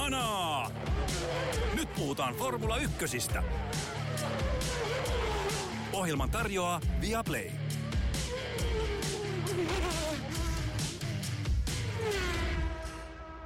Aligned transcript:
Kanaa! 0.00 0.70
Nyt 1.74 1.88
puhutaan 1.94 2.34
Formula 2.34 2.76
Ykkösistä. 2.76 3.42
Ohjelman 5.92 6.30
tarjoaa 6.30 6.80
Viaplay. 7.00 7.50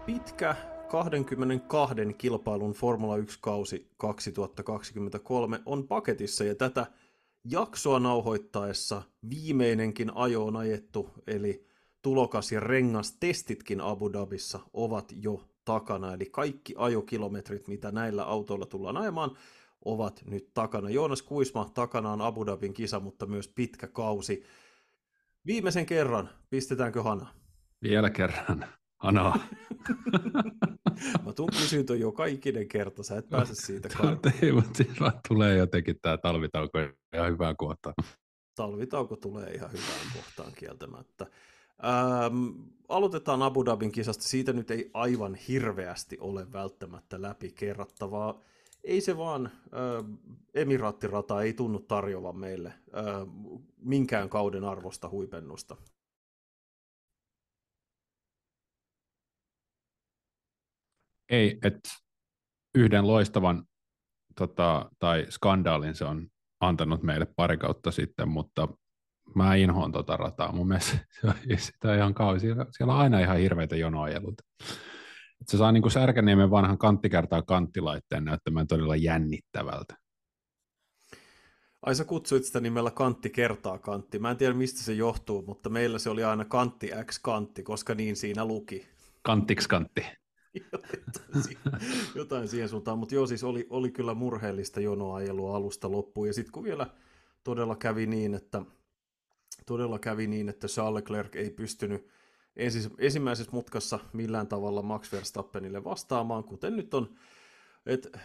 Pitkä 0.07 0.57
22 0.89 1.95
kilpailun 2.19 2.73
Formula 2.73 3.17
1-kausi 3.17 3.91
2023 3.97 5.61
on 5.67 5.89
paketissa 5.89 6.45
ja 6.45 6.55
tätä 6.55 6.87
jaksoa 7.45 8.01
nauhoittaessa 8.01 9.03
viimeinenkin 9.31 10.17
ajo 10.17 10.47
on 10.47 10.57
ajettu, 10.57 11.11
eli 11.27 11.67
tulokas- 12.03 12.53
ja 12.53 12.61
rengastestitkin 12.61 13.81
Abu 13.81 14.13
Dhabissa 14.13 14.61
ovat 14.73 15.13
jo 15.23 15.54
takana, 15.65 16.15
eli 16.15 16.27
kaikki 16.27 16.75
ajokilometrit, 16.77 17.69
mitä 17.69 17.93
näillä 17.93 18.25
autoilla 18.25 18.67
tullaan 18.67 18.97
ajamaan, 18.97 19.37
ovat 19.85 20.23
nyt 20.27 20.55
takana. 20.55 20.91
Joonas 20.91 21.23
Kuisma 21.23 21.71
takana 21.75 22.13
on 22.13 22.21
Abu 22.21 22.47
Dhabin 22.47 22.75
kisa, 22.75 23.01
mutta 23.01 23.27
myös 23.27 23.49
pitkä 23.49 23.87
kausi. 23.87 24.45
Viimeisen 25.47 25.87
kerran, 25.87 26.31
pistetäänkö 26.51 27.03
Hana? 27.03 27.27
Vielä 27.83 28.11
kerran. 28.11 28.65
Hanaa. 28.99 29.39
Mä 31.25 31.33
tuun 31.33 31.51
kysyä 31.51 31.97
jo 31.99 32.13
kaikinen 32.13 32.69
kerta, 32.69 33.03
sä 33.03 33.19
et 33.19 33.29
pääse 33.29 33.55
siitä 33.55 33.89
karkuun. 33.89 34.35
Ei, 34.43 34.53
mutta 34.53 34.85
tulee 35.29 35.57
jotenkin 35.57 35.97
tämä 36.03 36.19
talvitauko 36.19 36.79
ihan 37.15 37.33
hyvää 37.33 37.55
kohtaan. 37.55 37.95
Talvitauko 38.55 39.17
tulee 39.17 39.51
ihan 39.51 39.73
hyvään 39.73 40.13
kohtaan 40.15 40.53
kieltämättä. 40.57 41.27
Ähm, 41.85 42.51
aloitetaan 42.89 43.43
Abu 43.43 43.65
Dhabin 43.65 43.93
kisasta. 43.93 44.25
Siitä 44.25 44.53
nyt 44.53 44.71
ei 44.71 44.91
aivan 44.95 45.35
hirveästi 45.35 46.19
ole 46.21 46.53
välttämättä 46.53 47.23
läpi 47.23 47.53
kerrattavaa. 47.53 48.41
Ei 48.85 49.01
se 49.01 49.17
vaan, 49.17 49.47
äh, 49.47 50.33
Emiraattirata 50.55 51.43
ei 51.43 51.53
tunnu 51.53 51.79
tarjoavan 51.79 52.37
meille 52.37 52.69
äh, 52.69 52.75
minkään 53.79 54.29
kauden 54.29 54.65
arvosta 54.65 55.09
huipennusta. 55.09 55.77
Ei, 61.29 61.59
että 61.63 61.89
yhden 62.75 63.07
loistavan 63.07 63.67
tota, 64.37 64.91
tai 64.99 65.27
skandaalin 65.31 65.95
se 65.95 66.05
on 66.05 66.29
antanut 66.61 67.03
meille 67.03 67.27
pari 67.37 67.57
kautta 67.57 67.91
sitten, 67.91 68.29
mutta 68.29 68.69
mä 69.35 69.55
inhoan 69.55 69.93
tota 69.93 70.17
rataa. 70.17 70.53
Mun 70.53 70.69
mielestä 70.69 70.99
se 71.21 71.27
on, 71.27 71.35
sitä 71.59 71.97
ihan 71.97 72.15
kauan. 72.15 72.41
Siellä, 72.41 72.67
siellä 72.71 72.95
on 72.95 73.01
aina 73.01 73.21
ihan 73.21 73.39
hirveitä 73.39 73.77
jonoajelut. 73.77 74.35
Et 75.41 75.49
se 75.49 75.57
saa 75.57 75.73
niin 75.73 75.83
kuin 75.83 75.93
Särkäniemen 75.93 76.51
vanhan 76.51 76.79
kanttikertaa 76.79 77.43
kanttilaitteen 77.43 78.25
näyttämään 78.25 78.67
todella 78.67 78.97
jännittävältä. 78.97 79.95
Ai 81.83 81.95
sä 81.95 82.05
kutsuit 82.05 82.45
sitä 82.45 82.61
nimellä 82.61 82.91
kantti 82.91 83.31
kertaa 83.31 83.79
kantti. 83.79 84.19
Mä 84.19 84.31
en 84.31 84.37
tiedä 84.37 84.55
mistä 84.55 84.83
se 84.83 84.93
johtuu, 84.93 85.45
mutta 85.47 85.71
meillä 85.71 85.99
se 85.99 86.11
oli 86.11 86.25
aina 86.25 86.45
kantti 86.45 86.91
x 87.05 87.19
kantti, 87.23 87.63
koska 87.63 87.95
niin 87.95 88.17
siinä 88.17 88.45
luki. 88.45 88.87
Kanttiksi 89.23 89.69
kantti. 89.69 90.07
jotain, 90.73 91.43
siihen, 91.43 91.73
jotain 92.15 92.49
siihen 92.49 92.69
suuntaan, 92.69 92.99
mutta 92.99 93.15
joo 93.15 93.27
siis 93.27 93.45
oli, 93.45 93.67
oli 93.71 93.91
kyllä 93.91 94.15
murheellista 94.15 94.81
jonoajelua 94.81 95.57
alusta 95.57 95.91
loppuun. 95.91 96.27
Ja 96.27 96.33
sitten 96.33 96.53
kun 96.53 96.65
vielä 96.65 96.87
todella 97.45 97.77
kävi 97.77 98.07
niin, 98.07 98.35
että 98.35 98.63
todella 99.67 99.99
kävi 99.99 100.27
niin, 100.27 100.49
että 100.49 100.67
Charles 100.67 100.95
Leclerc 100.95 101.37
ei 101.37 101.51
pystynyt 101.51 102.09
ensis, 102.57 102.89
ensimmäisessä 102.99 103.53
mutkassa 103.53 103.99
millään 104.13 104.47
tavalla 104.47 104.83
Max 104.83 105.13
Verstappenille 105.13 105.85
vastaamaan, 105.85 106.45
kuten 106.45 106.77
nyt 106.77 106.95
on 106.95 107.15
et, 107.87 108.17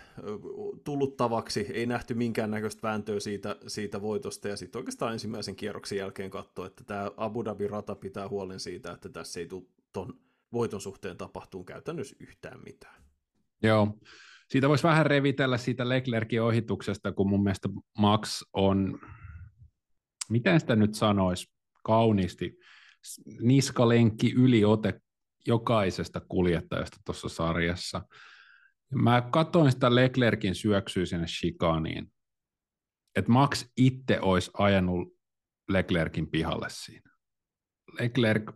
tullut 0.83 1.17
tavaksi, 1.17 1.67
ei 1.73 1.85
nähty 1.85 2.13
minkäännäköistä 2.13 2.81
vääntöä 2.81 3.19
siitä, 3.19 3.55
siitä 3.67 4.01
voitosta, 4.01 4.47
ja 4.47 4.57
sitten 4.57 4.79
oikeastaan 4.79 5.13
ensimmäisen 5.13 5.55
kierroksen 5.55 5.97
jälkeen 5.97 6.29
katsoi, 6.29 6.67
että 6.67 6.83
tämä 6.83 7.11
Abu 7.17 7.45
Dhabi-rata 7.45 7.95
pitää 7.95 8.29
huolen 8.29 8.59
siitä, 8.59 8.91
että 8.91 9.09
tässä 9.09 9.39
ei 9.39 9.47
tule 9.47 9.63
ton 9.93 10.19
voiton 10.53 10.81
suhteen 10.81 11.17
tapahtuu 11.17 11.63
käytännössä 11.63 12.15
yhtään 12.19 12.59
mitään. 12.65 13.03
Joo, 13.63 13.97
siitä 14.47 14.69
voisi 14.69 14.83
vähän 14.83 15.05
revitellä 15.05 15.57
siitä 15.57 15.89
Leclerkin 15.89 16.41
ohituksesta, 16.41 17.11
kun 17.11 17.29
mun 17.29 17.43
mielestä 17.43 17.69
Max 17.97 18.41
on, 18.53 18.99
miten 20.29 20.59
sitä 20.59 20.75
nyt 20.75 20.93
sanoisi 20.95 21.51
kauniisti, 21.83 22.57
niskalenkki 23.41 24.33
yliote 24.33 25.01
jokaisesta 25.47 26.19
kuljettajasta 26.19 26.97
tuossa 27.05 27.29
sarjassa. 27.29 28.01
Mä 28.93 29.21
katsoin 29.31 29.71
sitä 29.71 29.95
Leclerkin 29.95 30.55
syöksyä 30.55 31.05
sinne 31.05 31.25
chicaniin, 31.25 32.11
että 33.15 33.31
Max 33.31 33.65
itse 33.77 34.19
olisi 34.21 34.51
ajanut 34.57 35.13
Leclerkin 35.69 36.31
pihalle 36.31 36.67
siinä. 36.69 37.11
Leclerc 37.99 38.51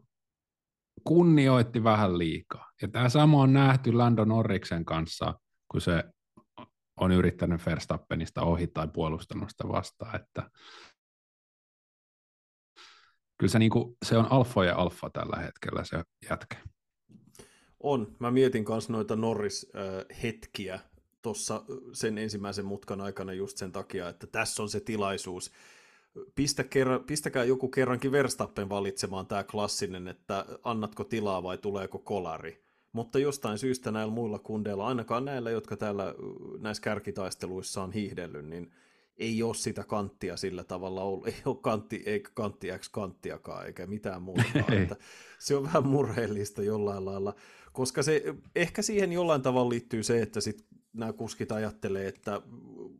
kunnioitti 1.03 1.83
vähän 1.83 2.17
liikaa. 2.17 2.71
Ja 2.81 2.87
tämä 2.87 3.09
sama 3.09 3.41
on 3.41 3.53
nähty 3.53 3.93
Landon 3.93 4.27
Norriksen 4.27 4.85
kanssa, 4.85 5.39
kun 5.71 5.81
se 5.81 6.03
on 6.97 7.11
yrittänyt 7.11 7.65
Verstappenista 7.65 8.41
ohi 8.41 8.67
tai 8.67 8.87
puolustanut 8.93 9.49
sitä 9.49 9.67
vastaan, 9.67 10.15
että 10.15 10.49
kyllä 13.37 13.51
se, 13.51 13.59
niinku, 13.59 13.97
se 14.05 14.17
on 14.17 14.27
alfa 14.29 14.65
ja 14.65 14.75
alfa 14.75 15.09
tällä 15.09 15.37
hetkellä 15.37 15.83
se 15.83 16.03
jätkä. 16.29 16.57
On. 17.79 18.15
Mä 18.19 18.31
mietin 18.31 18.65
myös 18.69 18.89
noita 18.89 19.15
Norris-hetkiä 19.15 20.79
tuossa 21.21 21.63
sen 21.93 22.17
ensimmäisen 22.17 22.65
mutkan 22.65 23.01
aikana 23.01 23.33
just 23.33 23.57
sen 23.57 23.71
takia, 23.71 24.09
että 24.09 24.27
tässä 24.27 24.63
on 24.63 24.69
se 24.69 24.79
tilaisuus 24.79 25.51
Pistä 26.35 26.63
kerran, 26.63 27.03
pistäkää 27.03 27.43
joku 27.43 27.67
kerrankin 27.67 28.11
Verstappen 28.11 28.69
valitsemaan 28.69 29.27
tämä 29.27 29.43
klassinen, 29.43 30.07
että 30.07 30.45
annatko 30.63 31.03
tilaa 31.03 31.43
vai 31.43 31.57
tuleeko 31.57 31.99
kolari. 31.99 32.63
Mutta 32.91 33.19
jostain 33.19 33.57
syystä 33.57 33.91
näillä 33.91 34.13
muilla 34.13 34.39
kundeilla, 34.39 34.87
ainakaan 34.87 35.25
näillä, 35.25 35.51
jotka 35.51 35.77
täällä 35.77 36.15
näissä 36.59 36.83
kärkitaisteluissa 36.83 37.83
on 37.83 37.91
hiihdellyt, 37.91 38.45
niin 38.45 38.71
ei 39.17 39.43
ole 39.43 39.55
sitä 39.55 39.83
kanttia 39.83 40.37
sillä 40.37 40.63
tavalla 40.63 41.03
ollut. 41.03 41.27
Ei 41.27 41.35
ole 41.45 41.57
kantti, 41.61 42.03
eikä 42.05 42.29
kantti 42.33 42.67
X 42.77 42.89
kanttiakaan, 42.89 43.65
eikä 43.65 43.87
mitään 43.87 44.21
muuta. 44.21 44.43
Että 44.81 44.95
se 45.39 45.55
on 45.55 45.63
vähän 45.63 45.87
murheellista 45.87 46.63
jollain 46.63 47.05
lailla, 47.05 47.35
koska 47.73 48.03
se 48.03 48.35
ehkä 48.55 48.81
siihen 48.81 49.11
jollain 49.11 49.41
tavalla 49.41 49.69
liittyy 49.69 50.03
se, 50.03 50.21
että 50.21 50.41
sit 50.41 50.65
nämä 50.93 51.13
kuskit 51.13 51.51
ajattelee, 51.51 52.07
että 52.07 52.41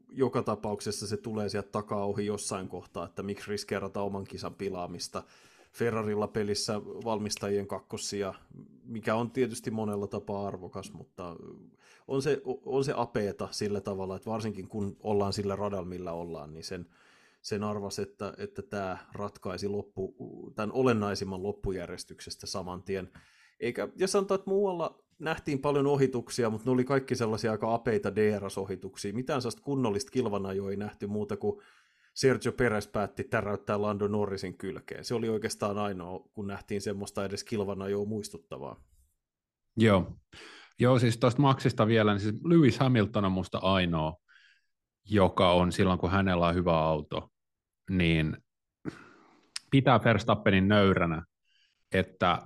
joka 0.09 0.44
tapauksessa 0.44 1.07
se 1.07 1.18
tulee 1.18 1.50
sieltä 1.50 1.69
takaa 1.72 2.06
ohi 2.06 2.25
jossain 2.25 2.68
kohtaa, 2.68 3.06
että 3.06 3.24
miksi 3.24 3.51
riskeerata 3.51 4.01
oman 4.01 4.24
kisan 4.24 4.56
pilaamista. 4.56 5.24
Ferrarilla 5.72 6.28
pelissä 6.28 6.81
valmistajien 6.85 7.68
kakkosia, 7.68 8.34
mikä 8.85 9.16
on 9.16 9.31
tietysti 9.31 9.72
monella 9.72 10.07
tapaa 10.07 10.47
arvokas, 10.47 10.94
mutta 10.94 11.35
on 12.08 12.22
se, 12.22 12.42
on 12.66 12.84
se 12.84 12.94
apeeta 12.96 13.48
sillä 13.52 13.81
tavalla, 13.81 14.16
että 14.16 14.30
varsinkin 14.30 14.68
kun 14.68 14.98
ollaan 15.00 15.34
sillä 15.34 15.56
radalla, 15.56 15.86
millä 15.86 16.12
ollaan, 16.12 16.54
niin 16.54 16.64
sen, 16.64 16.86
sen 17.42 17.64
arvas, 17.64 18.00
että, 18.00 18.34
että 18.38 18.62
tämä 18.62 18.98
ratkaisi 19.14 19.68
loppu, 19.68 20.16
tämän 20.56 20.72
olennaisimman 20.72 21.44
loppujärjestyksestä 21.44 22.48
saman 22.48 22.84
tien. 22.84 23.09
Eikä, 23.59 23.88
ja 23.96 24.08
sanotaan, 24.08 24.40
että 24.40 24.50
muualla 24.50 25.04
nähtiin 25.20 25.59
paljon 25.59 25.88
ohituksia, 25.88 26.50
mutta 26.50 26.66
ne 26.66 26.72
oli 26.72 26.84
kaikki 26.84 27.16
sellaisia 27.16 27.52
aika 27.52 27.74
apeita 27.74 28.16
DRS-ohituksia. 28.16 29.14
Mitään 29.14 29.42
sellaista 29.42 29.62
kunnollista 29.62 30.12
kilvanajoa 30.12 30.70
ei 30.70 30.78
nähty 30.78 31.08
muuta 31.08 31.38
kuin 31.38 31.62
Sergio 32.14 32.52
Perez 32.52 32.88
päätti 32.88 33.24
täräyttää 33.24 33.81
Lando 33.81 34.08
Norrisin 34.08 34.58
kylkeen. 34.58 35.06
Se 35.06 35.16
oli 35.16 35.30
oikeastaan 35.30 35.78
ainoa, 35.78 36.30
kun 36.34 36.48
nähtiin 36.48 36.81
semmoista 36.81 37.25
edes 37.25 37.44
kilvanajoa 37.44 38.06
muistuttavaa. 38.06 38.84
Joo. 39.78 40.12
Joo, 40.80 41.00
siis 41.00 41.18
tuosta 41.18 41.42
Maxista 41.42 41.88
vielä, 41.88 42.12
niin 42.12 42.20
siis 42.20 42.36
Lewis 42.44 42.80
Hamilton 42.80 43.25
on 43.25 43.31
musta 43.31 43.58
ainoa, 43.58 44.16
joka 45.06 45.52
on 45.52 45.72
silloin, 45.72 46.00
kun 46.00 46.12
hänellä 46.12 46.48
on 46.48 46.56
hyvä 46.56 46.80
auto, 46.80 47.30
niin 47.90 48.38
pitää 49.72 50.04
Verstappenin 50.04 50.68
nöyränä, 50.68 51.25
että, 51.92 52.42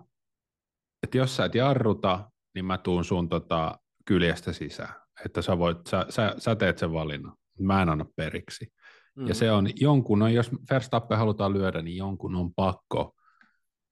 että 1.03 1.17
jos 1.17 1.35
sä 1.35 1.45
et 1.45 1.55
jarruta, 1.55 2.31
niin 2.55 2.65
mä 2.65 2.77
tuun 2.77 3.05
sun 3.05 3.29
tota, 3.29 3.79
kyljestä 4.05 4.53
sisään, 4.53 4.93
että 5.25 5.41
sä, 5.41 5.57
voit, 5.57 5.77
sä, 5.87 6.05
sä, 6.09 6.35
sä 6.37 6.55
teet 6.55 6.77
sen 6.77 6.93
valinnan. 6.93 7.35
Mä 7.59 7.81
en 7.81 7.89
anna 7.89 8.05
periksi. 8.15 8.65
Mm-hmm. 8.65 9.27
Ja 9.27 9.35
se 9.35 9.51
on 9.51 9.69
jonkun, 9.75 10.19
no 10.19 10.27
jos 10.27 10.51
Verstappen 10.71 11.17
halutaan 11.17 11.53
lyödä, 11.53 11.81
niin 11.81 11.97
jonkun 11.97 12.35
on 12.35 12.53
pakko 12.53 13.16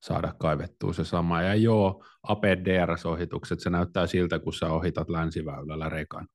saada 0.06 0.34
kaivettua 0.40 0.94
se 0.94 1.06
sama. 1.06 1.42
Ja 1.42 1.56
joo, 1.56 2.04
APDRS-ohitukset, 2.24 3.60
se 3.60 3.70
näyttää 3.70 4.08
siltä, 4.08 4.40
kun 4.40 4.54
sä 4.54 4.70
ohitat 4.70 5.10
länsiväylällä 5.10 5.90
rekan. 5.90 6.28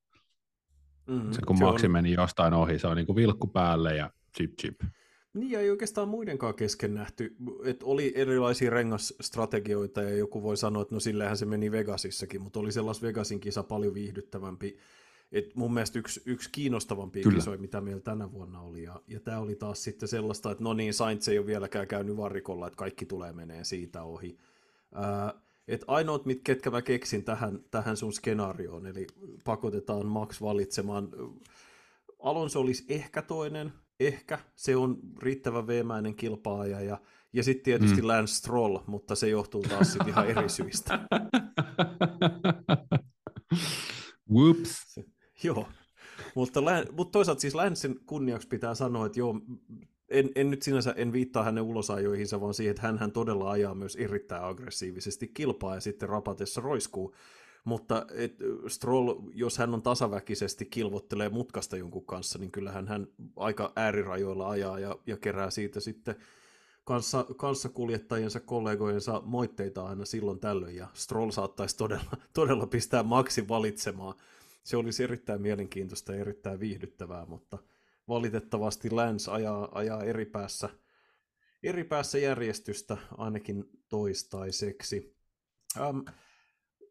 Mm, 1.07 1.31
se 1.31 1.41
kun 1.47 1.57
se 1.57 1.63
Maxi 1.63 1.85
on... 1.85 1.91
meni 1.91 2.13
jostain 2.13 2.53
ohi, 2.53 2.79
se 2.79 2.87
on 2.87 2.97
niin 2.97 3.05
kuin 3.05 3.15
vilkku 3.15 3.47
päälle 3.47 3.95
ja 3.95 4.09
chip 4.37 4.51
chip. 4.61 4.81
Niin, 5.33 5.51
ja 5.51 5.59
ei 5.59 5.69
oikeastaan 5.69 6.07
muidenkaan 6.07 6.55
kesken 6.55 6.93
nähty, 6.93 7.35
että 7.63 7.85
oli 7.85 8.13
erilaisia 8.15 8.69
rengasstrategioita, 8.69 10.01
ja 10.01 10.15
joku 10.15 10.43
voi 10.43 10.57
sanoa, 10.57 10.81
että 10.81 10.95
no 10.95 10.99
sillähän 10.99 11.37
se 11.37 11.45
meni 11.45 11.71
Vegasissakin, 11.71 12.41
mutta 12.41 12.59
oli 12.59 12.71
sellas 12.71 13.01
Vegasin 13.01 13.39
kisa 13.39 13.63
paljon 13.63 13.93
viihdyttävämpi. 13.93 14.77
Et 15.31 15.55
mun 15.55 15.73
mielestä 15.73 15.99
yksi, 15.99 16.21
yksi 16.25 16.49
kiinnostavampi 16.51 17.23
kisoja, 17.35 17.57
mitä 17.57 17.81
meillä 17.81 18.01
tänä 18.01 18.31
vuonna 18.31 18.61
oli, 18.61 18.83
ja, 18.83 19.01
ja 19.07 19.19
tämä 19.19 19.39
oli 19.39 19.55
taas 19.55 19.83
sitten 19.83 20.09
sellaista, 20.09 20.51
että 20.51 20.63
no 20.63 20.73
niin, 20.73 20.93
Sainz 20.93 21.27
ei 21.27 21.39
ole 21.39 21.47
vieläkään 21.47 21.87
käynyt 21.87 22.17
varikolla, 22.17 22.67
että 22.67 22.77
kaikki 22.77 23.05
tulee 23.05 23.33
menee 23.33 23.63
siitä 23.63 24.03
ohi. 24.03 24.37
Ää, 24.93 25.33
et 25.67 25.83
ainoat, 25.87 26.25
mit, 26.25 26.41
ketkä 26.43 26.71
mä 26.71 26.81
keksin 26.81 27.23
tähän, 27.23 27.59
tähän 27.71 27.97
sun 27.97 28.13
skenaarioon, 28.13 28.87
eli 28.87 29.07
pakotetaan 29.43 30.05
Max 30.05 30.41
valitsemaan. 30.41 31.09
Alonso 32.19 32.59
olisi 32.59 32.85
ehkä 32.89 33.21
toinen, 33.21 33.73
ehkä 33.99 34.39
se 34.55 34.75
on 34.75 34.97
riittävän 35.21 35.67
veemäinen 35.67 36.15
kilpaaja 36.15 36.81
ja, 36.81 36.97
ja 37.33 37.43
sitten 37.43 37.63
tietysti 37.63 38.01
mm. 38.01 38.07
Lance 38.07 38.33
Stroll, 38.33 38.79
mutta 38.87 39.15
se 39.15 39.29
johtuu 39.29 39.61
taas 39.61 39.91
sitten 39.91 40.09
ihan 40.09 40.27
eri 40.27 40.49
syistä. 40.49 40.99
Whoops. 44.31 44.99
joo, 45.47 45.67
mutta, 46.35 46.61
mutta 46.91 47.11
toisaalta 47.11 47.41
siis 47.41 47.55
Lancen 47.55 47.99
kunniaksi 48.05 48.47
pitää 48.47 48.75
sanoa, 48.75 49.05
että 49.05 49.19
joo, 49.19 49.41
en, 50.09 50.29
en 50.35 50.51
nyt 50.51 50.61
sinänsä 50.61 50.93
en 50.97 51.13
viittaa 51.13 51.43
hänen 51.43 51.63
ulosajoihinsa, 51.63 52.41
vaan 52.41 52.53
siihen, 52.53 52.71
että 52.71 52.97
hän, 52.99 53.11
todella 53.11 53.51
ajaa 53.51 53.75
myös 53.75 53.95
erittäin 53.95 54.43
aggressiivisesti 54.43 55.27
kilpaa 55.27 55.75
ja 55.75 55.81
sitten 55.81 56.09
rapatessa 56.09 56.61
roiskuu. 56.61 57.15
Mutta 57.63 58.05
et 58.15 58.35
Stroll, 58.67 59.21
jos 59.33 59.57
hän 59.57 59.73
on 59.73 59.81
tasaväkisesti 59.81 60.65
kilvottelee 60.65 61.29
mutkasta 61.29 61.77
jonkun 61.77 62.05
kanssa, 62.05 62.39
niin 62.39 62.51
kyllähän 62.51 62.87
hän 62.87 63.07
aika 63.35 63.73
äärirajoilla 63.75 64.49
ajaa 64.49 64.79
ja, 64.79 64.95
ja 65.07 65.17
kerää 65.17 65.49
siitä 65.49 65.79
sitten 65.79 66.15
kanssa, 66.83 67.25
kanssakuljettajiensa, 67.37 68.39
kollegojensa 68.39 69.21
moitteita 69.25 69.85
aina 69.85 70.05
silloin 70.05 70.39
tällöin, 70.39 70.75
ja 70.75 70.87
Stroll 70.93 71.31
saattaisi 71.31 71.77
todella, 71.77 72.17
todella 72.33 72.67
pistää 72.67 73.03
Maxin 73.03 73.47
valitsemaan. 73.47 74.15
Se 74.63 74.77
olisi 74.77 75.03
erittäin 75.03 75.41
mielenkiintoista 75.41 76.13
ja 76.13 76.21
erittäin 76.21 76.59
viihdyttävää, 76.59 77.25
mutta 77.25 77.57
valitettavasti 78.07 78.89
Lance 78.89 79.31
ajaa, 79.31 79.69
ajaa 79.71 80.03
eri, 80.03 80.25
päässä, 80.25 80.69
eri 81.63 81.83
päässä 81.83 82.17
järjestystä 82.17 82.97
ainakin 83.17 83.65
toistaiseksi. 83.89 85.15
Ähm, 85.79 85.99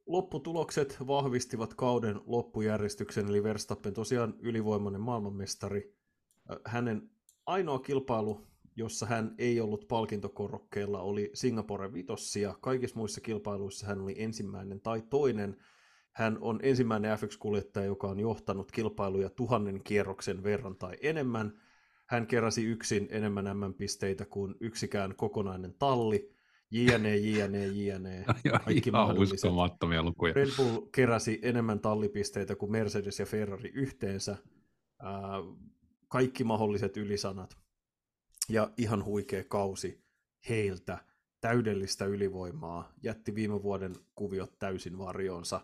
lopputulokset 0.06 0.96
vahvistivat 1.06 1.75
kauden 1.75 2.20
loppujärjestyksen, 2.26 3.28
eli 3.28 3.43
Verstappen 3.43 3.94
tosiaan 3.94 4.34
ylivoimainen 4.38 5.00
maailmanmestari. 5.00 5.96
Hänen 6.66 7.11
ainoa 7.46 7.78
kilpailu, 7.78 8.46
jossa 8.76 9.06
hän 9.06 9.34
ei 9.38 9.61
ollut 9.61 9.88
palkintokorokkeella, 9.88 11.00
oli 11.02 11.31
Singapore 11.34 11.93
vitossia. 11.93 12.55
Kaikissa 12.61 12.96
muissa 12.96 13.20
kilpailuissa 13.20 13.87
hän 13.87 14.00
oli 14.00 14.14
ensimmäinen 14.23 14.81
tai 14.81 15.02
toinen. 15.11 15.56
Hän 16.12 16.39
on 16.41 16.61
ensimmäinen 16.62 17.19
F1-kuljettaja, 17.19 17.87
joka 17.87 18.09
on 18.09 18.21
johtanut 18.21 18.73
kilpailuja 18.73 19.31
tuhannen 19.31 19.83
kierroksen 19.83 20.43
verran 20.43 20.77
tai 20.77 20.97
enemmän. 21.03 21.61
Hän 22.07 22.27
keräsi 22.27 22.65
yksin 22.65 23.09
enemmän 23.11 23.57
M-pisteitä 23.57 24.25
kuin 24.25 24.55
yksikään 24.61 25.15
kokonainen 25.17 25.75
talli 25.79 26.35
JNE, 26.71 27.17
JNE, 27.17 27.67
JNE. 27.67 28.25
Kaikki 28.65 28.91
Ihan 28.91 29.19
uskomattomia 29.19 30.03
lukuja. 30.03 30.33
Red 30.33 30.49
Bull 30.57 30.87
keräsi 30.95 31.39
enemmän 31.43 31.81
tallipisteitä 31.81 32.57
kuin 32.57 32.73
Mercedes 32.73 33.19
ja 33.19 33.27
Ferrari 33.27 33.71
yhteensä. 33.75 34.37
kaikki 36.09 36.45
mahdolliset 36.45 36.97
ylisanat. 36.97 37.57
Ja 38.49 38.71
ihan 38.77 39.05
huikea 39.05 39.45
kausi 39.45 40.05
heiltä. 40.49 40.99
Täydellistä 41.41 42.05
ylivoimaa. 42.05 42.93
Jätti 43.03 43.35
viime 43.35 43.62
vuoden 43.62 43.95
kuviot 44.15 44.59
täysin 44.59 44.99
varjoonsa. 44.99 45.61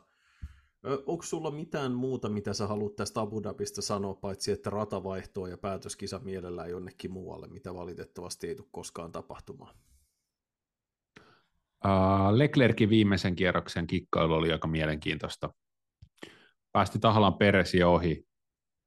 Onko 0.82 1.22
sulla 1.22 1.50
mitään 1.50 1.92
muuta, 1.92 2.28
mitä 2.28 2.52
sä 2.52 2.66
haluat 2.66 2.96
tästä 2.96 3.20
Abu 3.20 3.42
Dhabista 3.42 3.82
sanoa, 3.82 4.14
paitsi 4.14 4.52
että 4.52 4.70
rata 4.70 5.04
vaihtoo 5.04 5.46
ja 5.46 5.58
päätöskisa 5.58 6.18
mielellään 6.18 6.70
jonnekin 6.70 7.12
muualle, 7.12 7.48
mitä 7.48 7.74
valitettavasti 7.74 8.48
ei 8.48 8.54
tule 8.54 8.68
koskaan 8.70 9.12
tapahtumaan? 9.12 9.74
Uh, 11.84 12.30
Leclerkin 12.32 12.90
viimeisen 12.90 13.36
kierroksen 13.36 13.86
kikkailu 13.86 14.32
oli 14.32 14.52
aika 14.52 14.68
mielenkiintoista. 14.68 15.54
Päästi 16.72 16.98
tahallaan 16.98 17.38
Peresi 17.38 17.82
ohi, 17.82 18.26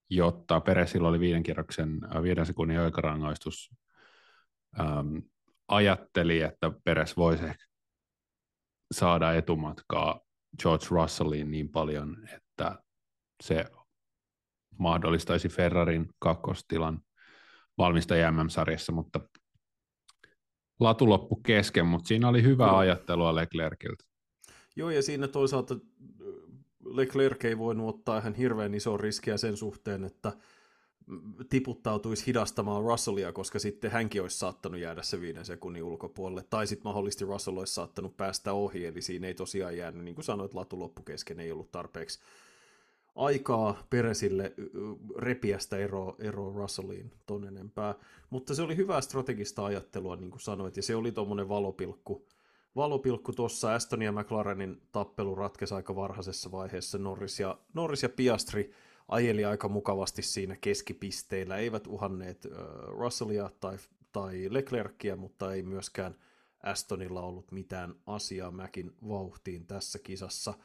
jotta 0.10 0.60
Peresillä 0.60 1.08
oli 1.08 1.20
viiden 1.20 1.44
kierroksen 1.44 2.00
viiden 2.24 2.46
sekunnin 2.46 2.80
oikarangaistus. 2.80 3.70
Um, 4.80 5.24
ajatteli, 5.68 6.42
että 6.42 6.72
Peres 6.84 7.18
voisi 7.18 7.46
ehkä 7.46 7.66
saada 8.92 9.34
etumatkaa 9.34 10.20
George 10.62 10.86
Russelliin 10.90 11.52
niin 11.52 11.70
paljon, 11.70 12.18
että 12.36 12.84
se 13.44 13.66
mahdollistaisi 14.78 15.50
Ferrarin 15.50 16.10
kakkostilan 16.20 17.02
valmistaja 17.78 18.32
MM-sarjassa, 18.32 18.92
mutta 18.92 19.20
latu 20.80 21.10
loppu 21.10 21.36
kesken, 21.36 21.86
mutta 21.86 22.08
siinä 22.08 22.28
oli 22.28 22.44
hyvää 22.44 22.68
Joo. 22.68 22.78
ajattelua 22.78 23.36
Leclerciltä. 23.36 24.04
Joo, 24.76 24.90
ja 24.90 25.02
siinä 25.02 25.28
toisaalta 25.28 25.74
äh, 25.74 25.80
Leclerc 26.86 27.46
ei 27.46 27.58
voinut 27.58 27.96
ottaa 27.96 28.18
ihan 28.18 28.36
hirveän 28.36 28.74
iso 28.74 28.98
riskiä 28.98 29.38
sen 29.38 29.58
suhteen, 29.58 30.04
että 30.04 30.34
tiputtautuisi 31.50 32.28
hidastamaan 32.28 32.84
Russellia, 32.84 33.32
koska 33.32 33.60
sitten 33.60 33.92
hänkin 33.92 34.22
olisi 34.22 34.38
saattanut 34.38 34.80
jäädä 34.80 35.02
se 35.02 35.22
viiden 35.22 35.46
sekunnin 35.46 35.84
ulkopuolelle, 35.84 36.44
tai 36.50 36.68
sitten 36.68 36.84
mahdollisesti 36.84 37.26
Russell 37.26 37.58
olisi 37.58 37.74
saattanut 37.74 38.18
päästä 38.18 38.54
ohi, 38.54 38.86
eli 38.86 39.02
siinä 39.02 39.28
ei 39.28 39.34
tosiaan 39.34 39.78
jäänyt, 39.78 40.04
niin 40.04 40.16
kuin 40.16 40.26
sanoit, 40.26 40.54
latu 40.54 40.80
loppu 40.80 41.02
kesken, 41.02 41.40
ei 41.40 41.52
ollut 41.52 41.72
tarpeeksi 41.72 42.20
aikaa 43.16 43.84
Peresille 43.90 44.54
repiä 45.18 45.60
sitä 45.60 45.78
eroa, 45.78 46.16
eroa 46.20 46.54
Russelliin 46.54 47.12
ton 47.26 47.48
enempää. 47.48 47.96
Mutta 48.30 48.56
se 48.56 48.62
oli 48.62 48.78
hyvää 48.78 49.02
strategista 49.02 49.66
ajattelua, 49.66 50.16
niin 50.16 50.32
kuin 50.32 50.42
sanoit, 50.42 50.78
ja 50.78 50.84
se 50.84 50.96
oli 50.96 51.12
tuommoinen 51.12 51.50
valopilkku. 51.50 52.28
Valopilkku 52.76 53.34
tuossa 53.34 53.74
Aston 53.74 54.02
ja 54.02 54.12
McLarenin 54.12 54.82
tappelu 54.92 55.36
ratkesi 55.36 55.74
aika 55.74 55.96
varhaisessa 55.96 56.52
vaiheessa. 56.52 56.98
Norris 56.98 57.40
ja, 57.40 57.58
Norris 57.74 58.04
ja 58.04 58.10
Piastri 58.10 58.74
ajeli 59.10 59.46
aika 59.46 59.70
mukavasti 59.70 60.22
siinä 60.22 60.58
keskipisteillä, 60.62 61.58
eivät 61.58 61.88
uhanneet 61.88 62.48
Russellia 62.88 63.50
tai, 63.60 63.78
tai 64.12 64.48
Leclercia, 64.50 65.16
mutta 65.16 65.54
ei 65.54 65.64
myöskään 65.64 66.16
Astonilla 66.64 67.22
ollut 67.22 67.52
mitään 67.52 67.96
asiaa 68.06 68.52
Mäkin 68.52 68.92
vauhtiin 69.02 69.68
tässä 69.68 70.00
kisassa– 70.00 70.54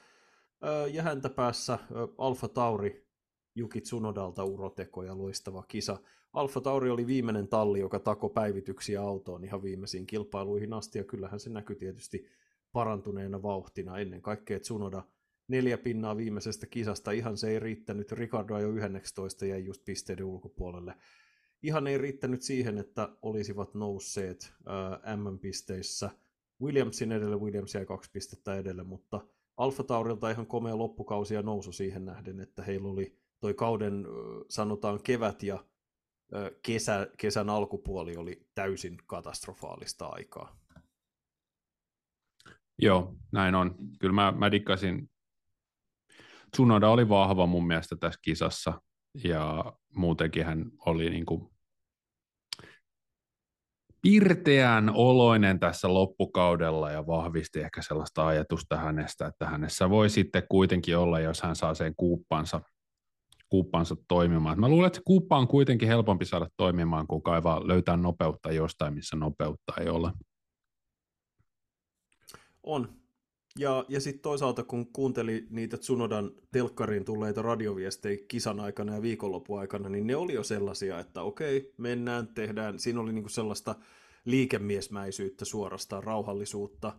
ja 0.93 1.03
häntä 1.03 1.31
päässä 1.31 1.79
Alfa 2.19 2.49
Tauri 2.49 3.07
Juki 3.55 3.81
Tsunodalta 3.81 4.45
uroteko 4.45 5.03
ja 5.03 5.19
loistava 5.19 5.63
kisa. 5.69 5.99
Alfa 6.33 6.61
Tauri 6.61 6.91
oli 6.91 7.07
viimeinen 7.07 7.49
talli, 7.49 7.81
joka 7.81 7.99
tako 7.99 8.29
päivityksiä 8.29 9.03
autoon 9.03 9.45
ihan 9.45 9.63
viimeisiin 9.63 10.07
kilpailuihin 10.07 10.73
asti, 10.73 10.99
ja 10.99 11.05
kyllähän 11.05 11.41
se 11.41 11.51
näkyi 11.51 11.77
tietysti 11.77 12.27
parantuneena 12.73 13.43
vauhtina. 13.43 13.99
Ennen 13.99 14.23
kaikkea 14.23 14.61
Tsunoda 14.61 15.03
neljä 15.49 15.79
pinnaa 15.79 16.17
viimeisestä 16.17 16.67
kisasta, 16.67 17.11
ihan 17.11 17.37
se 17.37 17.51
ei 17.51 17.59
riittänyt. 17.59 18.13
Ricardo 18.13 18.59
jo 18.59 18.71
11 18.71 19.47
jäi 19.47 19.65
just 19.65 19.85
pisteiden 19.85 20.27
ulkopuolelle. 20.27 20.95
Ihan 21.63 21.87
ei 21.87 21.99
riittänyt 21.99 22.43
siihen, 22.43 22.79
että 22.79 23.09
olisivat 23.23 23.75
nousseet 23.75 24.53
äh, 24.69 25.17
M-pisteissä. 25.17 26.11
Williamsin 26.63 27.13
edelle, 27.13 27.37
Williams 27.37 27.75
jäi 27.75 27.87
kaksi 27.87 28.11
pistettä 28.11 28.55
edelle, 28.55 28.85
mutta– 28.85 29.21
Alfa 29.57 29.85
Taurilta 29.85 30.31
ihan 30.31 30.47
komea 30.47 30.79
loppukausi 30.79 31.35
ja 31.35 31.43
nousu 31.43 31.73
siihen 31.73 32.05
nähden, 32.05 32.41
että 32.41 32.63
heillä 32.63 32.89
oli 32.89 33.19
toi 33.41 33.55
kauden 33.55 34.07
sanotaan 34.49 35.03
kevät 35.03 35.43
ja 35.43 35.65
kesä, 36.63 37.09
kesän 37.17 37.51
alkupuoli 37.51 38.17
oli 38.17 38.47
täysin 38.55 38.97
katastrofaalista 39.07 40.07
aikaa. 40.07 40.57
Joo, 42.79 43.15
näin 43.33 43.55
on. 43.55 43.75
Kyllä 43.99 44.15
mä, 44.15 44.33
mä 44.33 44.51
dikkasin. 44.51 45.11
Tsunoda 46.55 46.89
oli 46.89 47.09
vahva 47.09 47.47
mun 47.47 47.67
mielestä 47.67 47.97
tässä 47.97 48.21
kisassa 48.23 48.83
ja 49.25 49.73
muutenkin 49.95 50.47
hän 50.47 50.71
oli 50.87 51.11
niin 51.11 51.27
kuin 51.27 51.51
pirteän 54.03 54.91
oloinen 54.95 55.61
tässä 55.61 55.95
loppukaudella 55.95 56.91
ja 56.91 57.07
vahvisti 57.07 57.61
ehkä 57.61 57.83
sellaista 57.83 58.27
ajatusta 58.27 58.77
hänestä, 58.77 59.27
että 59.27 59.47
hänessä 59.47 59.91
voi 59.91 60.11
sitten 60.11 60.43
kuitenkin 60.49 60.97
olla, 60.97 61.21
jos 61.21 61.43
hän 61.43 61.57
saa 61.57 61.75
sen 61.75 61.95
kuuppansa, 61.97 62.61
kuuppansa 63.49 63.97
toimimaan. 64.09 64.61
Mä 64.61 64.69
luulen, 64.69 64.87
että 64.87 64.97
se 64.97 65.03
kuuppa 65.05 65.39
on 65.39 65.49
kuitenkin 65.49 65.89
helpompi 65.89 66.25
saada 66.25 66.49
toimimaan, 66.57 67.07
kun 67.07 67.23
kaivaa 67.23 67.69
löytää 67.69 67.97
nopeutta 67.97 68.53
jostain, 68.53 68.95
missä 68.95 69.17
nopeutta 69.17 69.73
ei 69.81 69.89
ole. 69.89 70.13
On. 72.63 73.04
Ja, 73.59 73.85
ja 73.89 74.01
sitten 74.01 74.23
toisaalta, 74.23 74.65
kun 74.65 74.93
kuunteli 74.93 75.47
niitä 75.51 75.77
Tsunodan 75.77 76.31
telkkariin 76.53 77.05
tulleita 77.05 77.43
radioviestejä 77.43 78.19
kisan 78.29 78.61
aikana 78.61 78.95
ja 78.95 79.03
viikonlopun 79.03 79.61
aikana, 79.61 79.89
niin 79.89 80.07
ne 80.07 80.17
oli 80.17 80.35
jo 80.35 80.43
sellaisia, 80.43 80.99
että 80.99 81.23
okei, 81.23 81.75
mennään, 81.77 82.29
tehdään. 82.29 82.79
Siinä 82.79 83.01
oli 83.01 83.13
niinku 83.13 83.29
sellaista 83.29 83.75
liikemiesmäisyyttä 84.25 85.45
suorastaan, 85.45 86.05
rauhallisuutta 86.05 86.93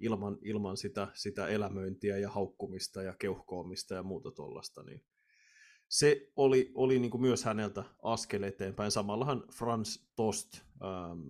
ilman, 0.00 0.38
ilman 0.42 0.76
sitä, 0.76 1.08
sitä 1.14 1.46
elämöintiä 1.46 2.18
ja 2.18 2.30
haukkumista 2.30 3.02
ja 3.02 3.14
keuhkoomista 3.18 3.94
ja 3.94 4.02
muuta 4.02 4.30
tuollaista. 4.30 4.82
Niin 4.82 5.04
se 5.88 6.30
oli, 6.36 6.72
oli 6.74 6.98
niin 6.98 7.10
kuin 7.10 7.20
myös 7.20 7.44
häneltä 7.44 7.84
askel 8.02 8.42
eteenpäin. 8.42 8.90
Samallahan 8.90 9.44
Franz 9.52 9.98
Tost, 10.16 10.48
ähm, 10.82 11.20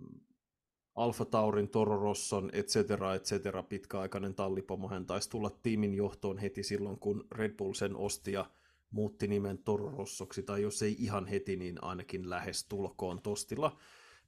Alfa 1.05 1.25
Taurin, 1.25 1.69
Toro 1.69 1.97
Rosson, 1.97 2.51
et 2.53 2.69
cetera, 2.69 3.15
et 3.15 3.25
cetera, 3.25 3.63
pitkäaikainen 3.63 4.35
tallipomo. 4.35 4.89
Hän 4.89 5.07
taisi 5.07 5.31
tulla 5.31 5.51
tiimin 5.51 5.95
johtoon 5.95 6.39
heti 6.39 6.63
silloin, 6.63 6.99
kun 6.99 7.27
Red 7.33 7.57
Bull 7.57 7.73
sen 7.73 7.97
osti 7.97 8.33
ja 8.33 8.51
muutti 8.91 9.27
nimen 9.27 9.59
Toro 9.59 9.91
Rossoksi, 9.91 10.43
tai 10.43 10.63
jos 10.63 10.83
ei 10.83 10.97
ihan 10.99 11.27
heti, 11.27 11.57
niin 11.57 11.85
ainakin 11.85 12.31
lähes 12.31 12.65
tulkoon 12.65 13.23
Tostilla. 13.23 13.77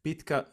Pitkä, 0.03 0.47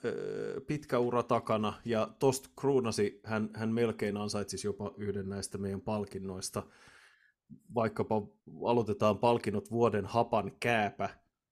pitkä 0.68 1.00
ura 1.00 1.24
takana, 1.24 1.74
ja 1.86 2.10
Tost 2.20 2.48
kruunasi, 2.60 3.20
hän, 3.24 3.50
hän 3.54 3.70
melkein 3.70 4.18
ansaitsisi 4.18 4.68
jopa 4.68 4.94
yhden 4.98 5.30
näistä 5.30 5.58
meidän 5.58 5.82
palkinnoista– 5.82 6.64
vaikkapa 7.76 8.22
aloitetaan 8.66 9.18
palkinnot 9.18 9.72
vuoden 9.72 10.06
hapan 10.06 10.52
kääpä 10.60 11.10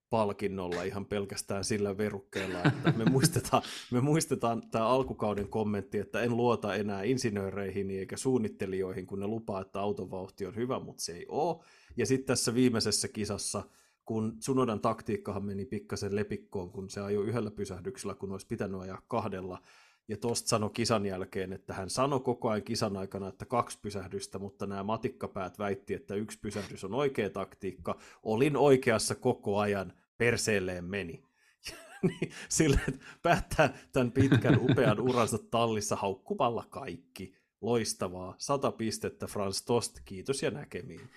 palkinnolla 0.10 0.84
ihan 0.84 1.06
pelkästään 1.06 1.64
sillä 1.64 1.98
verukkeella, 1.98 2.60
että 2.64 2.94
me 2.98 3.06
muistetaan, 3.06 3.64
me 3.92 4.02
muistetaan 4.02 4.70
tämä 4.72 4.88
alkukauden 4.88 5.48
kommentti, 5.48 5.98
että 6.00 6.22
en 6.22 6.38
luota 6.38 6.76
enää 6.76 7.04
insinööreihin 7.04 7.92
eikä 7.92 8.18
suunnittelijoihin, 8.18 9.08
kun 9.08 9.20
ne 9.20 9.28
lupaa, 9.28 9.62
että 9.62 9.80
autovauhti 9.80 10.46
on 10.46 10.56
hyvä, 10.56 10.80
mutta 10.80 11.04
se 11.04 11.12
ei 11.12 11.26
ole. 11.30 11.64
Ja 11.98 12.06
sitten 12.06 12.28
tässä 12.28 12.54
viimeisessä 12.54 13.08
kisassa, 13.08 13.64
kun 14.06 14.38
Sunodan 14.40 14.80
taktiikkahan 14.80 15.46
meni 15.46 15.66
pikkasen 15.66 16.16
lepikkoon, 16.16 16.72
kun 16.72 16.90
se 16.90 17.02
ajoi 17.02 17.28
yhdellä 17.28 17.52
pysähdyksellä, 17.52 18.16
kun 18.16 18.32
olisi 18.32 18.48
pitänyt 18.48 18.82
ajaa 18.82 19.02
kahdella, 19.08 19.62
ja 20.08 20.18
tuosta 20.18 20.48
sanoi 20.48 20.70
kisan 20.70 21.06
jälkeen, 21.06 21.54
että 21.54 21.74
hän 21.74 21.90
sanoi 21.90 22.20
koko 22.20 22.50
ajan 22.50 22.64
kisan 22.64 22.98
aikana, 22.98 23.28
että 23.28 23.46
kaksi 23.46 23.80
pysähdystä, 23.82 24.40
mutta 24.40 24.68
nämä 24.68 24.84
matikkapäät 24.84 25.60
väitti, 25.60 25.94
että 25.94 26.16
yksi 26.16 26.40
pysähdys 26.40 26.84
on 26.84 26.94
oikea 26.94 27.30
taktiikka. 27.30 27.98
Olin 28.24 28.58
oikeassa 28.58 29.16
koko 29.16 29.60
ajan, 29.60 29.94
perseelleen 30.18 30.86
meni. 30.86 31.24
niin, 32.08 32.32
sille, 32.50 32.80
että 32.88 33.06
päättää 33.22 33.78
tämän 33.92 34.12
pitkän 34.12 34.60
upean 34.62 35.00
uransa 35.00 35.38
tallissa 35.52 35.96
haukkuvalla 35.96 36.66
kaikki. 36.70 37.38
Loistavaa. 37.62 38.36
Sata 38.38 38.72
pistettä 38.72 39.28
Frans 39.28 39.66
Tost. 39.66 40.00
Kiitos 40.06 40.44
ja 40.44 40.52
näkemiin. 40.52 41.10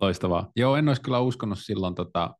Loistavaa. 0.00 0.52
Joo, 0.56 0.76
en 0.76 0.88
olisi 0.88 1.02
kyllä 1.02 1.20
uskonut 1.20 1.58
silloin 1.58 1.94
tota, 1.94 2.34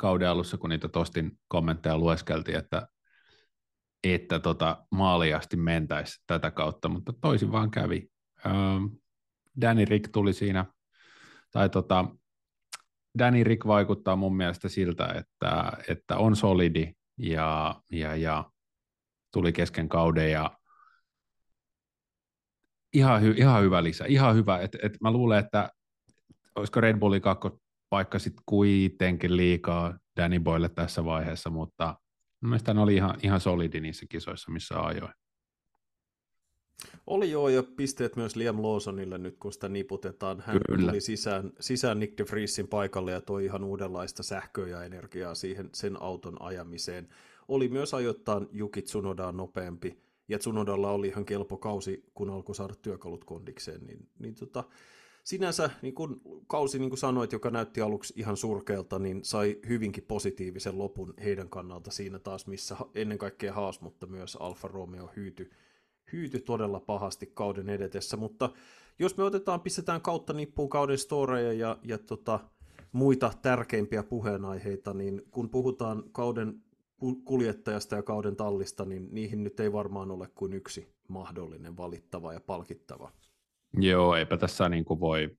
kauden 0.00 0.28
alussa, 0.28 0.58
kun 0.58 0.70
niitä 0.70 0.88
Tostin 0.88 1.38
kommentteja 1.48 1.98
lueskeltiin, 1.98 2.58
että, 2.58 2.88
että 4.04 4.38
tota, 4.38 4.86
maaliasti 4.90 5.56
mentäisi 5.56 6.22
tätä 6.26 6.50
kautta, 6.50 6.88
mutta 6.88 7.12
toisin 7.20 7.52
vaan 7.52 7.70
kävi. 7.70 8.10
Ähm, 8.46 8.84
Danny 9.60 9.84
Rick 9.84 10.12
tuli 10.12 10.32
siinä, 10.32 10.64
tai 11.50 11.68
tota, 11.68 12.04
Danny 13.18 13.44
Rick 13.44 13.66
vaikuttaa 13.66 14.16
mun 14.16 14.36
mielestä 14.36 14.68
siltä, 14.68 15.06
että, 15.06 15.72
että 15.88 16.16
on 16.16 16.36
solidi 16.36 16.92
ja, 17.18 17.80
ja, 17.92 18.16
ja 18.16 18.50
tuli 19.32 19.52
kesken 19.52 19.88
kauden 19.88 20.32
ja 20.32 20.58
ihan, 22.92 23.22
hy, 23.22 23.34
ihan 23.36 23.62
hyvä 23.62 23.82
lisä, 23.82 24.04
ihan 24.08 24.34
hyvä. 24.34 24.58
Et, 24.58 24.76
et 24.82 25.00
mä 25.00 25.10
luulen, 25.10 25.38
että 25.38 25.70
olisiko 26.56 26.80
Red 26.80 26.98
Bullin 26.98 27.22
kakko 27.22 27.60
paikka 27.90 28.18
sitten 28.18 28.42
kuitenkin 28.46 29.36
liikaa 29.36 29.98
Danny 30.16 30.40
Boyle 30.40 30.68
tässä 30.68 31.04
vaiheessa, 31.04 31.50
mutta 31.50 31.98
mielestäni 32.40 32.80
oli 32.80 32.94
ihan, 32.94 33.14
ihan 33.22 33.40
solidi 33.40 33.80
niissä 33.80 34.06
kisoissa, 34.08 34.52
missä 34.52 34.80
ajoin. 34.80 35.12
Oli 37.06 37.30
joo, 37.30 37.48
ja 37.48 37.62
pisteet 37.62 38.16
myös 38.16 38.36
Liam 38.36 38.62
Lawsonille 38.62 39.18
nyt, 39.18 39.36
kun 39.38 39.52
sitä 39.52 39.68
niputetaan. 39.68 40.42
Hän 40.46 40.60
Kyllä. 40.66 40.90
tuli 40.90 41.00
sisään, 41.00 41.52
sisään 41.60 42.00
Nick 42.00 42.18
de 42.18 42.24
Vriesin 42.30 42.68
paikalle 42.68 43.12
ja 43.12 43.20
toi 43.20 43.44
ihan 43.44 43.64
uudenlaista 43.64 44.22
sähköä 44.22 44.66
ja 44.66 44.84
energiaa 44.84 45.34
siihen 45.34 45.70
sen 45.74 46.02
auton 46.02 46.42
ajamiseen. 46.42 47.08
Oli 47.48 47.68
myös 47.68 47.94
ajoittain 47.94 48.48
Juki 48.52 48.82
Tsunodaa 48.82 49.32
nopeampi, 49.32 49.98
ja 50.28 50.38
Tsunodalla 50.38 50.90
oli 50.90 51.08
ihan 51.08 51.24
kelpo 51.24 51.56
kausi, 51.56 52.04
kun 52.14 52.30
alkoi 52.30 52.54
saada 52.54 52.74
työkalut 52.74 53.24
kondikseen, 53.24 53.86
niin, 53.86 54.08
niin 54.18 54.34
tota, 54.34 54.64
sinänsä 55.30 55.70
niin 55.82 55.94
kun 55.94 56.20
kausi, 56.46 56.78
niin 56.78 56.90
kuin 56.90 56.98
sanoit, 56.98 57.32
joka 57.32 57.50
näytti 57.50 57.80
aluksi 57.80 58.14
ihan 58.16 58.36
surkealta, 58.36 58.98
niin 58.98 59.24
sai 59.24 59.58
hyvinkin 59.68 60.04
positiivisen 60.08 60.78
lopun 60.78 61.14
heidän 61.24 61.48
kannalta 61.48 61.90
siinä 61.90 62.18
taas, 62.18 62.46
missä 62.46 62.76
ennen 62.94 63.18
kaikkea 63.18 63.52
Haas, 63.52 63.80
mutta 63.80 64.06
myös 64.06 64.36
Alfa 64.40 64.68
Romeo 64.68 65.10
hyyty, 65.16 65.50
hyyty 66.12 66.40
todella 66.40 66.80
pahasti 66.80 67.30
kauden 67.34 67.68
edetessä, 67.68 68.16
mutta 68.16 68.50
jos 68.98 69.16
me 69.16 69.24
otetaan, 69.24 69.60
pistetään 69.60 70.00
kautta 70.00 70.32
nippuun 70.32 70.68
kauden 70.68 70.98
storeja 70.98 71.52
ja, 71.52 71.78
ja 71.82 71.98
tota, 71.98 72.40
muita 72.92 73.32
tärkeimpiä 73.42 74.02
puheenaiheita, 74.02 74.94
niin 74.94 75.22
kun 75.30 75.50
puhutaan 75.50 76.04
kauden 76.12 76.62
kuljettajasta 77.24 77.96
ja 77.96 78.02
kauden 78.02 78.36
tallista, 78.36 78.84
niin 78.84 79.08
niihin 79.12 79.44
nyt 79.44 79.60
ei 79.60 79.72
varmaan 79.72 80.10
ole 80.10 80.28
kuin 80.34 80.52
yksi 80.52 80.94
mahdollinen 81.08 81.76
valittava 81.76 82.32
ja 82.32 82.40
palkittava. 82.40 83.12
Joo, 83.72 84.16
eipä 84.16 84.36
tässä 84.36 84.68
niin 84.68 84.84
kuin 84.84 85.00
voi. 85.00 85.36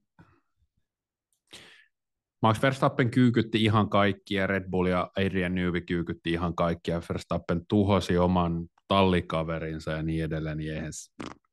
Max 2.41 2.61
Verstappen 2.61 3.11
kyykytti 3.11 3.63
ihan 3.63 3.89
kaikkia, 3.89 4.47
Red 4.47 4.69
Bull 4.69 4.85
ja 4.85 5.11
Adrian 5.17 5.55
Newey 5.55 5.81
kyykytti 5.81 6.31
ihan 6.31 6.55
kaikkia, 6.55 7.01
Verstappen 7.09 7.65
tuhosi 7.67 8.17
oman 8.17 8.67
tallikaverinsa 8.88 9.91
ja 9.91 10.03
niin 10.03 10.23
edelleen, 10.23 10.57
niin 10.57 10.73
eihän, 10.73 10.91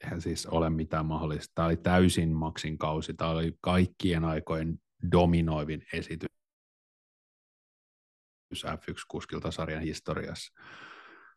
eihän 0.04 0.20
siis 0.20 0.46
ole 0.46 0.70
mitään 0.70 1.06
mahdollista. 1.06 1.52
Tämä 1.54 1.66
oli 1.66 1.76
täysin 1.76 2.32
Maxin 2.32 2.78
kausi, 2.78 3.14
tämä 3.14 3.30
oli 3.30 3.52
kaikkien 3.60 4.24
aikojen 4.24 4.78
dominoivin 5.12 5.82
esitys 5.92 6.28
F1-kuskilta 8.54 9.50
sarjan 9.50 9.82
historiassa. 9.82 10.52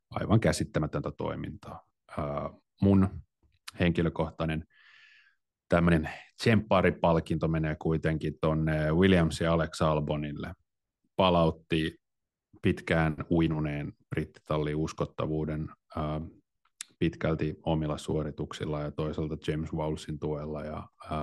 Aivan 0.09 0.39
käsittämätöntä 0.39 1.11
toimintaa. 1.11 1.85
mun 2.81 3.23
henkilökohtainen 3.79 4.65
tämmöinen 5.71 6.09
tsempparipalkinto 6.37 7.47
menee 7.47 7.75
kuitenkin 7.75 8.33
tuonne 8.41 8.91
Williams 8.91 9.41
ja 9.41 9.53
Alex 9.53 9.81
Albonille. 9.81 10.53
Palautti 11.15 11.97
pitkään 12.61 13.15
uinuneen 13.29 13.93
brittitallin 14.09 14.75
uskottavuuden 14.75 15.69
ää, 15.95 16.21
pitkälti 16.99 17.55
omilla 17.63 17.97
suorituksilla 17.97 18.81
ja 18.81 18.91
toisaalta 18.91 19.37
James 19.47 19.73
Wowlesin 19.73 20.19
tuella 20.19 20.63
ja 20.63 20.87
ää, 21.11 21.19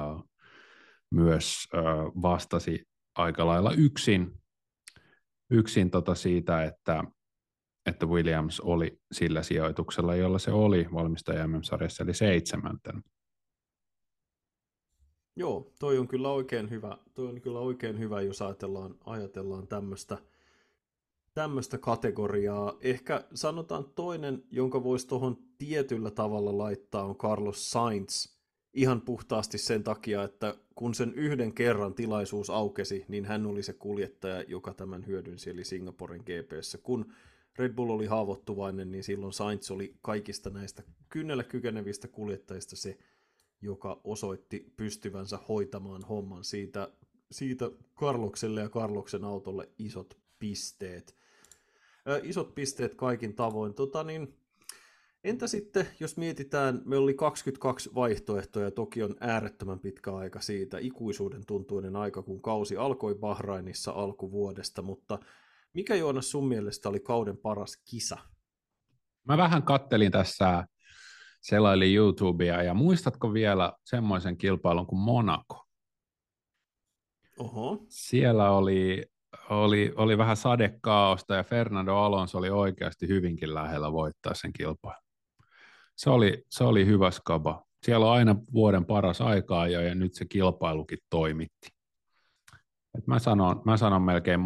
myös 1.10 1.64
ää, 1.74 1.82
vastasi 2.22 2.84
aika 3.14 3.46
lailla 3.46 3.72
yksin, 3.72 4.40
yksin 5.50 5.90
tota 5.90 6.14
siitä, 6.14 6.64
että, 6.64 7.04
että 7.86 8.06
Williams 8.06 8.60
oli 8.60 8.98
sillä 9.12 9.42
sijoituksella, 9.42 10.14
jolla 10.14 10.38
se 10.38 10.50
oli 10.50 10.86
valmistaja 10.94 11.46
MM-sarjassa, 11.46 12.04
eli 12.04 12.14
seitsemänten. 12.14 13.02
Joo, 15.38 15.72
toi 15.78 15.98
on 15.98 16.08
kyllä 16.08 16.30
oikein 16.30 16.70
hyvä, 16.70 16.98
toi 17.14 17.26
on 17.26 17.40
kyllä 17.40 17.58
oikein 17.58 17.98
hyvä, 17.98 18.20
jos 18.20 18.42
ajatellaan, 18.42 18.94
ajatellaan 19.06 19.68
tämmöistä 19.68 20.18
tämmöistä 21.34 21.78
kategoriaa. 21.78 22.78
Ehkä 22.80 23.24
sanotaan 23.34 23.84
toinen, 23.94 24.42
jonka 24.50 24.84
voisi 24.84 25.08
tuohon 25.08 25.38
tietyllä 25.58 26.10
tavalla 26.10 26.58
laittaa, 26.58 27.04
on 27.04 27.16
Carlos 27.16 27.70
Sainz. 27.70 28.26
Ihan 28.74 29.00
puhtaasti 29.00 29.58
sen 29.58 29.84
takia, 29.84 30.22
että 30.22 30.54
kun 30.74 30.94
sen 30.94 31.14
yhden 31.14 31.52
kerran 31.52 31.94
tilaisuus 31.94 32.50
aukesi, 32.50 33.04
niin 33.08 33.24
hän 33.24 33.46
oli 33.46 33.62
se 33.62 33.72
kuljettaja, 33.72 34.42
joka 34.42 34.74
tämän 34.74 35.06
hyödynsi, 35.06 35.50
eli 35.50 35.64
Singaporen 35.64 36.20
GPssä. 36.20 36.78
Kun 36.78 37.12
Red 37.58 37.72
Bull 37.72 37.90
oli 37.90 38.06
haavoittuvainen, 38.06 38.90
niin 38.90 39.04
silloin 39.04 39.32
Sainz 39.32 39.70
oli 39.70 39.94
kaikista 40.02 40.50
näistä 40.50 40.82
kynnellä 41.08 41.44
kykenevistä 41.44 42.08
kuljettajista 42.08 42.76
se, 42.76 42.98
joka 43.62 44.00
osoitti 44.04 44.72
pystyvänsä 44.76 45.38
hoitamaan 45.48 46.02
homman 46.04 46.44
siitä, 46.44 46.88
siitä 47.30 47.70
Karlokselle 47.94 48.60
ja 48.60 48.68
Karloksen 48.68 49.24
autolle 49.24 49.68
isot 49.78 50.18
pisteet. 50.38 51.16
Ö, 52.08 52.20
isot 52.22 52.54
pisteet 52.54 52.94
kaikin 52.94 53.34
tavoin. 53.34 53.74
Tota 53.74 54.04
niin, 54.04 54.34
entä 55.24 55.46
sitten, 55.46 55.86
jos 56.00 56.16
mietitään, 56.16 56.82
me 56.84 56.96
oli 56.96 57.14
22 57.14 57.94
vaihtoehtoja, 57.94 58.64
ja 58.64 58.70
toki 58.70 59.02
on 59.02 59.16
äärettömän 59.20 59.80
pitkä 59.80 60.14
aika 60.14 60.40
siitä, 60.40 60.78
ikuisuuden 60.78 61.46
tuntuinen 61.46 61.96
aika, 61.96 62.22
kun 62.22 62.42
kausi 62.42 62.76
alkoi 62.76 63.14
Bahrainissa 63.14 63.92
alkuvuodesta, 63.92 64.82
mutta 64.82 65.18
mikä 65.74 65.94
Joonas 65.94 66.30
sun 66.30 66.48
mielestä 66.48 66.88
oli 66.88 67.00
kauden 67.00 67.36
paras 67.36 67.76
kisa? 67.90 68.18
Mä 69.24 69.36
vähän 69.36 69.62
kattelin 69.62 70.12
tässä 70.12 70.64
selailin 71.40 71.96
YouTubea, 71.96 72.62
ja 72.62 72.74
muistatko 72.74 73.32
vielä 73.32 73.72
semmoisen 73.84 74.36
kilpailun 74.36 74.86
kuin 74.86 75.00
Monaco? 75.00 75.64
Oho. 77.38 77.78
Siellä 77.88 78.50
oli, 78.50 79.06
oli, 79.50 79.92
oli 79.96 80.18
vähän 80.18 80.36
sadekaaosta, 80.36 81.34
ja 81.34 81.44
Fernando 81.44 81.96
Alonso 81.96 82.38
oli 82.38 82.50
oikeasti 82.50 83.08
hyvinkin 83.08 83.54
lähellä 83.54 83.92
voittaa 83.92 84.34
sen 84.34 84.52
kilpailun. 84.52 85.08
Se 85.96 86.10
oli, 86.10 86.44
se 86.50 86.64
oli 86.64 86.86
hyvä 86.86 87.10
skaba. 87.10 87.64
Siellä 87.82 88.06
on 88.06 88.12
aina 88.12 88.36
vuoden 88.52 88.84
paras 88.84 89.20
aikaa, 89.20 89.68
ja, 89.68 89.82
ja 89.82 89.94
nyt 89.94 90.14
se 90.14 90.24
kilpailukin 90.24 90.98
toimitti. 91.10 91.68
Et 92.98 93.06
mä, 93.06 93.18
sanon, 93.18 93.62
mä 93.64 93.76
sanon 93.76 94.02
melkein 94.02 94.40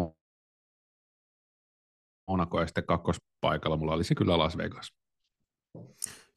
Monaco 2.28 2.60
ja 2.60 2.66
sitten 2.66 2.86
kakkospaikalla 2.86 3.76
mulla 3.76 3.92
olisi 3.92 4.14
kyllä 4.14 4.38
Las 4.38 4.56
Vegas. 4.56 4.92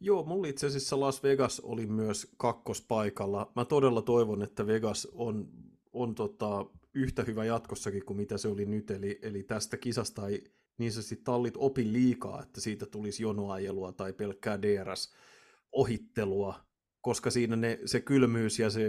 Joo, 0.05 0.23
mulla 0.23 0.47
itse 0.47 0.67
asiassa 0.67 0.99
Las 0.99 1.23
Vegas 1.23 1.59
oli 1.59 1.85
myös 1.85 2.27
kakkospaikalla. 2.37 3.51
Mä 3.55 3.65
todella 3.65 4.01
toivon, 4.01 4.41
että 4.41 4.67
Vegas 4.67 5.07
on, 5.11 5.47
on 5.93 6.15
tota, 6.15 6.65
yhtä 6.93 7.23
hyvä 7.23 7.45
jatkossakin 7.45 8.05
kuin 8.05 8.17
mitä 8.17 8.37
se 8.37 8.47
oli 8.47 8.65
nyt, 8.65 8.91
eli, 8.91 9.19
eli 9.21 9.43
tästä 9.43 9.77
kisasta 9.77 10.27
ei 10.27 10.43
niin 10.77 10.91
sanotusti 10.91 11.15
tallit 11.15 11.53
opi 11.57 11.93
liikaa, 11.93 12.41
että 12.41 12.61
siitä 12.61 12.85
tulisi 12.85 13.23
jonoajelua 13.23 13.91
tai 13.91 14.13
pelkkää 14.13 14.61
DRS-ohittelua, 14.61 16.55
koska 17.01 17.31
siinä 17.31 17.55
ne, 17.55 17.79
se 17.85 18.01
kylmyys 18.01 18.59
ja 18.59 18.69
se 18.69 18.85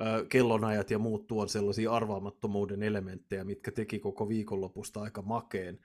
ö, 0.00 0.26
kellonajat 0.28 0.90
ja 0.90 0.98
muut 0.98 1.26
tuon 1.26 1.48
sellaisia 1.48 1.92
arvaamattomuuden 1.92 2.82
elementtejä, 2.82 3.44
mitkä 3.44 3.72
teki 3.72 3.98
koko 3.98 4.28
viikonlopusta 4.28 5.02
aika 5.02 5.22
makeen. 5.22 5.78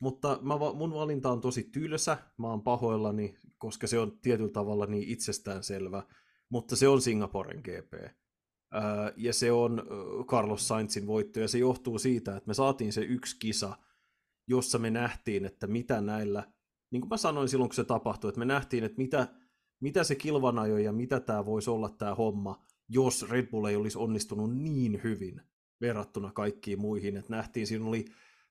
Mutta 0.00 0.38
mä, 0.42 0.54
mun 0.74 0.94
valinta 0.94 1.32
on 1.32 1.40
tosi 1.40 1.62
tylsä, 1.62 2.18
mä 2.38 2.48
oon 2.48 2.62
pahoillani, 2.62 3.34
koska 3.58 3.86
se 3.86 3.98
on 3.98 4.18
tietyllä 4.22 4.52
tavalla 4.52 4.86
niin 4.86 5.08
itsestäänselvä, 5.08 6.02
mutta 6.48 6.76
se 6.76 6.88
on 6.88 7.02
Singaporen 7.02 7.60
GP. 7.60 7.94
ja 9.16 9.32
se 9.32 9.52
on 9.52 9.82
Carlos 10.26 10.68
Sainzin 10.68 11.06
voitto, 11.06 11.40
ja 11.40 11.48
se 11.48 11.58
johtuu 11.58 11.98
siitä, 11.98 12.36
että 12.36 12.48
me 12.48 12.54
saatiin 12.54 12.92
se 12.92 13.00
yksi 13.00 13.36
kisa, 13.38 13.76
jossa 14.46 14.78
me 14.78 14.90
nähtiin, 14.90 15.44
että 15.44 15.66
mitä 15.66 16.00
näillä, 16.00 16.52
niin 16.90 17.00
kuin 17.00 17.08
mä 17.08 17.16
sanoin 17.16 17.48
silloin, 17.48 17.68
kun 17.68 17.74
se 17.74 17.84
tapahtui, 17.84 18.28
että 18.28 18.38
me 18.38 18.44
nähtiin, 18.44 18.84
että 18.84 18.98
mitä, 18.98 19.28
mitä 19.80 20.04
se 20.04 20.14
kilvanajo 20.14 20.78
ja 20.78 20.92
mitä 20.92 21.20
tämä 21.20 21.46
voisi 21.46 21.70
olla 21.70 21.88
tämä 21.88 22.14
homma, 22.14 22.64
jos 22.88 23.30
Red 23.30 23.46
Bull 23.46 23.64
ei 23.64 23.76
olisi 23.76 23.98
onnistunut 23.98 24.56
niin 24.56 25.00
hyvin 25.04 25.40
verrattuna 25.80 26.32
kaikkiin 26.32 26.80
muihin, 26.80 27.16
että 27.16 27.36
nähtiin, 27.36 27.66
siinä 27.66 27.86
oli 27.86 28.04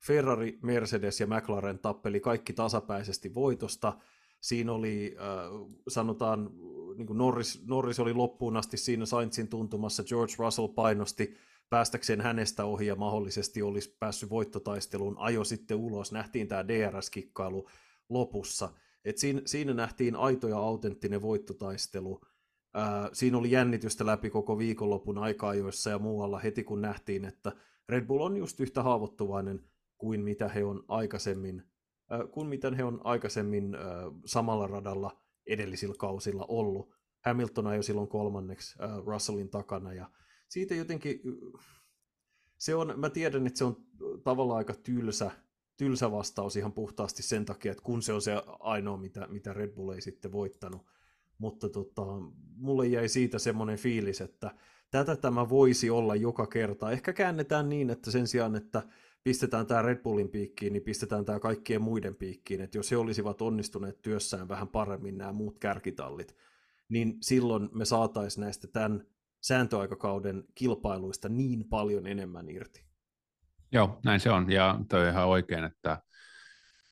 Ferrari, 0.05 0.59
Mercedes 0.61 1.19
ja 1.19 1.27
McLaren 1.27 1.79
tappeli 1.79 2.19
kaikki 2.19 2.53
tasapäisesti 2.53 3.33
voitosta. 3.33 3.93
Siinä 4.41 4.71
oli, 4.73 5.15
äh, 5.19 5.69
sanotaan, 5.87 6.49
niin 6.97 7.07
kuin 7.07 7.17
Norris, 7.17 7.63
Norris 7.67 7.99
oli 7.99 8.13
loppuun 8.13 8.57
asti 8.57 8.77
siinä 8.77 9.05
Sainzin 9.05 9.47
tuntumassa, 9.47 10.03
George 10.03 10.33
Russell 10.37 10.67
painosti 10.67 11.37
päästäkseen 11.69 12.21
hänestä 12.21 12.65
ohi 12.65 12.87
ja 12.87 12.95
mahdollisesti 12.95 13.61
olisi 13.61 13.97
päässyt 13.99 14.29
voittotaisteluun, 14.29 15.17
ajo 15.17 15.43
sitten 15.43 15.77
ulos, 15.77 16.11
nähtiin 16.11 16.47
tämä 16.47 16.67
DRS-kikkailu 16.67 17.69
lopussa. 18.09 18.69
Et 19.05 19.17
siinä, 19.17 19.41
siinä 19.45 19.73
nähtiin 19.73 20.15
aito 20.15 20.47
ja 20.47 20.57
autenttinen 20.57 21.21
voittotaistelu. 21.21 22.21
Ää, 22.73 23.09
siinä 23.13 23.37
oli 23.37 23.51
jännitystä 23.51 24.05
läpi 24.05 24.29
koko 24.29 24.57
viikonlopun 24.57 25.19
joissa 25.57 25.89
ja 25.89 25.99
muualla 25.99 26.39
heti 26.39 26.63
kun 26.63 26.81
nähtiin, 26.81 27.25
että 27.25 27.51
Red 27.89 28.05
Bull 28.05 28.21
on 28.21 28.37
just 28.37 28.59
yhtä 28.59 28.83
haavoittuvainen 28.83 29.63
kuin 30.03 30.23
mitä 30.23 30.47
he 30.47 30.63
on 30.63 30.83
aikaisemmin, 30.87 31.63
kuin 32.31 32.47
mitä 32.47 32.71
he 32.71 32.83
on 32.83 33.01
aikaisemmin 33.03 33.77
samalla 34.25 34.67
radalla 34.67 35.21
edellisillä 35.47 35.95
kausilla 35.97 36.45
ollut. 36.47 36.89
Hamilton 37.25 37.67
ajoi 37.67 37.83
silloin 37.83 38.07
kolmanneksi 38.07 38.75
Russellin 39.05 39.49
takana 39.49 39.93
ja 39.93 40.09
siitä 40.49 40.75
jotenkin 40.75 41.21
se 42.57 42.75
on, 42.75 42.93
mä 42.97 43.09
tiedän, 43.09 43.47
että 43.47 43.57
se 43.57 43.63
on 43.63 43.75
tavallaan 44.23 44.57
aika 44.57 44.73
tylsä, 44.73 45.31
tylsä 45.77 46.11
vastaus 46.11 46.55
ihan 46.55 46.73
puhtaasti 46.73 47.23
sen 47.23 47.45
takia, 47.45 47.71
että 47.71 47.83
kun 47.83 48.01
se 48.01 48.13
on 48.13 48.21
se 48.21 48.33
ainoa, 48.59 48.97
mitä, 48.97 49.27
mitä 49.27 49.53
Red 49.53 49.71
Bull 49.71 49.89
ei 49.89 50.01
sitten 50.01 50.31
voittanut. 50.31 50.85
Mutta 51.37 51.69
tota, 51.69 52.05
mulle 52.55 52.87
jäi 52.87 53.09
siitä 53.09 53.39
semmoinen 53.39 53.77
fiilis, 53.77 54.21
että 54.21 54.51
tätä 54.91 55.15
tämä 55.15 55.49
voisi 55.49 55.89
olla 55.89 56.15
joka 56.15 56.47
kerta. 56.47 56.91
Ehkä 56.91 57.13
käännetään 57.13 57.69
niin, 57.69 57.89
että 57.89 58.11
sen 58.11 58.27
sijaan, 58.27 58.55
että 58.55 58.83
pistetään 59.23 59.67
tämä 59.67 59.81
Red 59.81 60.01
Bullin 60.01 60.29
piikkiin, 60.29 60.73
niin 60.73 60.83
pistetään 60.83 61.25
tämä 61.25 61.39
kaikkien 61.39 61.81
muiden 61.81 62.15
piikkiin, 62.15 62.61
että 62.61 62.77
jos 62.77 62.91
he 62.91 62.97
olisivat 62.97 63.41
onnistuneet 63.41 64.01
työssään 64.01 64.47
vähän 64.47 64.67
paremmin 64.67 65.17
nämä 65.17 65.31
muut 65.31 65.59
kärkitallit, 65.59 66.37
niin 66.89 67.17
silloin 67.21 67.69
me 67.71 67.85
saataisiin 67.85 68.41
näistä 68.41 68.67
tämän 68.67 69.05
sääntöaikakauden 69.41 70.43
kilpailuista 70.55 71.29
niin 71.29 71.65
paljon 71.69 72.07
enemmän 72.07 72.49
irti. 72.49 72.85
Joo, 73.71 73.99
näin 74.03 74.19
se 74.19 74.31
on, 74.31 74.51
ja 74.51 74.79
toi 74.89 75.09
ihan 75.09 75.27
oikein, 75.27 75.63
että 75.63 76.01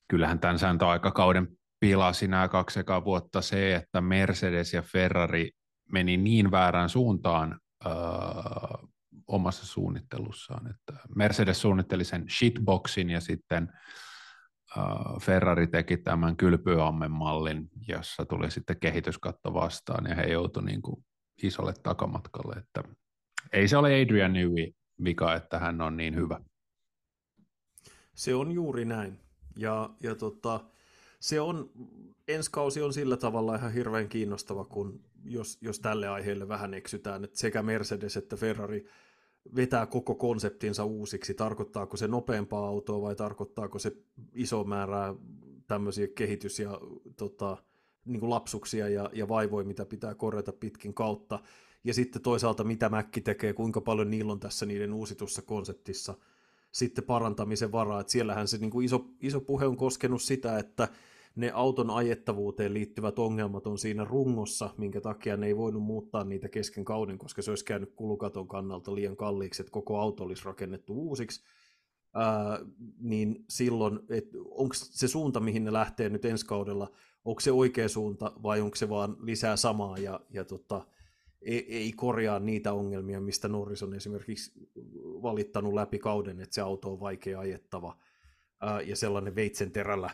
kyllähän 0.08 0.38
tämän 0.38 0.58
sääntöaikakauden 0.58 1.48
pilasi 1.80 2.28
nämä 2.28 2.48
kaksi 2.48 2.80
ekaa 2.80 3.04
vuotta 3.04 3.40
se, 3.42 3.74
että 3.74 4.00
Mercedes 4.00 4.74
ja 4.74 4.82
Ferrari 4.82 5.50
meni 5.92 6.16
niin 6.16 6.50
väärään 6.50 6.88
suuntaan 6.88 7.60
öö, 7.86 7.92
omassa 9.32 9.66
suunnittelussaan. 9.66 10.70
Että 10.70 10.92
Mercedes 11.16 11.60
suunnitteli 11.60 12.04
sen 12.04 12.24
shitboxin 12.38 13.10
ja 13.10 13.20
sitten 13.20 13.72
uh, 14.76 15.22
Ferrari 15.22 15.66
teki 15.66 15.96
tämän 15.96 16.36
kylpyammen 16.36 17.10
mallin, 17.10 17.68
jossa 17.88 18.24
tuli 18.24 18.50
sitten 18.50 18.80
kehityskatto 18.80 19.54
vastaan 19.54 20.06
ja 20.06 20.14
he 20.14 20.22
joutuivat 20.22 20.66
niin 20.66 20.82
kuin 20.82 21.04
isolle 21.42 21.74
takamatkalle. 21.82 22.54
Että 22.54 22.82
ei 23.52 23.68
se 23.68 23.76
ole 23.76 24.02
Adrian 24.02 24.32
Newey 24.32 24.72
vika, 25.04 25.34
että 25.34 25.58
hän 25.58 25.80
on 25.80 25.96
niin 25.96 26.14
hyvä. 26.14 26.40
Se 28.14 28.34
on 28.34 28.52
juuri 28.52 28.84
näin. 28.84 29.18
Ja, 29.56 29.90
ja 30.02 30.14
tota, 30.14 30.60
se 31.20 31.40
on, 31.40 31.70
ensi 32.28 32.50
kausi 32.50 32.82
on 32.82 32.92
sillä 32.92 33.16
tavalla 33.16 33.54
ihan 33.56 33.72
hirveän 33.72 34.08
kiinnostava, 34.08 34.64
kun 34.64 35.00
jos, 35.24 35.58
jos 35.60 35.80
tälle 35.80 36.08
aiheelle 36.08 36.48
vähän 36.48 36.74
eksytään, 36.74 37.24
että 37.24 37.38
sekä 37.38 37.62
Mercedes 37.62 38.16
että 38.16 38.36
Ferrari 38.36 38.88
vetää 39.56 39.86
koko 39.86 40.14
konseptinsa 40.14 40.84
uusiksi, 40.84 41.34
tarkoittaako 41.34 41.96
se 41.96 42.08
nopeampaa 42.08 42.66
autoa 42.66 43.00
vai 43.00 43.16
tarkoittaako 43.16 43.78
se 43.78 43.96
iso 44.34 44.64
määrää 44.64 45.14
tämmöisiä 45.66 46.06
kehitys- 46.06 46.58
ja 46.58 46.80
tota, 47.16 47.56
niin 48.04 48.20
kuin 48.20 48.30
lapsuksia 48.30 48.88
ja, 48.88 49.10
ja 49.12 49.28
vaivoja, 49.28 49.66
mitä 49.66 49.84
pitää 49.84 50.14
korjata 50.14 50.52
pitkin 50.52 50.94
kautta. 50.94 51.38
Ja 51.84 51.94
sitten 51.94 52.22
toisaalta 52.22 52.64
mitä 52.64 52.88
Mäkki 52.88 53.20
tekee, 53.20 53.52
kuinka 53.52 53.80
paljon 53.80 54.10
niillä 54.10 54.32
on 54.32 54.40
tässä 54.40 54.66
niiden 54.66 54.92
uusitussa 54.92 55.42
konseptissa 55.42 56.14
sitten 56.72 57.04
parantamisen 57.04 57.72
varaa. 57.72 58.00
Että 58.00 58.12
siellähän 58.12 58.48
se 58.48 58.58
niin 58.58 58.70
kuin 58.70 58.84
iso, 58.84 59.04
iso 59.20 59.40
puhe 59.40 59.66
on 59.66 59.76
koskenut 59.76 60.22
sitä, 60.22 60.58
että 60.58 60.88
ne 61.36 61.50
auton 61.50 61.90
ajettavuuteen 61.90 62.74
liittyvät 62.74 63.18
ongelmat 63.18 63.66
on 63.66 63.78
siinä 63.78 64.04
rungossa, 64.04 64.70
minkä 64.78 65.00
takia 65.00 65.36
ne 65.36 65.46
ei 65.46 65.56
voinut 65.56 65.82
muuttaa 65.82 66.24
niitä 66.24 66.48
kesken 66.48 66.84
kauden, 66.84 67.18
koska 67.18 67.42
se 67.42 67.50
olisi 67.50 67.64
käynyt 67.64 67.92
kulukaton 67.96 68.48
kannalta 68.48 68.94
liian 68.94 69.16
kalliiksi, 69.16 69.62
että 69.62 69.72
koko 69.72 70.00
auto 70.00 70.24
olisi 70.24 70.44
rakennettu 70.44 70.94
uusiksi. 70.94 71.44
Ää, 72.14 72.58
niin 72.98 73.44
silloin, 73.48 74.00
onko 74.50 74.74
se 74.74 75.08
suunta, 75.08 75.40
mihin 75.40 75.64
ne 75.64 75.72
lähtee 75.72 76.08
nyt 76.08 76.24
ensi 76.24 76.46
kaudella, 76.46 76.90
onko 77.24 77.40
se 77.40 77.52
oikea 77.52 77.88
suunta 77.88 78.32
vai 78.42 78.60
onko 78.60 78.76
se 78.76 78.88
vaan 78.88 79.16
lisää 79.20 79.56
samaa 79.56 79.98
ja, 79.98 80.20
ja 80.30 80.44
tota, 80.44 80.86
ei, 81.42 81.76
ei 81.76 81.92
korjaa 81.92 82.38
niitä 82.38 82.72
ongelmia, 82.72 83.20
mistä 83.20 83.48
Norris 83.48 83.82
on 83.82 83.94
esimerkiksi 83.94 84.52
valittanut 85.22 85.74
läpi 85.74 85.98
kauden, 85.98 86.40
että 86.40 86.54
se 86.54 86.60
auto 86.60 86.92
on 86.92 87.00
vaikea 87.00 87.40
ajettava 87.40 87.96
ää, 88.60 88.80
ja 88.80 88.96
sellainen 88.96 89.34
veitsen 89.34 89.70
terällä 89.70 90.10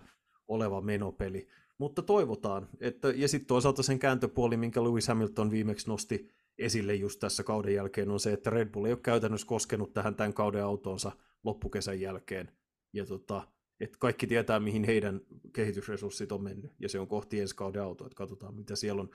oleva 0.48 0.80
menopeli. 0.80 1.48
Mutta 1.78 2.02
toivotaan, 2.02 2.68
että, 2.80 3.08
ja 3.08 3.28
sitten 3.28 3.46
toisaalta 3.46 3.82
sen 3.82 3.98
kääntöpuoli, 3.98 4.56
minkä 4.56 4.84
Lewis 4.84 5.08
Hamilton 5.08 5.50
viimeksi 5.50 5.88
nosti 5.88 6.30
esille 6.58 6.94
just 6.94 7.20
tässä 7.20 7.42
kauden 7.42 7.74
jälkeen, 7.74 8.10
on 8.10 8.20
se, 8.20 8.32
että 8.32 8.50
Red 8.50 8.68
Bull 8.68 8.84
ei 8.84 8.92
ole 8.92 9.00
käytännössä 9.02 9.46
koskenut 9.46 9.94
tähän 9.94 10.14
tämän 10.14 10.34
kauden 10.34 10.64
autoonsa 10.64 11.12
loppukesän 11.44 12.00
jälkeen. 12.00 12.52
Ja 12.92 13.06
tota, 13.06 13.48
että 13.80 13.98
kaikki 14.00 14.26
tietää, 14.26 14.60
mihin 14.60 14.84
heidän 14.84 15.20
kehitysresurssit 15.52 16.32
on 16.32 16.42
mennyt, 16.42 16.72
ja 16.78 16.88
se 16.88 17.00
on 17.00 17.08
kohti 17.08 17.40
ensi 17.40 17.56
kauden 17.56 17.82
auto, 17.82 18.06
että 18.06 18.16
katsotaan, 18.16 18.54
mitä 18.54 18.76
siellä 18.76 19.02
on, 19.02 19.10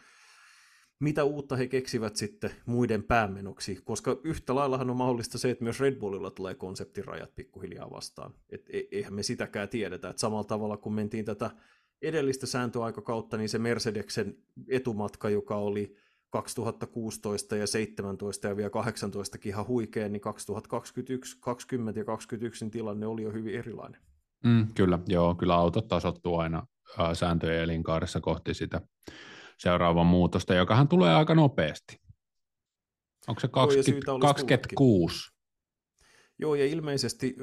mitä 1.04 1.24
uutta 1.24 1.56
he 1.56 1.68
keksivät 1.68 2.16
sitten 2.16 2.52
muiden 2.66 3.04
päämenoksi, 3.04 3.80
koska 3.84 4.18
yhtä 4.24 4.56
laillahan 4.56 4.90
on 4.90 4.98
mahdollista 4.98 5.38
se, 5.38 5.50
että 5.50 5.64
myös 5.64 5.80
Red 5.80 5.96
Bullilla 5.96 6.32
tulee 6.32 6.56
konseptirajat 6.56 7.36
pikkuhiljaa 7.36 7.92
vastaan. 7.92 8.34
Et 8.50 8.70
e- 8.70 8.88
eihän 8.92 9.14
me 9.14 9.24
sitäkään 9.24 9.70
tiedetä, 9.70 10.10
että 10.10 10.20
samalla 10.20 10.44
tavalla 10.44 10.78
kun 10.78 10.94
mentiin 10.94 11.26
tätä 11.26 11.52
edellistä 12.02 12.46
sääntöaikakautta, 12.46 13.38
niin 13.38 13.50
se 13.50 13.60
Mercedeksen 13.60 14.38
etumatka, 14.68 15.30
joka 15.30 15.56
oli 15.56 15.96
2016 16.30 17.56
ja 17.56 17.68
17 17.68 18.48
ja 18.48 18.58
vielä 18.58 18.70
18 18.70 19.38
ihan 19.46 19.68
huikea, 19.68 20.10
niin 20.10 20.22
2021, 20.22 21.38
20 21.40 22.00
ja 22.00 22.06
21 22.06 22.70
tilanne 22.70 23.08
oli 23.08 23.24
jo 23.24 23.32
hyvin 23.32 23.56
erilainen. 23.56 24.02
Mm, 24.44 24.68
kyllä, 24.76 25.00
joo, 25.08 25.36
kyllä 25.36 25.56
autot 25.56 25.88
tasottuu 25.88 26.38
aina 26.38 26.68
sääntöjen 27.14 27.64
elinkaaressa 27.64 28.22
kohti 28.22 28.54
sitä 28.54 28.82
seuraava 29.58 30.04
muutosta, 30.04 30.54
jokahan 30.54 30.88
tulee 30.88 31.16
aika 31.16 31.36
nopeasti. 31.36 32.02
Onko 33.28 33.40
se 33.40 33.48
20, 33.48 34.12
Joo, 34.12 34.20
26? 34.20 35.34
Joo, 36.40 36.56
ja 36.56 36.66
ilmeisesti, 36.66 37.36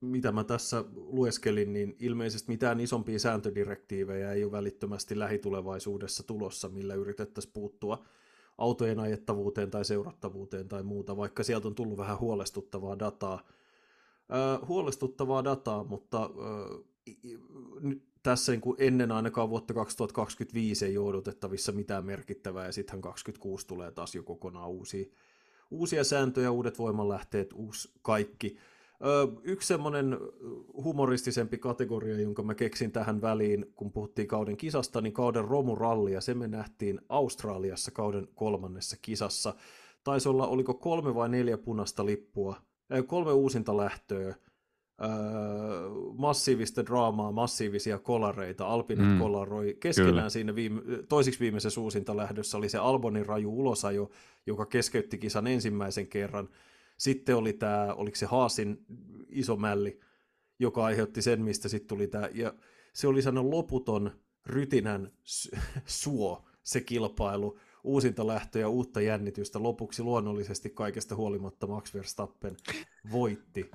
mitä 0.00 0.32
mä 0.32 0.44
tässä 0.44 0.84
lueskelin, 0.94 1.72
niin 1.72 1.96
ilmeisesti 1.98 2.48
mitään 2.48 2.80
isompia 2.80 3.18
sääntödirektiivejä 3.18 4.32
ei 4.32 4.44
ole 4.44 4.52
välittömästi 4.52 5.18
lähitulevaisuudessa 5.18 6.22
tulossa, 6.22 6.68
millä 6.68 6.94
yritettäisiin 6.94 7.52
puuttua 7.52 8.04
autojen 8.58 9.00
ajettavuuteen 9.00 9.70
tai 9.70 9.84
seurattavuuteen 9.84 10.68
tai 10.68 10.82
muuta, 10.82 11.16
vaikka 11.16 11.42
sieltä 11.42 11.68
on 11.68 11.74
tullut 11.74 11.98
vähän 11.98 12.20
huolestuttavaa 12.20 12.98
dataa. 12.98 13.42
huolestuttavaa 14.68 15.44
dataa, 15.44 15.84
mutta 15.84 16.30
nyt 17.80 18.04
tässä 18.28 18.52
niin 18.52 18.60
kuin 18.60 18.76
ennen 18.78 19.12
ainakaan 19.12 19.50
vuotta 19.50 19.74
2025 19.74 20.86
ei 20.86 20.98
ole 20.98 21.08
odotettavissa 21.08 21.72
mitään 21.72 22.04
merkittävää, 22.04 22.66
ja 22.66 22.72
sittenhän 22.72 23.00
2026 23.00 23.66
tulee 23.66 23.90
taas 23.90 24.14
jo 24.14 24.22
kokonaan 24.22 24.68
uusia 24.68 25.06
uusia 25.70 26.04
sääntöjä, 26.04 26.50
uudet 26.50 26.78
voimanlähteet, 26.78 27.52
uusi 27.52 27.90
kaikki. 28.02 28.56
yksi 29.42 29.68
semmoinen 29.68 30.18
humoristisempi 30.84 31.58
kategoria, 31.58 32.20
jonka 32.20 32.42
mä 32.42 32.54
keksin 32.54 32.92
tähän 32.92 33.20
väliin, 33.20 33.72
kun 33.76 33.92
puhuttiin 33.92 34.28
kauden 34.28 34.56
kisasta, 34.56 35.00
niin 35.00 35.12
kauden 35.12 35.44
romuralli, 35.44 36.12
ja 36.12 36.20
se 36.20 36.34
me 36.34 36.48
nähtiin 36.48 37.00
Australiassa 37.08 37.90
kauden 37.90 38.28
kolmannessa 38.34 38.96
kisassa. 39.02 39.54
Taisi 40.04 40.28
olla, 40.28 40.46
oliko 40.46 40.74
kolme 40.74 41.14
vai 41.14 41.28
neljä 41.28 41.58
punaista 41.58 42.06
lippua, 42.06 42.56
kolme 43.06 43.32
uusinta 43.32 43.76
lähtöä, 43.76 44.34
massiivista 46.16 46.86
draamaa, 46.86 47.32
massiivisia 47.32 47.98
kolareita. 47.98 48.66
Alpinet 48.66 49.06
mm. 49.06 49.18
kolaroi 49.18 49.76
keskenään 49.80 50.14
Kyllä. 50.14 50.28
siinä 50.28 50.54
viime, 50.54 50.82
toisiksi 51.08 51.40
viimeisessä 51.40 51.80
uusinta 51.80 52.16
lähdössä 52.16 52.58
oli 52.58 52.68
se 52.68 52.78
Albonin 52.78 53.26
raju 53.26 53.58
ulosajo, 53.58 54.10
joka 54.46 54.66
keskeytti 54.66 55.18
kisan 55.18 55.46
ensimmäisen 55.46 56.06
kerran. 56.06 56.48
Sitten 56.96 57.36
oli 57.36 57.52
tämä, 57.52 57.94
oliko 57.94 58.16
se 58.16 58.26
Haasin 58.26 58.84
iso 59.28 59.56
mälli, 59.56 60.00
joka 60.58 60.84
aiheutti 60.84 61.22
sen, 61.22 61.42
mistä 61.42 61.68
sitten 61.68 61.88
tuli 61.88 62.06
tämä. 62.06 62.28
Ja 62.34 62.54
se 62.92 63.08
oli 63.08 63.22
sellainen 63.22 63.50
loputon 63.50 64.10
rytinän 64.46 65.12
suo, 65.86 66.44
se 66.62 66.80
kilpailu 66.80 67.58
uusinta 67.88 68.26
lähtöä, 68.26 68.68
uutta 68.68 69.00
jännitystä. 69.00 69.62
Lopuksi 69.62 70.02
luonnollisesti 70.02 70.70
kaikesta 70.70 71.16
huolimatta 71.16 71.66
Max 71.66 71.94
Verstappen 71.94 72.56
voitti. 73.12 73.70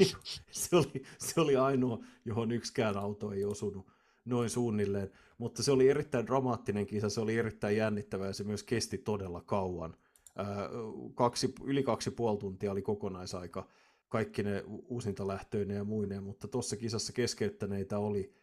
se, 0.50 0.76
oli, 0.76 1.02
se 1.18 1.40
oli 1.40 1.56
ainoa, 1.56 1.98
johon 2.24 2.52
yksikään 2.52 2.96
auto 2.96 3.32
ei 3.32 3.44
osunut 3.44 3.86
noin 4.24 4.50
suunnilleen. 4.50 5.10
Mutta 5.38 5.62
se 5.62 5.72
oli 5.72 5.88
erittäin 5.88 6.26
dramaattinen 6.26 6.86
kisa, 6.86 7.08
se 7.08 7.20
oli 7.20 7.38
erittäin 7.38 7.76
jännittävä 7.76 8.26
ja 8.26 8.32
se 8.32 8.44
myös 8.44 8.62
kesti 8.62 8.98
todella 8.98 9.40
kauan. 9.40 9.96
kaksi, 11.14 11.54
yli 11.64 11.82
kaksi 11.82 12.10
puoli 12.10 12.38
tuntia 12.38 12.72
oli 12.72 12.82
kokonaisaika 12.82 13.68
kaikki 14.08 14.42
ne 14.42 14.64
uusinta 14.66 15.26
lähtöineen 15.26 15.78
ja 15.78 15.84
muineen, 15.84 16.22
mutta 16.22 16.48
tuossa 16.48 16.76
kisassa 16.76 17.12
keskeyttäneitä 17.12 17.98
oli 17.98 18.34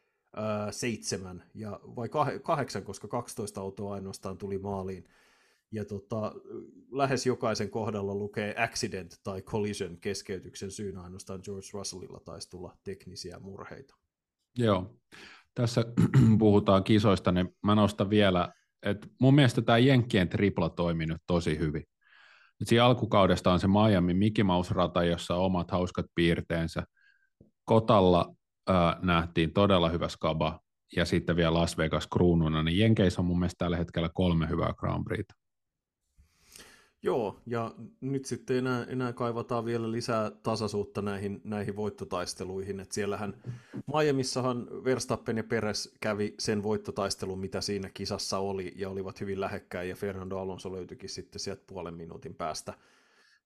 seitsemän, 0.71 1.43
ja, 1.53 1.79
vai 1.83 2.09
kah, 2.09 2.27
kahdeksan, 2.43 2.83
koska 2.83 3.07
12 3.07 3.61
autoa 3.61 3.93
ainoastaan 3.93 4.37
tuli 4.37 4.57
maaliin. 4.57 5.03
Ja 5.71 5.85
tota, 5.85 6.31
lähes 6.91 7.25
jokaisen 7.25 7.69
kohdalla 7.69 8.15
lukee 8.15 8.55
accident 8.57 9.19
tai 9.23 9.41
collision 9.41 9.97
keskeytyksen 9.97 10.71
syyn 10.71 10.97
ainoastaan 10.97 11.39
George 11.43 11.67
Russellilla 11.73 12.19
taisi 12.25 12.49
tulla 12.49 12.77
teknisiä 12.83 13.39
murheita. 13.39 13.95
Joo, 14.57 14.95
tässä 15.55 15.85
puhutaan 16.39 16.83
kisoista, 16.83 17.31
niin 17.31 17.55
mä 17.63 17.75
nostan 17.75 18.09
vielä, 18.09 18.53
että 18.83 19.07
mun 19.19 19.35
mielestä 19.35 19.61
tämä 19.61 19.77
Jenkkien 19.77 20.29
tripla 20.29 20.69
toimi 20.69 21.05
nyt 21.05 21.21
tosi 21.27 21.59
hyvin. 21.59 21.83
Et 22.61 22.67
siinä 22.67 22.85
alkukaudesta 22.85 23.51
on 23.51 23.59
se 23.59 23.67
Miami 23.67 24.13
Mickey 24.13 24.43
Mouse-rata, 24.43 25.03
jossa 25.03 25.35
on 25.35 25.45
omat 25.45 25.71
hauskat 25.71 26.05
piirteensä. 26.15 26.83
Kotalla 27.65 28.35
äh, 28.71 28.95
nähtiin 29.01 29.53
todella 29.53 29.89
hyvä 29.89 30.07
skaba, 30.07 30.59
ja 30.95 31.05
sitten 31.05 31.35
vielä 31.35 31.53
Las 31.53 31.77
Vegas 31.77 32.07
kruununa, 32.07 32.63
niin 32.63 32.79
Jenkeissä 32.79 33.21
on 33.21 33.25
mun 33.25 33.39
mielestä 33.39 33.65
tällä 33.65 33.77
hetkellä 33.77 34.09
kolme 34.13 34.49
hyvää 34.49 34.73
Grand 34.73 35.03
Prixta. 35.03 35.41
Joo, 37.03 37.39
ja 37.45 37.75
nyt 38.01 38.25
sitten 38.25 38.57
enää, 38.57 38.83
enää 38.83 39.13
kaivataan 39.13 39.65
vielä 39.65 39.91
lisää 39.91 40.31
tasaisuutta 40.31 41.01
näihin, 41.01 41.41
näihin 41.43 41.75
voittotaisteluihin. 41.75 42.79
Et 42.79 42.91
siellähän 42.91 43.33
Miamissahan 43.93 44.67
Verstappen 44.83 45.37
ja 45.37 45.43
Peres 45.43 45.95
kävi 45.99 46.35
sen 46.39 46.63
voittotaistelun, 46.63 47.39
mitä 47.39 47.61
siinä 47.61 47.89
kisassa 47.93 48.37
oli, 48.37 48.73
ja 48.75 48.89
olivat 48.89 49.21
hyvin 49.21 49.41
lähekkäin, 49.41 49.89
ja 49.89 49.95
Fernando 49.95 50.37
Alonso 50.37 50.71
löytyikin 50.71 51.09
sitten 51.09 51.39
sieltä 51.39 51.63
puolen 51.67 51.93
minuutin 51.93 52.35
päästä 52.35 52.73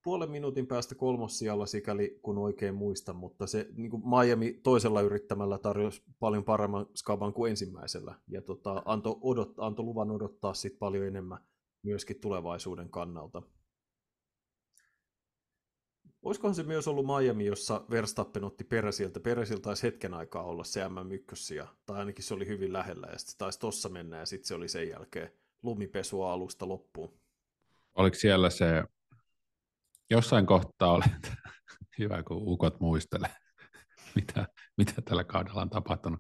puolen 0.06 0.32
minuutin 0.32 0.68
päästä 0.68 0.96
kolmossijalla, 0.96 1.66
sikäli 1.66 2.20
kun 2.22 2.38
oikein 2.38 2.76
muistan, 2.76 3.16
mutta 3.16 3.48
se 3.48 3.68
niin 3.74 3.90
kuin 3.90 4.04
Miami 4.10 4.60
toisella 4.64 5.02
yrittämällä 5.02 5.58
tarjosi 5.58 6.04
paljon 6.20 6.44
paremman 6.44 6.86
skaban 6.96 7.34
kuin 7.34 7.50
ensimmäisellä, 7.50 8.16
ja 8.28 8.42
tota, 8.42 8.82
antoi, 8.86 9.18
odot, 9.22 9.54
antoi 9.58 9.86
luvan 9.86 10.12
odottaa 10.12 10.54
sit 10.54 10.80
paljon 10.80 11.08
enemmän 11.08 11.38
myöskin 11.84 12.20
tulevaisuuden 12.22 12.90
kannalta. 12.90 13.42
Olisikohan 16.22 16.56
se 16.56 16.64
myös 16.64 16.88
ollut 16.88 17.06
Miami, 17.06 17.46
jossa 17.46 17.86
Verstappen 17.90 18.44
otti 18.44 18.64
Peresiltä. 18.64 19.20
Peresiltä 19.20 19.62
taisi 19.62 19.84
hetken 19.84 20.14
aikaa 20.14 20.44
olla 20.44 20.64
se 20.64 20.88
MM1, 20.88 21.68
tai 21.86 22.00
ainakin 22.00 22.24
se 22.24 22.34
oli 22.34 22.48
hyvin 22.48 22.74
lähellä, 22.74 23.08
ja 23.12 23.18
sitten 23.18 23.38
taisi 23.38 23.60
tossa 23.60 23.90
mennä, 23.90 24.18
ja 24.18 24.26
sitten 24.26 24.48
se 24.48 24.56
oli 24.56 24.68
sen 24.68 24.90
jälkeen 24.90 25.32
lumipesua 25.64 26.34
alusta 26.34 26.68
loppuun. 26.68 27.20
Oliko 27.96 28.16
siellä 28.16 28.50
se 28.50 28.84
jossain 30.10 30.46
kohtaa 30.46 30.92
oli, 30.92 31.04
hyvä 32.00 32.24
kun 32.24 32.38
ukot 32.40 32.80
muistelee, 32.80 33.30
mitä, 34.16 34.48
mitä 34.78 35.02
tällä 35.02 35.24
kaudella 35.24 35.62
on 35.62 35.70
tapahtunut. 35.70 36.20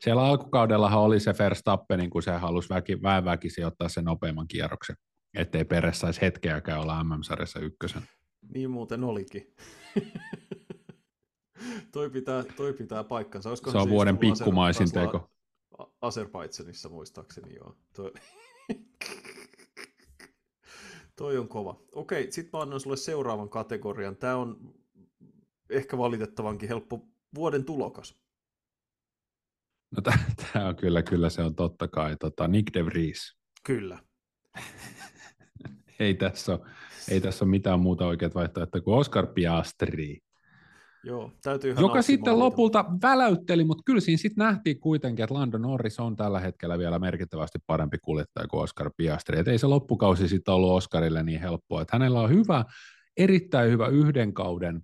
Siellä 0.00 0.22
alkukaudellahan 0.22 1.00
oli 1.00 1.20
se 1.20 1.34
Verstappen, 1.38 2.10
kun 2.10 2.22
se 2.22 2.30
halusi 2.30 2.68
väki, 2.68 3.02
väkisin 3.24 3.66
ottaa 3.66 3.88
sen 3.88 4.04
nopeamman 4.04 4.48
kierroksen, 4.48 4.96
ettei 5.34 5.64
Peres 5.64 6.00
saisi 6.00 6.20
hetkeäkään 6.20 6.80
olla 6.80 7.04
MM-sarjassa 7.04 7.60
ykkösen. 7.60 8.02
Niin 8.54 8.70
muuten 8.70 9.04
olikin. 9.04 9.54
toi, 11.92 12.10
pitää, 12.10 12.44
toi 12.56 12.72
pitää 12.72 13.04
paikkansa. 13.04 13.48
Olisiko 13.48 13.70
se 13.70 13.78
on 13.78 13.88
vuoden 13.88 14.18
pikkumaisin 14.18 14.92
teko. 14.92 15.30
Azerbaidsanissa 16.00 16.88
muistaakseni, 16.88 17.54
joo. 17.54 17.76
Toi... 17.96 18.12
Toi 21.16 21.38
on 21.38 21.48
kova. 21.48 21.80
Okei, 21.94 22.32
sit 22.32 22.52
mä 22.52 22.60
annan 22.60 22.80
sulle 22.80 22.96
seuraavan 22.96 23.48
kategorian. 23.48 24.16
Tämä 24.16 24.36
on 24.36 24.74
ehkä 25.70 25.98
valitettavankin 25.98 26.68
helppo 26.68 27.08
vuoden 27.34 27.64
tulokas. 27.64 28.18
No 29.96 30.02
tämä 30.52 30.68
on 30.68 30.76
kyllä, 30.76 31.02
kyllä 31.02 31.30
se 31.30 31.42
on 31.42 31.54
totta 31.54 31.88
kai. 31.88 32.16
Tota, 32.16 32.48
Nick 32.48 32.74
de 32.74 32.86
Vries. 32.86 33.36
Kyllä. 33.64 33.98
ei, 35.98 36.14
tässä 36.14 36.52
ole, 36.52 36.60
ei 37.08 37.20
tässä 37.20 37.44
ole 37.44 37.50
mitään 37.50 37.80
muuta 37.80 38.06
oikeat 38.06 38.34
vaihtoehtoa 38.34 38.80
kuin 38.80 38.98
Oscar 38.98 39.26
Piastri. 39.26 40.23
Joo, 41.04 41.32
täytyy 41.42 41.74
Joka 41.80 42.02
sitten 42.02 42.38
lopulta 42.38 42.84
väläytteli, 43.02 43.64
mutta 43.64 43.82
kyllä 43.86 44.00
siinä 44.00 44.16
sitten 44.16 44.44
nähtiin 44.44 44.80
kuitenkin, 44.80 45.22
että 45.22 45.34
Lando 45.34 45.58
Norris 45.58 46.00
on 46.00 46.16
tällä 46.16 46.40
hetkellä 46.40 46.78
vielä 46.78 46.98
merkittävästi 46.98 47.58
parempi 47.66 47.98
kuljettaja 47.98 48.48
kuin 48.48 48.62
Oscar 48.62 48.90
Piastri. 48.96 49.38
Et 49.38 49.48
ei 49.48 49.58
se 49.58 49.66
loppukausi 49.66 50.28
sitten 50.28 50.54
ollut 50.54 50.70
Oscarille 50.70 51.22
niin 51.22 51.40
helppoa. 51.40 51.82
Että 51.82 51.96
hänellä 51.96 52.20
on 52.20 52.30
hyvä, 52.30 52.64
erittäin 53.16 53.70
hyvä 53.70 53.88
yhden 53.88 54.34
kauden, 54.34 54.80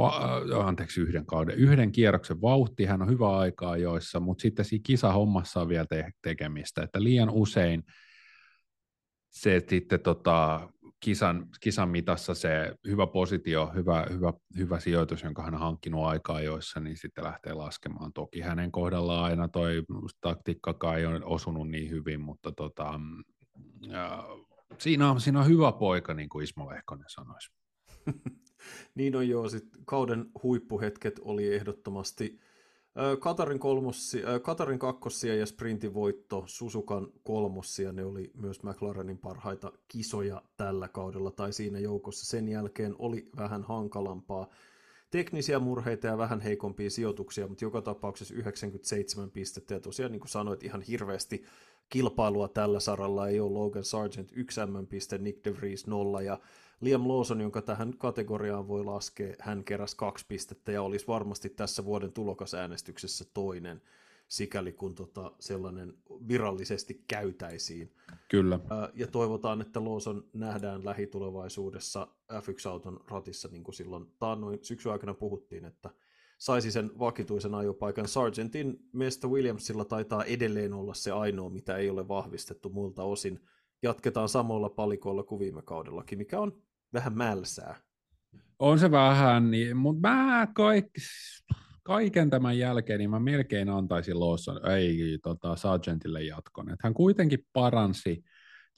äh, 0.00 0.66
anteeksi 0.66 1.00
yhden 1.00 1.26
kauden, 1.26 1.58
yhden 1.58 1.92
kierroksen 1.92 2.40
vauhti, 2.40 2.84
hän 2.84 3.02
on 3.02 3.08
hyvä 3.08 3.38
aikaa 3.38 3.76
joissa, 3.76 4.20
mutta 4.20 4.42
sitten 4.42 4.64
siinä 4.64 4.82
kisahommassa 4.86 5.60
on 5.60 5.68
vielä 5.68 5.86
te- 5.86 6.10
tekemistä, 6.22 6.82
että 6.82 7.02
liian 7.02 7.30
usein 7.30 7.82
se 9.30 9.62
sitten 9.68 10.00
tota, 10.00 10.68
kisan, 11.02 11.48
kisan 11.60 11.88
mitassa 11.88 12.34
se 12.34 12.74
hyvä 12.86 13.06
positio, 13.06 13.72
hyvä, 13.74 14.06
hyvä, 14.10 14.32
hyvä 14.56 14.80
sijoitus, 14.80 15.22
jonka 15.22 15.42
hän 15.42 15.54
on 15.54 15.60
hankkinut 15.60 16.04
aikaa 16.04 16.40
joissa, 16.40 16.80
niin 16.80 16.96
sitten 16.96 17.24
lähtee 17.24 17.52
laskemaan. 17.54 18.12
Toki 18.12 18.40
hänen 18.40 18.72
kohdallaan 18.72 19.24
aina 19.24 19.48
toi 19.48 19.82
taktiikkakaan 20.20 20.98
ei 20.98 21.06
ole 21.06 21.20
osunut 21.24 21.68
niin 21.68 21.90
hyvin, 21.90 22.20
mutta 22.20 22.52
tota, 22.52 23.00
ja, 23.80 24.24
siinä, 24.78 25.10
on, 25.10 25.20
siinä 25.20 25.40
on 25.40 25.46
hyvä 25.46 25.72
poika, 25.72 26.14
niin 26.14 26.28
kuin 26.28 26.44
Ismo 26.44 26.68
Lehkonen 26.70 27.06
sanoisi. 27.08 27.52
niin 28.94 29.16
on 29.16 29.28
joo, 29.28 29.48
sit 29.48 29.68
kauden 29.84 30.26
huippuhetket 30.42 31.20
oli 31.22 31.54
ehdottomasti 31.54 32.40
Katarin, 33.20 33.58
kolmossi, 33.58 34.22
Katarin 34.42 34.78
kakkossia 34.78 35.34
ja 35.34 35.46
sprintin 35.46 35.94
voitto, 35.94 36.44
Susukan 36.46 37.08
kolmossia, 37.22 37.92
ne 37.92 38.04
oli 38.04 38.30
myös 38.34 38.62
McLarenin 38.62 39.18
parhaita 39.18 39.72
kisoja 39.88 40.42
tällä 40.56 40.88
kaudella 40.88 41.30
tai 41.30 41.52
siinä 41.52 41.78
joukossa. 41.78 42.26
Sen 42.26 42.48
jälkeen 42.48 42.94
oli 42.98 43.30
vähän 43.36 43.62
hankalampaa. 43.62 44.48
Teknisiä 45.10 45.58
murheita 45.58 46.06
ja 46.06 46.18
vähän 46.18 46.40
heikompia 46.40 46.90
sijoituksia, 46.90 47.48
mutta 47.48 47.64
joka 47.64 47.82
tapauksessa 47.82 48.34
97 48.34 49.30
pistettä 49.30 49.74
ja 49.74 49.80
tosiaan 49.80 50.12
niin 50.12 50.20
kuin 50.20 50.30
sanoit 50.30 50.64
ihan 50.64 50.82
hirveästi 50.82 51.44
kilpailua 51.88 52.48
tällä 52.48 52.80
saralla 52.80 53.28
ei 53.28 53.40
ole 53.40 53.52
Logan 53.52 53.84
Sargent 53.84 54.28
1 54.32 54.60
M-piste, 54.66 55.18
Nick 55.18 55.44
DeVries 55.44 55.86
0 55.86 56.22
ja 56.22 56.38
Liam 56.82 57.08
Lawson, 57.08 57.40
jonka 57.40 57.62
tähän 57.62 57.98
kategoriaan 57.98 58.68
voi 58.68 58.84
laskea, 58.84 59.34
hän 59.38 59.64
keräsi 59.64 59.96
kaksi 59.96 60.24
pistettä 60.28 60.72
ja 60.72 60.82
olisi 60.82 61.06
varmasti 61.06 61.48
tässä 61.48 61.84
vuoden 61.84 62.12
tulokasäänestyksessä 62.12 63.24
toinen, 63.34 63.82
sikäli 64.28 64.72
kun 64.72 64.94
tota 64.94 65.32
sellainen 65.38 65.94
virallisesti 66.28 67.04
käytäisiin. 67.08 67.92
Kyllä. 68.28 68.60
Ja 68.94 69.06
toivotaan, 69.06 69.60
että 69.60 69.84
Lawson 69.84 70.24
nähdään 70.32 70.84
lähitulevaisuudessa 70.84 72.08
F1-auton 72.32 73.00
ratissa, 73.08 73.48
niin 73.52 73.64
kuin 73.64 73.74
silloin 73.74 74.06
taannoin 74.18 74.58
syksyn 74.62 74.92
aikana 74.92 75.14
puhuttiin, 75.14 75.64
että 75.64 75.90
saisi 76.38 76.70
sen 76.70 76.90
vakituisen 76.98 77.54
ajopaikan. 77.54 78.08
Sargentin 78.08 78.88
meistä 78.92 79.28
Williamsilla 79.28 79.84
taitaa 79.84 80.24
edelleen 80.24 80.74
olla 80.74 80.94
se 80.94 81.10
ainoa, 81.12 81.50
mitä 81.50 81.76
ei 81.76 81.90
ole 81.90 82.08
vahvistettu 82.08 82.68
muilta 82.68 83.02
osin. 83.02 83.40
Jatketaan 83.82 84.28
samoilla 84.28 84.68
palikoilla 84.68 85.22
kuin 85.22 85.38
viime 85.38 85.62
kaudellakin, 85.62 86.18
mikä 86.18 86.40
on 86.40 86.62
vähän 86.92 87.18
mälsää. 87.18 87.76
On 88.58 88.78
se 88.78 88.90
vähän, 88.90 89.50
niin, 89.50 89.76
mutta 89.76 90.08
mä 90.08 90.48
kaik, 90.54 90.86
kaiken 91.82 92.30
tämän 92.30 92.58
jälkeen 92.58 92.98
niin 92.98 93.10
mä 93.10 93.20
melkein 93.20 93.68
antaisin 93.68 94.20
Lawson, 94.20 94.70
ei 94.70 95.18
tota, 95.22 95.56
Sargentille 95.56 96.22
jatkon. 96.22 96.68
Että 96.70 96.86
hän 96.86 96.94
kuitenkin 96.94 97.46
paransi 97.52 98.24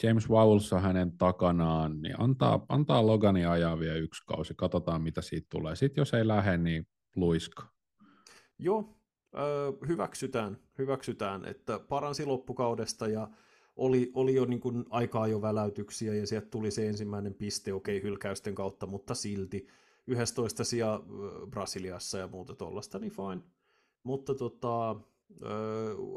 James 0.03 0.29
Vowelsa 0.29 0.81
hänen 0.81 1.19
takanaan, 1.19 2.01
niin 2.03 2.21
antaa, 2.21 2.67
antaa 2.69 3.07
Logani 3.07 3.47
ajaa 3.47 3.79
vielä 3.79 3.97
yksi 3.97 4.23
kausi, 4.27 4.55
katsotaan 4.57 5.03
mitä 5.03 5.23
siitä 5.23 5.47
tulee. 5.51 5.77
Sitten 5.77 6.03
jos 6.03 6.15
ei 6.15 6.29
lähde, 6.29 6.59
niin 6.59 6.87
luiska. 7.17 7.69
Joo, 8.59 8.99
hyväksytään, 9.89 10.59
hyväksytään, 10.79 11.45
että 11.45 11.79
paransi 11.79 12.27
loppukaudesta 12.27 13.09
ja 13.09 13.29
oli, 13.77 14.11
oli 14.15 14.35
jo 14.35 14.45
niin 14.45 14.61
kuin 14.61 14.85
aikaa 14.91 15.27
jo 15.27 15.43
väläytyksiä 15.43 16.15
ja 16.15 16.27
sieltä 16.27 16.47
tuli 16.51 16.71
se 16.71 16.89
ensimmäinen 16.89 17.35
piste, 17.35 17.73
okei, 17.73 18.03
hylkäysten 18.03 18.55
kautta, 18.55 18.87
mutta 18.87 19.15
silti 19.15 19.67
11 20.07 20.65
sija 20.65 21.01
Brasiliassa 21.51 22.19
ja 22.19 22.29
muuta 22.29 22.55
tuollaista, 22.55 22.99
niin 22.99 23.13
fine. 23.13 23.43
Mutta 24.03 24.35
tota, 24.35 24.91
ö, 24.91 24.97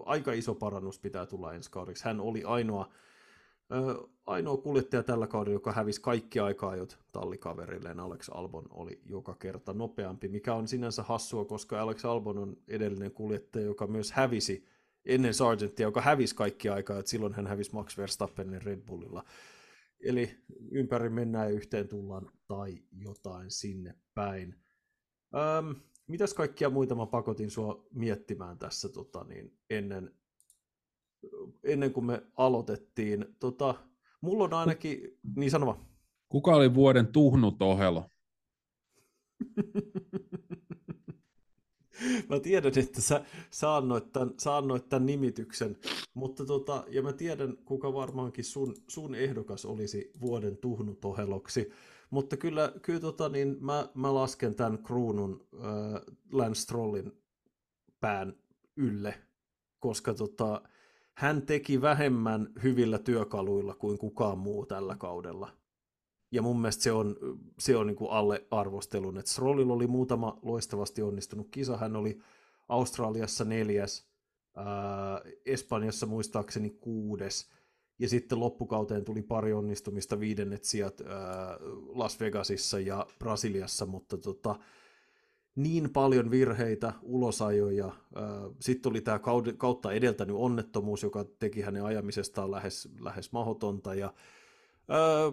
aika 0.06 0.34
iso 0.34 0.56
parannus 0.56 1.00
pitää 1.00 1.26
tulla 1.26 1.54
ensi 1.54 1.72
kaudeksi. 1.72 2.06
Hän 2.06 2.20
oli 2.20 2.44
ainoa, 2.44 2.90
ö, 3.72 4.08
ainoa 4.26 4.58
kuljettaja 4.58 5.04
tällä 5.04 5.28
kaudella, 5.28 5.56
joka 5.56 5.72
hävisi 5.72 6.02
kaikki 6.02 6.40
aikaa 6.40 6.76
jo 6.76 6.88
tallikaverilleen. 7.12 8.00
Alex 8.00 8.30
Albon 8.30 8.66
oli 8.70 9.02
joka 9.06 9.36
kerta 9.36 9.74
nopeampi, 9.74 10.28
mikä 10.28 10.54
on 10.54 10.68
sinänsä 10.68 11.04
hassua, 11.04 11.46
koska 11.46 11.82
Alex 11.82 12.06
Albon 12.06 12.38
on 12.38 12.58
edellinen 12.68 13.12
kuljettaja, 13.12 13.66
joka 13.66 13.88
myös 13.88 14.12
hävisi 14.12 14.66
ennen 15.08 15.34
Sargentia, 15.34 15.88
joka 15.88 16.02
hävisi 16.02 16.36
kaikki 16.36 16.70
aikaa, 16.70 17.00
että 17.00 17.10
silloin 17.10 17.34
hän 17.34 17.48
hävisi 17.48 17.74
Max 17.74 17.98
Verstappenin 17.98 18.62
Red 18.62 18.82
Bullilla. 18.82 19.24
Eli 20.00 20.38
ympäri 20.72 21.10
mennään 21.10 21.50
ja 21.50 21.56
yhteen 21.56 21.88
tullaan 21.88 22.32
tai 22.48 22.84
jotain 22.92 23.52
sinne 23.52 23.96
päin. 24.14 24.56
Öm, 25.36 25.76
mitäs 26.08 26.34
kaikkia 26.34 26.70
muita 26.70 26.96
mä 26.96 27.06
pakotin 27.06 27.52
sua 27.52 27.88
miettimään 27.94 28.58
tässä 28.58 28.90
tota, 28.90 29.24
niin 29.24 29.58
ennen, 29.70 30.16
ennen 31.64 31.94
kuin 31.94 32.06
me 32.06 32.22
aloitettiin? 32.36 33.26
Tota, 33.40 33.76
mulla 34.22 34.44
on 34.44 34.54
ainakin, 34.54 35.20
niin 35.36 35.52
sanoma. 35.52 35.86
Kuka 36.30 36.56
oli 36.56 36.74
vuoden 36.74 37.08
tuhnut 37.08 37.62
ohelo? 37.62 38.10
mä 42.30 42.40
tiedän, 42.40 42.80
että 42.80 43.02
sä 43.02 43.26
saannoit 43.50 44.14
tämän, 44.14 44.34
saannoit 44.38 44.90
tämän 44.90 45.06
nimityksen, 45.06 45.78
mutta 46.14 46.46
tota, 46.46 46.84
ja 46.88 47.02
mä 47.02 47.14
tiedän, 47.14 47.58
kuka 47.66 47.94
varmaankin 47.94 48.44
sun, 48.44 48.76
sun 48.88 49.16
ehdokas 49.16 49.66
olisi 49.66 50.12
vuoden 50.22 50.58
tuhnutoheloksi, 50.58 51.72
mutta 52.10 52.38
kyllä, 52.38 52.74
kyllä 52.82 53.00
tota, 53.00 53.30
niin 53.30 53.58
mä, 53.60 53.90
mä 53.94 54.14
lasken 54.14 54.56
tämän 54.56 54.84
kruunun 54.84 55.48
äh, 55.54 56.02
Lance 56.32 56.62
Strollin 56.62 57.12
pään 58.00 58.36
ylle, 58.76 59.14
koska 59.80 60.14
tota, 60.14 60.62
hän 61.14 61.42
teki 61.42 61.82
vähemmän 61.82 62.48
hyvillä 62.64 63.00
työkaluilla 63.00 63.76
kuin 63.76 63.98
kukaan 63.98 64.38
muu 64.38 64.66
tällä 64.66 64.96
kaudella. 64.96 65.50
Ja 66.32 66.42
mun 66.42 66.62
mielestä 66.62 66.84
se 66.84 66.92
on, 66.92 67.16
se 67.60 67.78
on 67.78 67.88
niin 67.88 67.96
kuin 67.96 68.12
alle 68.12 68.46
arvostelun. 68.52 69.18
että 69.18 69.32
Strollilla 69.32 69.74
oli 69.74 69.88
muutama 69.88 70.40
loistavasti 70.42 71.02
onnistunut 71.02 71.48
kisa. 71.52 71.78
Hän 71.78 71.96
oli 71.96 72.20
Australiassa 72.68 73.46
neljäs, 73.46 74.08
ää, 74.56 74.66
Espanjassa 75.46 76.06
muistaakseni 76.06 76.70
kuudes, 76.70 77.50
ja 78.00 78.10
sitten 78.10 78.40
loppukauteen 78.40 79.06
tuli 79.06 79.22
pari 79.22 79.54
onnistumista, 79.54 80.20
viidennet 80.20 80.64
sijat 80.64 81.02
ää, 81.02 81.58
Las 81.88 82.20
Vegasissa 82.20 82.80
ja 82.80 83.08
Brasiliassa, 83.20 83.86
mutta 83.86 84.18
tota, 84.18 84.56
niin 85.56 85.90
paljon 85.90 86.32
virheitä, 86.32 86.94
ulosajoja. 87.02 87.92
Sitten 88.60 88.90
oli 88.90 89.02
tämä 89.02 89.20
kautta 89.58 89.92
edeltänyt 89.92 90.36
onnettomuus, 90.40 91.04
joka 91.04 91.26
teki 91.40 91.62
hänen 91.62 91.86
ajamisestaan 91.86 92.52
lähes, 92.52 92.90
lähes 93.00 93.32
mahdotonta. 93.32 93.96
Ja, 93.96 94.14
ää, 94.88 95.32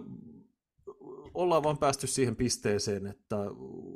ollaan 1.35 1.63
vaan 1.63 1.77
päästy 1.77 2.07
siihen 2.07 2.35
pisteeseen, 2.35 3.07
että 3.07 3.37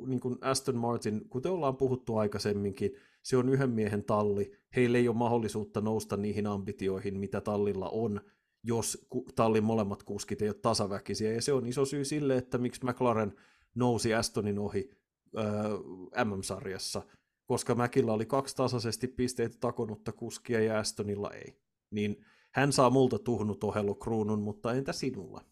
niin 0.06 0.20
kuin 0.20 0.38
Aston 0.40 0.76
Martin, 0.76 1.28
kuten 1.28 1.52
ollaan 1.52 1.76
puhuttu 1.76 2.16
aikaisemminkin, 2.16 2.94
se 3.22 3.36
on 3.36 3.48
yhden 3.48 3.70
miehen 3.70 4.04
talli. 4.04 4.52
Heillä 4.76 4.98
ei 4.98 5.08
ole 5.08 5.16
mahdollisuutta 5.16 5.80
nousta 5.80 6.16
niihin 6.16 6.46
ambitioihin, 6.46 7.18
mitä 7.18 7.40
tallilla 7.40 7.88
on, 7.88 8.20
jos 8.62 9.06
tallin 9.34 9.64
molemmat 9.64 10.02
kuskit 10.02 10.42
ei 10.42 10.48
ole 10.48 10.54
tasaväkisiä. 10.54 11.32
Ja 11.32 11.42
se 11.42 11.52
on 11.52 11.66
iso 11.66 11.84
syy 11.84 12.04
sille, 12.04 12.36
että 12.36 12.58
miksi 12.58 12.84
McLaren 12.84 13.34
nousi 13.74 14.14
Astonin 14.14 14.58
ohi 14.58 14.90
äh, 15.38 16.24
MM-sarjassa, 16.24 17.02
koska 17.46 17.74
Mäkillä 17.74 18.12
oli 18.12 18.26
kaksi 18.26 18.56
tasaisesti 18.56 19.08
pisteitä 19.08 19.56
takonutta 19.60 20.12
kuskia 20.12 20.60
ja 20.60 20.78
Astonilla 20.78 21.30
ei. 21.30 21.56
Niin 21.90 22.24
hän 22.54 22.72
saa 22.72 22.90
multa 22.90 23.18
tuhnut 23.18 23.64
ohelo 23.64 23.94
kruunun, 23.94 24.42
mutta 24.42 24.72
entä 24.72 24.92
sinulla? 24.92 25.44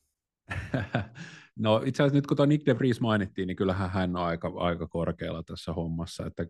No 1.58 1.82
itse 1.84 2.02
asiassa 2.02 2.16
nyt 2.16 2.26
kun 2.26 2.36
tuo 2.36 2.46
Nick 2.46 2.66
de 2.66 2.78
Vries 2.78 3.00
mainittiin, 3.00 3.46
niin 3.46 3.56
kyllähän 3.56 3.90
hän 3.90 4.16
on 4.16 4.22
aika, 4.22 4.52
aika 4.56 4.86
korkealla 4.86 5.42
tässä 5.42 5.72
hommassa, 5.72 6.26
että 6.26 6.46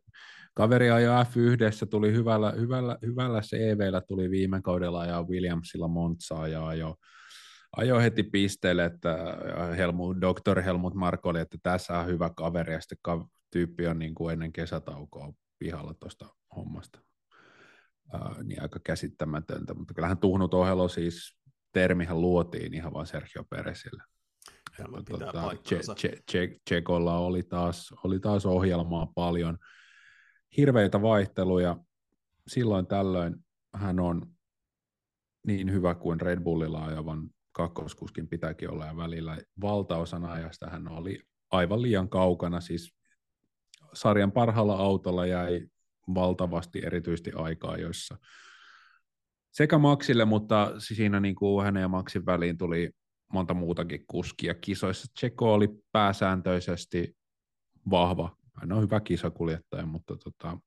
kaveri 0.55 0.91
ajoi 0.91 1.25
F1, 1.25 1.89
tuli 1.91 2.13
hyvällä, 2.13 2.51
hyvällä, 2.51 2.99
hyvällä 3.03 3.41
CVllä, 3.41 4.01
tuli 4.01 4.31
viime 4.31 4.63
kaudella 4.63 5.07
ja 5.07 5.23
Williamsilla 5.23 5.89
Montsaa 5.89 6.49
ja 6.49 6.67
ajoi 6.67 6.95
ajo 7.77 8.01
heti 8.01 8.23
pisteelle, 8.23 8.85
että 8.85 9.17
Helmut, 9.77 10.17
Dr. 10.21 10.61
Helmut 10.61 10.95
Marko 10.95 11.29
oli, 11.29 11.41
että 11.41 11.59
tässä 11.63 11.99
on 11.99 12.07
hyvä 12.07 12.31
kaveri, 12.37 12.73
ja 12.73 12.81
sitten 12.81 13.25
tyyppi 13.51 13.87
on 13.87 13.99
niin 13.99 14.15
kuin 14.15 14.33
ennen 14.33 14.53
kesätaukoa 14.53 15.33
pihalla 15.59 15.95
tuosta 15.95 16.27
hommasta. 16.57 17.01
Uh, 18.15 18.43
niin 18.43 18.63
aika 18.63 18.81
käsittämätöntä, 18.85 19.75
mutta 19.75 19.95
kyllähän 19.95 20.19
tuhnut 20.19 20.55
ohelo 20.55 20.89
siis 20.89 21.38
termihän 21.79 22.21
luotiin 22.21 22.75
ihan 22.75 22.93
vain 22.93 23.07
Sergio 23.07 23.45
Peresille. 23.51 24.03
Tämä 24.77 24.99
pitää 25.07 25.27
tota, 25.27 25.43
paikkansa. 25.43 25.95
Tsekolla 26.64 27.19
oli 27.19 27.43
taas, 27.43 27.95
oli 28.05 28.21
taas 28.21 28.47
ohjelmaa 28.47 29.12
paljon. 29.14 29.59
Hirveitä 30.57 31.03
vaihteluja. 31.03 31.77
Silloin 32.49 32.87
tällöin 32.87 33.37
hän 33.75 34.01
on 34.01 34.27
niin 35.47 35.73
hyvä 35.73 35.95
kuin 35.95 36.21
Red 36.21 36.41
Bullilla 36.41 36.85
ajavan 36.85 37.31
kakkoskuskin 37.53 38.29
pitääkin 38.29 38.71
olla 38.71 38.87
ja 38.87 38.97
välillä 38.97 39.38
valtaosan 39.61 40.25
ajasta 40.25 40.71
hän 40.71 40.88
oli 40.88 41.23
aivan 41.51 41.83
liian 41.83 42.09
kaukana, 42.09 42.61
siis 42.61 42.95
sarjan 43.93 44.33
parhaalla 44.33 44.77
autolla 44.77 45.27
jäi 45.27 45.67
valtavasti 46.14 46.81
erityisesti 46.85 47.33
aikaa, 47.35 47.77
joissa 47.77 48.17
sekä 49.59 49.79
Maxille, 49.79 50.25
mutta 50.25 50.75
siinä 50.79 51.21
niin 51.21 51.35
kuin 51.35 51.64
hänen 51.64 51.81
ja 51.81 51.88
Maxin 51.88 52.27
väliin 52.27 52.59
tuli 52.59 52.90
monta 53.33 53.55
muutakin 53.55 54.05
kuskia 54.07 54.55
kisoissa. 54.55 55.07
Tseko 55.14 55.55
oli 55.55 55.68
pääsääntöisesti 55.92 57.16
vahva. 57.90 58.37
Hän 58.61 58.73
on 58.73 58.83
hyvä 58.83 59.01
kisakuljettaja, 59.01 59.87
mutta 59.87 60.16
tota, 60.16 60.59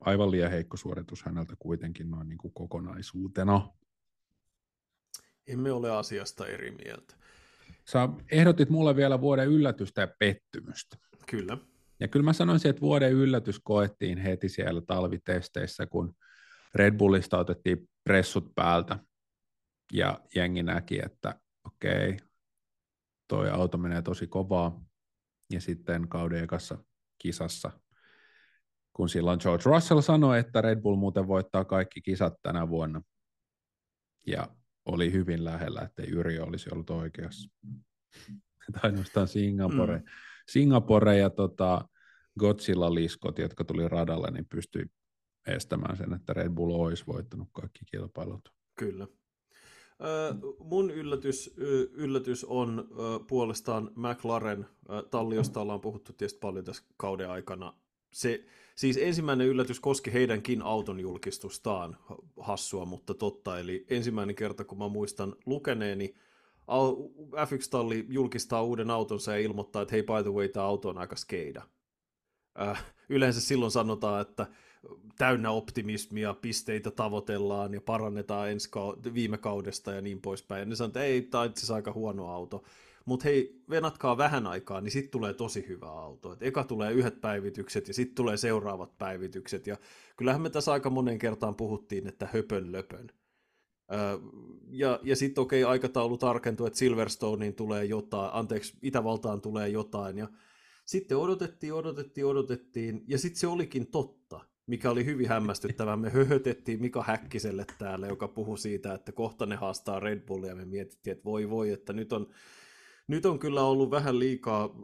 aivan 0.00 0.30
liian 0.30 0.50
heikko 0.50 0.76
suoritus 0.76 1.22
häneltä 1.22 1.54
kuitenkin 1.58 2.10
noin 2.10 2.28
niin 2.28 2.38
kuin 2.38 2.54
kokonaisuutena. 2.54 3.68
Emme 5.46 5.72
ole 5.72 5.90
asiasta 5.90 6.46
eri 6.46 6.70
mieltä. 6.70 7.14
Sä 7.88 8.08
ehdotit 8.30 8.70
mulle 8.70 8.96
vielä 8.96 9.20
vuoden 9.20 9.48
yllätystä 9.48 10.00
ja 10.00 10.08
pettymystä. 10.18 10.96
Kyllä. 11.30 11.58
Ja 12.00 12.08
kyllä 12.08 12.24
mä 12.24 12.32
sanoisin, 12.32 12.68
että 12.68 12.80
vuoden 12.80 13.12
yllätys 13.12 13.60
koettiin 13.64 14.18
heti 14.18 14.48
siellä 14.48 14.82
talvitesteissä, 14.86 15.86
kun 15.86 16.14
Red 16.74 16.96
Bullista 16.96 17.38
otettiin 17.38 17.88
pressut 18.04 18.54
päältä 18.54 18.98
ja 19.92 20.20
jengi 20.34 20.62
näki, 20.62 21.04
että 21.04 21.40
okei, 21.64 22.16
toi 23.28 23.50
auto 23.50 23.78
menee 23.78 24.02
tosi 24.02 24.26
kovaa. 24.26 24.84
Ja 25.52 25.60
sitten 25.60 26.08
kauden 26.08 26.44
ekassa 26.44 26.84
kisassa, 27.18 27.70
kun 28.92 29.08
silloin 29.08 29.40
George 29.42 29.62
Russell 29.64 30.00
sanoi, 30.00 30.38
että 30.38 30.60
Red 30.60 30.80
Bull 30.80 30.96
muuten 30.96 31.28
voittaa 31.28 31.64
kaikki 31.64 32.00
kisat 32.00 32.34
tänä 32.42 32.68
vuonna, 32.68 33.02
ja 34.26 34.48
oli 34.86 35.12
hyvin 35.12 35.44
lähellä, 35.44 35.80
että 35.80 36.02
Jyri 36.02 36.38
olisi 36.38 36.70
ollut 36.72 36.90
oikeassa. 36.90 37.50
Että 38.68 38.80
ainoastaan 38.82 39.28
Singapore, 39.28 39.98
mm. 39.98 40.04
Singapore 40.48 41.18
ja 41.18 41.30
tota, 41.30 41.88
Godzilla-liskot, 42.40 43.38
jotka 43.38 43.64
tuli 43.64 43.88
radalle, 43.88 44.30
niin 44.30 44.46
pystyi 44.46 44.86
estämään 45.46 45.96
sen, 45.96 46.12
että 46.12 46.32
Red 46.32 46.50
Bull 46.50 46.70
olisi 46.70 47.06
voittanut 47.06 47.48
kaikki 47.52 47.84
kilpailut. 47.84 48.52
Kyllä. 48.76 49.06
mun 50.58 50.90
yllätys, 50.90 51.54
yllätys 51.92 52.44
on 52.44 52.88
puolestaan 53.28 53.90
McLaren, 53.96 54.66
talli, 55.10 55.34
josta 55.34 55.60
ollaan 55.60 55.80
puhuttu 55.80 56.12
tietysti 56.12 56.38
paljon 56.38 56.64
tässä 56.64 56.84
kauden 56.96 57.30
aikana. 57.30 57.74
Se, 58.12 58.44
siis 58.76 58.96
ensimmäinen 58.96 59.46
yllätys 59.46 59.80
koski 59.80 60.12
heidänkin 60.12 60.62
auton 60.62 61.00
julkistustaan, 61.00 61.96
hassua, 62.40 62.84
mutta 62.84 63.14
totta. 63.14 63.58
Eli 63.58 63.86
ensimmäinen 63.88 64.34
kerta, 64.34 64.64
kun 64.64 64.78
mä 64.78 64.88
muistan 64.88 65.36
lukeneeni, 65.46 66.14
F1-talli 67.36 68.06
julkistaa 68.08 68.62
uuden 68.62 68.90
autonsa 68.90 69.32
ja 69.32 69.38
ilmoittaa, 69.38 69.82
että 69.82 69.92
hei, 69.92 70.02
by 70.02 70.22
the 70.22 70.32
way, 70.32 70.48
tämä 70.48 70.66
auto 70.66 70.88
on 70.88 70.98
aika 70.98 71.16
skeida. 71.16 71.62
yleensä 73.08 73.40
silloin 73.40 73.70
sanotaan, 73.70 74.20
että 74.20 74.46
täynnä 75.18 75.50
optimismia, 75.50 76.34
pisteitä 76.34 76.90
tavoitellaan 76.90 77.74
ja 77.74 77.80
parannetaan 77.80 78.50
ensi 78.50 78.70
ka- 78.70 78.96
viime 79.14 79.38
kaudesta 79.38 79.92
ja 79.92 80.00
niin 80.00 80.20
poispäin. 80.20 80.60
Ja 80.60 80.64
ne 80.66 80.74
sanoo, 80.74 80.88
että 80.88 81.02
ei, 81.02 81.22
tämä 81.22 81.42
on 81.42 81.74
aika 81.74 81.92
huono 81.92 82.26
auto. 82.26 82.64
Mutta 83.04 83.24
hei, 83.24 83.62
venatkaa 83.70 84.16
vähän 84.16 84.46
aikaa, 84.46 84.80
niin 84.80 84.90
sitten 84.90 85.10
tulee 85.10 85.34
tosi 85.34 85.68
hyvä 85.68 85.86
auto. 85.86 86.32
Et 86.32 86.42
eka 86.42 86.64
tulee 86.64 86.92
yhdet 86.92 87.20
päivitykset 87.20 87.88
ja 87.88 87.94
sitten 87.94 88.14
tulee 88.14 88.36
seuraavat 88.36 88.98
päivitykset. 88.98 89.66
Ja 89.66 89.76
kyllähän 90.16 90.42
me 90.42 90.50
tässä 90.50 90.72
aika 90.72 90.90
monen 90.90 91.18
kertaan 91.18 91.54
puhuttiin, 91.54 92.06
että 92.06 92.28
höpön 92.32 92.72
löpön. 92.72 93.10
Ja 94.70 95.00
ja 95.02 95.16
sitten 95.16 95.42
okei, 95.42 95.64
okay, 95.64 95.72
aikataulu 95.72 96.18
tarkentuu, 96.18 96.66
että 96.66 96.78
Silverstoneen 96.78 97.54
tulee 97.54 97.84
jotain, 97.84 98.30
anteeksi, 98.32 98.78
Itävaltaan 98.82 99.40
tulee 99.40 99.68
jotain. 99.68 100.18
Ja 100.18 100.28
sitten 100.84 101.18
odotettiin, 101.18 101.74
odotettiin, 101.74 102.26
odotettiin, 102.26 103.04
ja 103.08 103.18
sitten 103.18 103.40
se 103.40 103.46
olikin 103.46 103.86
totta 103.86 104.40
mikä 104.66 104.90
oli 104.90 105.04
hyvin 105.04 105.28
hämmästyttävää. 105.28 105.96
Me 105.96 106.10
höhötettiin 106.10 106.80
Mika 106.80 107.02
Häkkiselle 107.02 107.64
täällä, 107.78 108.06
joka 108.06 108.28
puhui 108.28 108.58
siitä, 108.58 108.94
että 108.94 109.12
kohta 109.12 109.46
ne 109.46 109.56
haastaa 109.56 110.00
Red 110.00 110.20
Bullia, 110.20 110.50
ja 110.50 110.56
me 110.56 110.64
mietittiin, 110.64 111.12
että 111.12 111.24
voi 111.24 111.50
voi, 111.50 111.70
että 111.70 111.92
nyt 111.92 112.12
on, 112.12 112.26
nyt 113.08 113.26
on 113.26 113.38
kyllä 113.38 113.62
ollut 113.62 113.90
vähän 113.90 114.18
liikaa, 114.18 114.76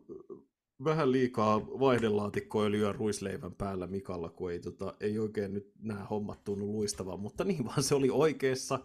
vähän 0.84 1.12
liikaa 1.12 1.66
vaihdelaatikkoöljyä 1.66 2.92
ruisleivän 2.92 3.54
päällä 3.54 3.86
Mikalla, 3.86 4.30
kun 4.30 4.52
ei, 4.52 4.60
tota, 4.60 4.94
ei 5.00 5.18
oikein 5.18 5.54
nyt 5.54 5.72
nämä 5.82 6.04
hommat 6.04 6.44
tunnu 6.44 6.72
luistavan, 6.72 7.20
mutta 7.20 7.44
niin 7.44 7.64
vaan 7.64 7.82
se 7.82 7.94
oli 7.94 8.10
oikeassa. 8.10 8.78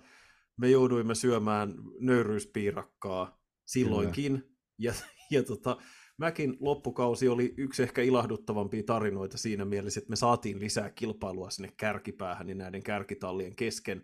Me 0.58 0.69
jouduimme 0.69 1.15
syömään 1.15 1.75
nöyryyspiirakkaa 1.99 3.41
silloinkin, 3.65 4.31
Kyllä. 4.31 4.53
ja, 4.77 4.93
ja 5.31 5.43
tota, 5.43 5.77
Mäkin 6.17 6.58
loppukausi 6.60 7.28
oli 7.28 7.54
yksi 7.58 7.84
ehkä 7.84 8.01
ilahduttavampia 8.01 8.84
tarinoita 8.84 9.38
siinä 9.38 9.65
mielessä, 9.65 9.99
että 9.99 10.10
me 10.10 10.15
saatiin 10.15 10.60
lisää 10.60 10.89
kilpailua 10.89 11.49
sinne 11.49 11.73
kärkipäähän 11.78 12.47
niin 12.47 12.58
näiden 12.58 12.84
kärkitallien 12.84 13.56
kesken. 13.56 14.04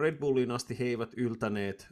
Red 0.00 0.16
Bullin 0.18 0.50
asti 0.50 0.78
he 0.78 0.84
eivät 0.84 1.14
yltäneet, 1.16 1.88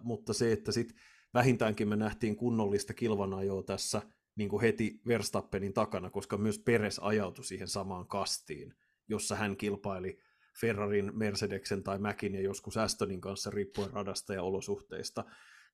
mutta 0.00 0.32
se, 0.32 0.52
että 0.52 0.72
sitten 0.72 0.96
vähintäänkin 1.34 1.88
me 1.88 1.96
nähtiin 1.96 2.36
kunnollista 2.36 2.94
kilvanajoa 2.94 3.62
tässä 3.62 4.02
niin 4.36 4.48
kuin 4.48 4.60
heti 4.60 5.00
Verstappenin 5.06 5.72
takana, 5.72 6.10
koska 6.10 6.36
myös 6.36 6.58
Peres 6.58 6.98
ajautui 6.98 7.44
siihen 7.44 7.68
samaan 7.68 8.06
kastiin, 8.06 8.74
jossa 9.08 9.36
hän 9.36 9.56
kilpaili 9.56 10.20
Ferrarin, 10.60 11.10
Mercedeksen 11.14 11.82
tai 11.82 11.98
Mäkin 11.98 12.34
ja 12.34 12.40
joskus 12.40 12.76
Astonin 12.76 13.20
kanssa 13.20 13.50
riippuen 13.50 13.92
radasta 13.92 14.34
ja 14.34 14.42
olosuhteista. 14.42 15.24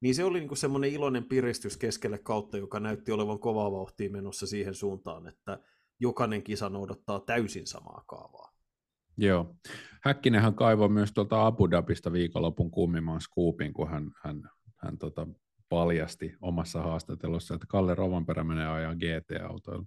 Niin 0.04 0.14
se 0.14 0.24
oli 0.24 0.40
niin 0.40 0.56
semmoinen 0.56 0.90
iloinen 0.90 1.24
piristys 1.24 1.76
keskelle 1.76 2.18
kautta, 2.18 2.56
joka 2.56 2.80
näytti 2.80 3.12
olevan 3.12 3.38
kovaa 3.38 3.72
vauhtia 3.72 4.10
menossa 4.10 4.46
siihen 4.46 4.74
suuntaan, 4.74 5.26
että 5.26 5.58
jokainen 6.00 6.42
kisa 6.42 6.68
noudattaa 6.68 7.20
täysin 7.20 7.66
samaa 7.66 8.04
kaavaa. 8.06 8.52
Joo. 9.16 9.56
Häkkinenhän 10.02 10.54
kaivoi 10.54 10.88
myös 10.88 11.12
tuolta 11.12 11.46
Abu 11.46 11.70
Dhabista 11.70 12.12
viikonlopun 12.12 12.70
kuumimman 12.70 13.20
skuupin, 13.20 13.72
kun 13.72 13.90
hän, 13.90 14.10
hän, 14.22 14.42
hän 14.76 14.98
tota 14.98 15.26
paljasti 15.68 16.34
omassa 16.40 16.82
haastattelussa, 16.82 17.54
että 17.54 17.66
Kalle 17.68 17.94
Rovanperä 17.94 18.44
menee 18.44 18.68
ajaa 18.68 18.94
GT-autoilla. 18.94 19.86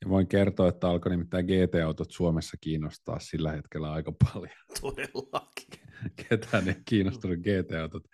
Ja 0.00 0.08
voin 0.08 0.26
kertoa, 0.26 0.68
että 0.68 0.88
alkoi 0.88 1.10
nimittäin 1.10 1.46
GT-autot 1.46 2.10
Suomessa 2.10 2.56
kiinnostaa 2.60 3.18
sillä 3.18 3.52
hetkellä 3.52 3.92
aika 3.92 4.12
paljon. 4.24 4.56
Todellakin. 4.80 5.84
Ketään 6.28 6.68
ei 6.68 6.76
kiinnostunut 6.84 7.38
GT-autot 7.38 8.04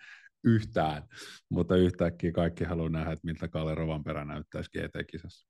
yhtään, 0.43 1.03
mutta 1.49 1.75
yhtäkkiä 1.75 2.31
kaikki 2.31 2.63
haluaa 2.63 2.89
nähdä, 2.89 3.11
että 3.11 3.27
miltä 3.27 3.47
Kalle 3.47 3.75
Rovanperä 3.75 4.25
näyttäisi 4.25 4.69
GT-kisassa. 4.71 5.47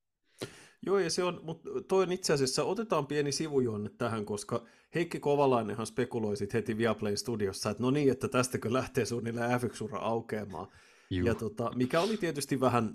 Joo, 0.85 0.99
ja 0.99 1.09
se 1.09 1.23
on, 1.23 1.39
mutta 1.43 1.69
toi 1.87 2.03
on 2.03 2.11
itse 2.11 2.33
asiassa, 2.33 2.63
otetaan 2.63 3.07
pieni 3.07 3.31
sivujuonne 3.31 3.89
tähän, 3.97 4.25
koska 4.25 4.65
Heikki 4.95 5.19
Kovalainenhan 5.19 5.85
spekuloi 5.85 6.37
sit 6.37 6.53
heti 6.53 6.77
Viaplay 6.77 7.17
studiossa, 7.17 7.69
että 7.69 7.83
no 7.83 7.91
niin, 7.91 8.11
että 8.11 8.27
tästäkö 8.27 8.73
lähtee 8.73 9.05
suunnilleen 9.05 9.61
F1-ura 9.61 9.99
aukeamaan. 9.99 10.67
Juh. 11.09 11.27
Ja 11.27 11.35
tota, 11.35 11.71
mikä 11.75 12.01
oli 12.01 12.17
tietysti 12.17 12.59
vähän, 12.59 12.93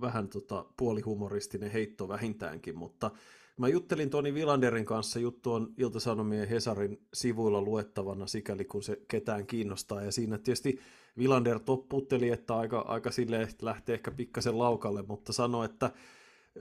vähän 0.00 0.28
tota, 0.28 0.64
puolihumoristinen 0.76 1.70
heitto 1.70 2.08
vähintäänkin, 2.08 2.78
mutta 2.78 3.10
mä 3.60 3.68
juttelin 3.68 4.10
Toni 4.10 4.34
Vilanderin 4.34 4.84
kanssa, 4.84 5.18
juttu 5.18 5.52
on 5.52 5.74
Ilta-Sanomien 5.76 6.48
Hesarin 6.48 7.00
sivuilla 7.14 7.62
luettavana, 7.62 8.26
sikäli 8.26 8.64
kun 8.64 8.82
se 8.82 9.00
ketään 9.08 9.46
kiinnostaa, 9.46 10.02
ja 10.02 10.12
siinä 10.12 10.38
tietysti 10.38 10.80
Vilander 11.18 11.58
topputteli, 11.58 12.28
että 12.28 12.56
aika, 12.56 12.80
aika 12.80 13.10
silleen 13.10 13.48
lähtee 13.62 13.94
ehkä 13.94 14.10
pikkasen 14.10 14.58
laukalle, 14.58 15.02
mutta 15.02 15.32
sanoi, 15.32 15.64
että 15.64 15.90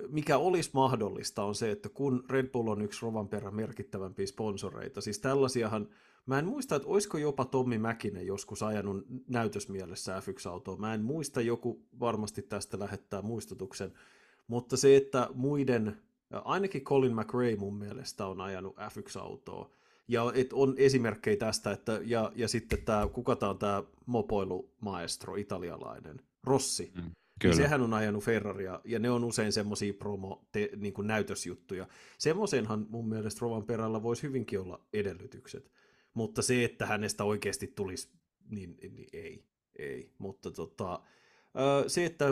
mikä 0.09 0.37
olisi 0.37 0.69
mahdollista 0.73 1.43
on 1.43 1.55
se, 1.55 1.71
että 1.71 1.89
kun 1.89 2.23
Red 2.29 2.47
Bull 2.47 2.67
on 2.67 2.81
yksi 2.81 3.01
Rovanperän 3.01 3.55
merkittävämpiä 3.55 4.25
sponsoreita, 4.25 5.01
siis 5.01 5.19
tällaisiahan, 5.19 5.87
mä 6.25 6.39
en 6.39 6.45
muista, 6.45 6.75
että 6.75 6.87
olisiko 6.87 7.17
jopa 7.17 7.45
Tommi 7.45 7.77
Mäkinen 7.77 8.25
joskus 8.25 8.63
ajanut 8.63 9.05
näytösmielessä 9.27 10.19
F1-autoa, 10.19 10.77
mä 10.77 10.93
en 10.93 11.01
muista, 11.01 11.41
joku 11.41 11.81
varmasti 11.99 12.41
tästä 12.41 12.79
lähettää 12.79 13.21
muistutuksen, 13.21 13.93
mutta 14.47 14.77
se, 14.77 14.97
että 14.97 15.29
muiden, 15.33 15.97
ainakin 16.31 16.83
Colin 16.83 17.15
McRae 17.15 17.55
mun 17.55 17.77
mielestä 17.77 18.25
on 18.25 18.41
ajanut 18.41 18.77
F1-autoa, 18.77 19.69
ja 20.07 20.31
et 20.35 20.53
on 20.53 20.73
esimerkkejä 20.77 21.37
tästä, 21.37 21.71
että, 21.71 21.99
ja, 22.03 22.31
ja 22.35 22.47
sitten 22.47 22.81
tämä, 22.81 23.07
kuka 23.07 23.35
tämä 23.35 23.49
on 23.49 23.57
tämä 23.57 23.83
mopoilumaestro, 24.05 25.35
italialainen, 25.35 26.21
Rossi, 26.43 26.91
mm, 26.95 27.11
niin 27.43 27.55
sehän 27.55 27.81
on 27.81 27.93
ajanut 27.93 28.23
Ferraria, 28.23 28.81
ja 28.85 28.99
ne 28.99 29.09
on 29.09 29.23
usein 29.23 29.53
semmoisia 29.53 29.93
promo 29.93 30.45
te, 30.51 30.69
niin 30.75 30.93
kuin 30.93 31.07
näytösjuttuja. 31.07 31.87
Semmoisenhan 32.17 32.87
mun 32.89 33.09
mielestä 33.09 33.39
Rovan 33.41 33.63
perällä 33.63 34.03
voisi 34.03 34.23
hyvinkin 34.23 34.59
olla 34.59 34.81
edellytykset, 34.93 35.71
mutta 36.13 36.41
se, 36.41 36.63
että 36.63 36.85
hänestä 36.85 37.23
oikeasti 37.23 37.67
tulisi, 37.67 38.09
niin, 38.49 38.77
niin 38.81 39.07
ei, 39.13 39.45
ei. 39.79 40.11
Mutta 40.17 40.51
tota, 40.51 41.01
se, 41.87 42.05
että 42.05 42.25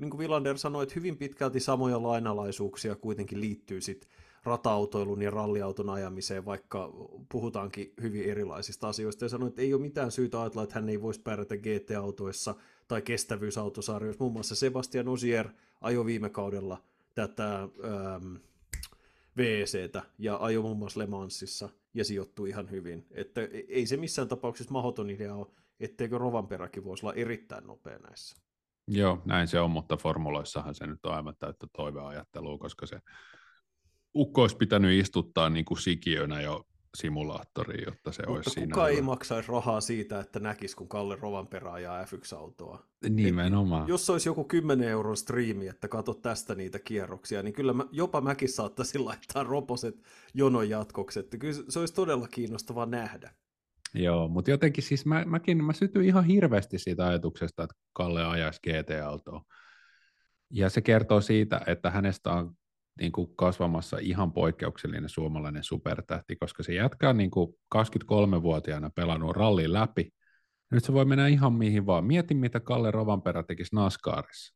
niin 0.00 0.10
kuin 0.10 0.18
Villander 0.18 0.58
sanoi, 0.58 0.82
että 0.82 0.94
hyvin 0.96 1.16
pitkälti 1.16 1.60
samoja 1.60 2.02
lainalaisuuksia 2.02 2.96
kuitenkin 2.96 3.40
liittyy 3.40 3.80
sitten 3.80 4.10
rata-autoilun 4.44 5.22
ja 5.22 5.30
ralliauton 5.30 5.90
ajamiseen, 5.90 6.44
vaikka 6.44 6.92
puhutaankin 7.28 7.92
hyvin 8.02 8.24
erilaisista 8.24 8.88
asioista, 8.88 9.24
ja 9.24 9.28
sanoi, 9.28 9.48
että 9.48 9.62
ei 9.62 9.74
ole 9.74 9.82
mitään 9.82 10.10
syytä 10.10 10.40
ajatella, 10.40 10.62
että 10.62 10.74
hän 10.74 10.88
ei 10.88 11.02
voisi 11.02 11.20
pärjätä 11.20 11.56
GT-autoissa 11.56 12.54
tai 12.88 13.02
kestävyysautosarjoissa. 13.02 14.24
Muun 14.24 14.32
muassa 14.32 14.54
Sebastian 14.54 15.08
Osier 15.08 15.48
ajoi 15.80 16.06
viime 16.06 16.30
kaudella 16.30 16.82
tätä 17.14 17.62
ähm, 17.62 18.36
VECtä 19.36 20.02
ja 20.18 20.36
ajoi 20.40 20.62
muun 20.62 20.76
muassa 20.76 21.00
Le 21.00 21.06
Mansissa 21.06 21.68
ja 21.94 22.04
sijoittui 22.04 22.48
ihan 22.48 22.70
hyvin. 22.70 23.06
Että 23.10 23.40
ei 23.68 23.86
se 23.86 23.96
missään 23.96 24.28
tapauksessa 24.28 24.72
mahdoton 24.72 25.10
idea 25.10 25.34
ole, 25.34 25.46
etteikö 25.80 26.18
Rovanperäkin 26.18 26.84
voisi 26.84 27.06
olla 27.06 27.14
erittäin 27.14 27.66
nopea 27.66 27.98
näissä. 27.98 28.36
Joo, 28.88 29.22
näin 29.24 29.48
se 29.48 29.60
on, 29.60 29.70
mutta 29.70 29.96
formuloissahan 29.96 30.74
se 30.74 30.86
nyt 30.86 31.06
on 31.06 31.14
aivan 31.14 31.34
täyttä 31.38 31.66
toiveajattelua, 31.72 32.58
koska 32.58 32.86
se 32.86 33.00
ukko 34.14 34.42
olisi 34.42 34.56
pitänyt 34.56 35.00
istuttaa 35.00 35.50
niin 35.50 35.64
kuin 35.64 35.78
sikiönä 35.78 36.40
jo 36.40 36.66
simulaattoriin, 36.96 37.84
jotta 37.86 38.12
se 38.12 38.22
Mutta 38.22 38.32
olisi 38.32 38.50
siinä. 38.50 38.74
kuka 38.74 38.88
ei 38.88 39.02
maksaisi 39.02 39.48
rahaa 39.52 39.80
siitä, 39.80 40.20
että 40.20 40.40
näkisi, 40.40 40.76
kun 40.76 40.88
Kalle 40.88 41.16
Rovanperä 41.16 41.72
ajaa 41.72 42.04
F1-autoa. 42.04 42.86
Nimenomaan. 43.08 43.82
Et, 43.82 43.88
jos 43.88 44.10
olisi 44.10 44.28
joku 44.28 44.44
10 44.44 44.88
euron 44.88 45.16
striimi, 45.16 45.68
että 45.68 45.88
katso 45.88 46.14
tästä 46.14 46.54
niitä 46.54 46.78
kierroksia, 46.78 47.42
niin 47.42 47.54
kyllä 47.54 47.72
mä, 47.72 47.84
jopa 47.92 48.20
mäkin 48.20 48.48
saattaisin 48.48 49.04
laittaa 49.04 49.44
roposet 49.44 50.02
jonon 50.34 50.68
jatkoksi. 50.68 51.20
Että 51.20 51.38
kyllä 51.38 51.62
se 51.68 51.78
olisi 51.78 51.94
todella 51.94 52.28
kiinnostavaa 52.28 52.86
nähdä. 52.86 53.34
Joo, 53.94 54.28
mutta 54.28 54.50
jotenkin 54.50 54.84
siis 54.84 55.06
mä, 55.06 55.24
mäkin 55.24 55.64
mä 55.64 55.72
sytyin 55.72 56.04
ihan 56.04 56.24
hirveästi 56.24 56.78
siitä 56.78 57.06
ajatuksesta, 57.06 57.62
että 57.62 57.76
Kalle 57.92 58.24
ajaisi 58.24 58.60
GT-autoa. 58.62 59.44
Ja 60.50 60.70
se 60.70 60.80
kertoo 60.80 61.20
siitä, 61.20 61.60
että 61.66 61.90
hänestä 61.90 62.32
on 62.32 62.54
niin 63.00 63.12
kuin 63.12 63.36
kasvamassa 63.36 63.98
ihan 64.00 64.32
poikkeuksellinen 64.32 65.08
suomalainen 65.08 65.64
supertähti, 65.64 66.36
koska 66.36 66.62
se 66.62 66.74
jätkää 66.74 67.12
niin 67.12 67.30
kuin 67.30 67.54
23-vuotiaana 67.74 68.90
pelannut 68.90 69.36
rallin 69.36 69.72
läpi. 69.72 70.10
Nyt 70.70 70.84
se 70.84 70.92
voi 70.92 71.04
mennä 71.04 71.26
ihan 71.26 71.52
mihin 71.52 71.86
vaan. 71.86 72.04
Mieti, 72.04 72.34
mitä 72.34 72.60
Kalle 72.60 72.90
Rovanperä 72.90 73.42
tekisi 73.42 73.74
NASCARissa. 73.74 74.54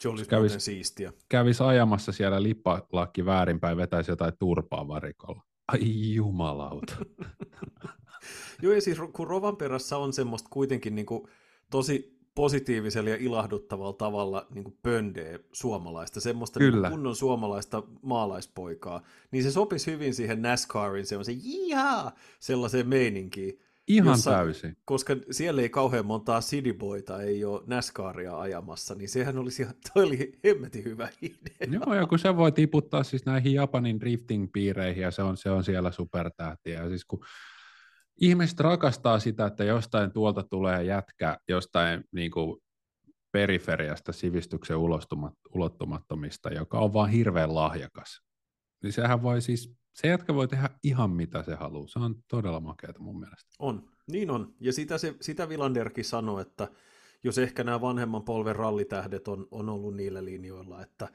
Se 0.00 0.08
olisi 0.08 0.28
kävis, 0.28 0.56
siistiä. 0.58 1.12
Kävisi 1.28 1.62
ajamassa 1.62 2.12
siellä 2.12 2.42
lippalakki 2.42 3.24
väärinpäin, 3.24 3.76
vetäisi 3.76 4.10
jotain 4.10 4.32
turpaa 4.38 4.88
varikolla. 4.88 5.42
Ai 5.68 6.14
jumalauta. 6.14 6.96
Joo, 8.62 8.72
ja 8.72 8.80
siis 8.80 8.98
kun 9.12 9.26
Rovanperässä 9.26 9.96
on 9.96 10.12
semmoista 10.12 10.48
kuitenkin 10.52 10.94
niin 10.94 11.06
kuin 11.06 11.28
tosi 11.70 12.16
positiivisella 12.36 13.10
ja 13.10 13.16
ilahduttavalla 13.16 13.92
tavalla 13.92 14.46
niin 14.54 14.64
kuin 14.64 14.78
pöndee 14.82 15.40
suomalaista, 15.52 16.20
semmoista 16.20 16.60
Niin 16.60 16.90
kunnon 16.90 17.16
suomalaista 17.16 17.82
maalaispoikaa, 18.02 19.02
niin 19.30 19.44
se 19.44 19.50
sopisi 19.50 19.92
hyvin 19.92 20.14
siihen 20.14 20.42
NASCARin 20.42 21.06
semmoisen 21.06 21.38
jihaa 21.42 22.12
sellaiseen 22.40 22.88
meininkiin. 22.88 23.60
Ihan 23.88 24.08
jossa, 24.08 24.30
täysin. 24.30 24.76
Koska 24.84 25.16
siellä 25.30 25.62
ei 25.62 25.68
kauhean 25.68 26.06
montaa 26.06 26.40
Cityboyta 26.40 27.22
ei 27.22 27.44
ole 27.44 27.62
NASCARia 27.66 28.38
ajamassa, 28.38 28.94
niin 28.94 29.08
sehän 29.08 29.38
olisi, 29.38 29.66
toi 29.94 30.04
oli 30.04 30.38
hemmetin 30.44 30.84
hyvä 30.84 31.08
idea. 31.22 31.80
Joo, 31.80 31.94
ja 31.94 32.06
kun 32.06 32.18
se 32.18 32.36
voi 32.36 32.52
tiputtaa 32.52 33.02
siis 33.02 33.26
näihin 33.26 33.54
Japanin 33.54 34.00
drifting-piireihin, 34.00 35.02
ja 35.02 35.10
se 35.10 35.22
on, 35.22 35.36
se 35.36 35.50
on 35.50 35.64
siellä 35.64 35.92
supertähtiä. 35.92 36.82
Ja 36.82 36.88
siis 36.88 37.04
kun 37.04 37.24
ihmiset 38.20 38.60
rakastaa 38.60 39.18
sitä, 39.18 39.46
että 39.46 39.64
jostain 39.64 40.12
tuolta 40.12 40.42
tulee 40.42 40.84
jätkä 40.84 41.38
jostain 41.48 42.04
niin 42.12 42.30
kuin 42.30 42.62
periferiasta 43.32 44.12
sivistyksen 44.12 44.76
ulottumattomista, 45.54 46.50
joka 46.50 46.78
on 46.78 46.92
vaan 46.92 47.10
hirveän 47.10 47.54
lahjakas. 47.54 48.20
Niin 48.82 48.92
sehän 48.92 49.22
voi 49.22 49.40
siis, 49.40 49.72
se 49.94 50.08
jätkä 50.08 50.34
voi 50.34 50.48
tehdä 50.48 50.70
ihan 50.82 51.10
mitä 51.10 51.42
se 51.42 51.54
haluaa. 51.54 51.88
Se 51.88 51.98
on 51.98 52.14
todella 52.28 52.60
makeata 52.60 53.00
mun 53.00 53.20
mielestä. 53.20 53.54
On, 53.58 53.90
niin 54.10 54.30
on. 54.30 54.54
Ja 54.60 54.72
sitä, 54.72 54.98
se, 54.98 55.14
sitä 55.20 55.48
Vilanderkin 55.48 56.04
sanoi, 56.04 56.42
että 56.42 56.68
jos 57.24 57.38
ehkä 57.38 57.64
nämä 57.64 57.80
vanhemman 57.80 58.22
polven 58.22 58.56
rallitähdet 58.56 59.28
on, 59.28 59.48
on 59.50 59.68
ollut 59.68 59.96
niillä 59.96 60.24
linjoilla, 60.24 60.82
että 60.82 61.08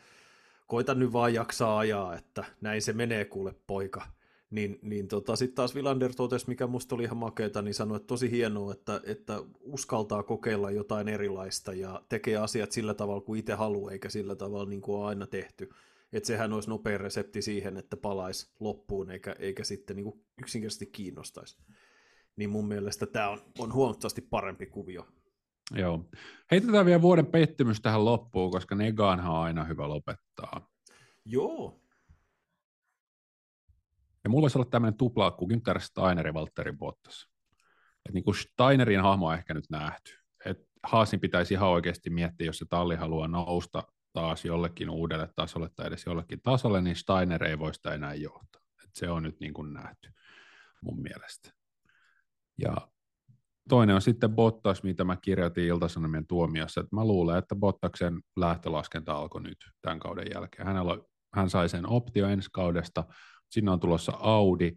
koita 0.68 0.96
nyt 0.96 1.14
vaan 1.14 1.34
jaksaa 1.34 1.78
ajaa, 1.78 2.16
että 2.16 2.44
näin 2.62 2.82
se 2.82 2.94
menee 2.94 3.26
kuule 3.26 3.56
poika– 3.68 4.08
niin, 4.52 4.80
niin 4.82 5.08
tota, 5.08 5.36
sitten 5.36 5.56
taas 5.56 5.76
Villander 5.76 6.14
totesi, 6.16 6.48
mikä 6.48 6.68
musta 6.68 6.96
oli 6.96 7.04
ihan 7.04 7.18
makeeta, 7.18 7.62
niin 7.62 7.74
sanoi, 7.74 7.96
että 7.96 8.08
tosi 8.08 8.32
hienoa, 8.32 8.74
että, 8.74 9.02
että 9.06 9.44
uskaltaa 9.60 10.24
kokeilla 10.24 10.72
jotain 10.72 11.08
erilaista 11.08 11.74
ja 11.74 12.02
tekee 12.10 12.38
asiat 12.38 12.72
sillä 12.72 12.94
tavalla 12.94 13.22
kuin 13.22 13.40
itse 13.40 13.54
haluaa, 13.54 13.92
eikä 13.92 14.10
sillä 14.10 14.36
tavalla 14.36 14.70
niin 14.70 14.82
kuin 14.82 15.02
on 15.02 15.08
aina 15.08 15.28
tehty. 15.28 15.70
Että 16.14 16.28
sehän 16.28 16.54
olisi 16.54 16.70
nopea 16.70 16.98
resepti 16.98 17.42
siihen, 17.42 17.78
että 17.78 17.98
palaisi 17.98 18.52
loppuun, 18.60 19.12
eikä, 19.12 19.36
eikä 19.40 19.64
sitten 19.64 19.96
niin 19.96 20.04
kuin 20.04 20.26
yksinkertaisesti 20.42 20.86
kiinnostaisi. 20.86 21.58
Niin 22.36 22.50
mun 22.50 22.68
mielestä 22.68 23.06
tämä 23.06 23.30
on, 23.30 23.40
on 23.60 23.74
huomattavasti 23.74 24.22
parempi 24.22 24.66
kuvio. 24.66 25.08
Joo. 25.76 26.06
Heitetään 26.52 26.86
vielä 26.86 27.02
vuoden 27.02 27.26
pettymys 27.26 27.82
tähän 27.82 28.06
loppuun, 28.06 28.52
koska 28.52 28.76
Negaanhan 28.76 29.32
on 29.32 29.40
aina 29.40 29.64
hyvä 29.64 29.90
lopettaa. 29.90 30.70
Joo, 31.26 31.81
ja 34.24 34.30
mulla 34.30 34.42
voisi 34.42 34.58
olla 34.58 34.70
tämmöinen 34.70 34.98
tupla 34.98 35.32
kuin 35.32 35.52
Günther 35.52 35.80
Steiner 35.80 36.28
ja 36.28 36.34
Valtteri 36.34 36.72
Bottas. 36.72 37.28
Et 38.06 38.14
niin 38.14 38.24
kuin 38.24 38.36
Steinerin 38.36 39.02
hahmo 39.02 39.28
on 39.28 39.34
ehkä 39.34 39.54
nyt 39.54 39.70
nähty. 39.70 40.12
Et 40.46 40.58
Haasin 40.84 41.20
pitäisi 41.20 41.54
ihan 41.54 41.70
oikeasti 41.70 42.10
miettiä, 42.10 42.46
jos 42.46 42.58
se 42.58 42.66
talli 42.70 42.96
haluaa 42.96 43.28
nousta 43.28 43.84
taas 44.14 44.46
jollekin 44.46 44.90
uudelle 44.90 45.30
tasolle 45.36 45.70
tai 45.76 45.88
edes 45.88 46.06
jollekin 46.06 46.42
tasolle, 46.42 46.82
niin 46.82 46.96
Steiner 46.96 47.44
ei 47.44 47.60
voi 47.60 47.74
sitä 47.74 47.94
enää 47.94 48.14
johtaa. 48.14 48.62
Et 48.84 48.90
se 48.94 49.10
on 49.10 49.24
nyt 49.24 49.40
niin 49.40 49.54
kuin 49.54 49.74
nähty 49.74 50.12
mun 50.82 51.02
mielestä. 51.02 51.50
Ja 52.58 52.76
toinen 53.70 53.96
on 53.96 54.02
sitten 54.02 54.36
Bottas, 54.36 54.84
mitä 54.84 55.04
mä 55.04 55.18
kirjoitin 55.18 55.68
Iltasanomien 55.68 56.28
tuomiossa, 56.28 56.82
että 56.82 56.96
mä 56.96 57.06
luulen, 57.06 57.38
että 57.38 57.56
Bottaksen 57.56 58.22
lähtölaskenta 58.36 59.14
alkoi 59.14 59.42
nyt 59.42 59.58
tämän 59.82 60.00
kauden 60.00 60.28
jälkeen. 60.34 60.68
Hänellä, 60.68 60.98
hän 61.34 61.50
sai 61.50 61.70
sen 61.70 61.90
optio 61.90 62.28
ensi 62.28 62.50
kaudesta, 62.54 63.04
Sinne 63.50 63.72
on 63.72 63.80
tulossa 63.80 64.12
Audi, 64.20 64.72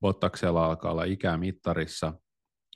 Bottaksella 0.00 0.66
alkaa 0.66 0.92
olla 0.92 1.04
ikämittarissa, 1.04 2.14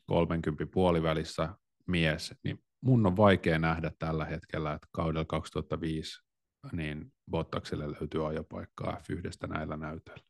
30 0.07 0.67
puolivälissä 0.67 1.49
mies, 1.87 2.35
niin 2.45 2.59
mun 2.81 3.07
on 3.07 3.17
vaikea 3.17 3.59
nähdä 3.59 3.91
tällä 3.99 4.25
hetkellä, 4.25 4.73
että 4.73 4.89
kaudella 4.93 5.25
2005 5.25 6.25
niin 6.73 7.13
Bottakselle 7.31 7.91
löytyy 7.91 8.29
ajopaikkaa 8.29 8.99
F1 8.99 9.49
näillä 9.49 9.77
näytöillä. 9.77 10.25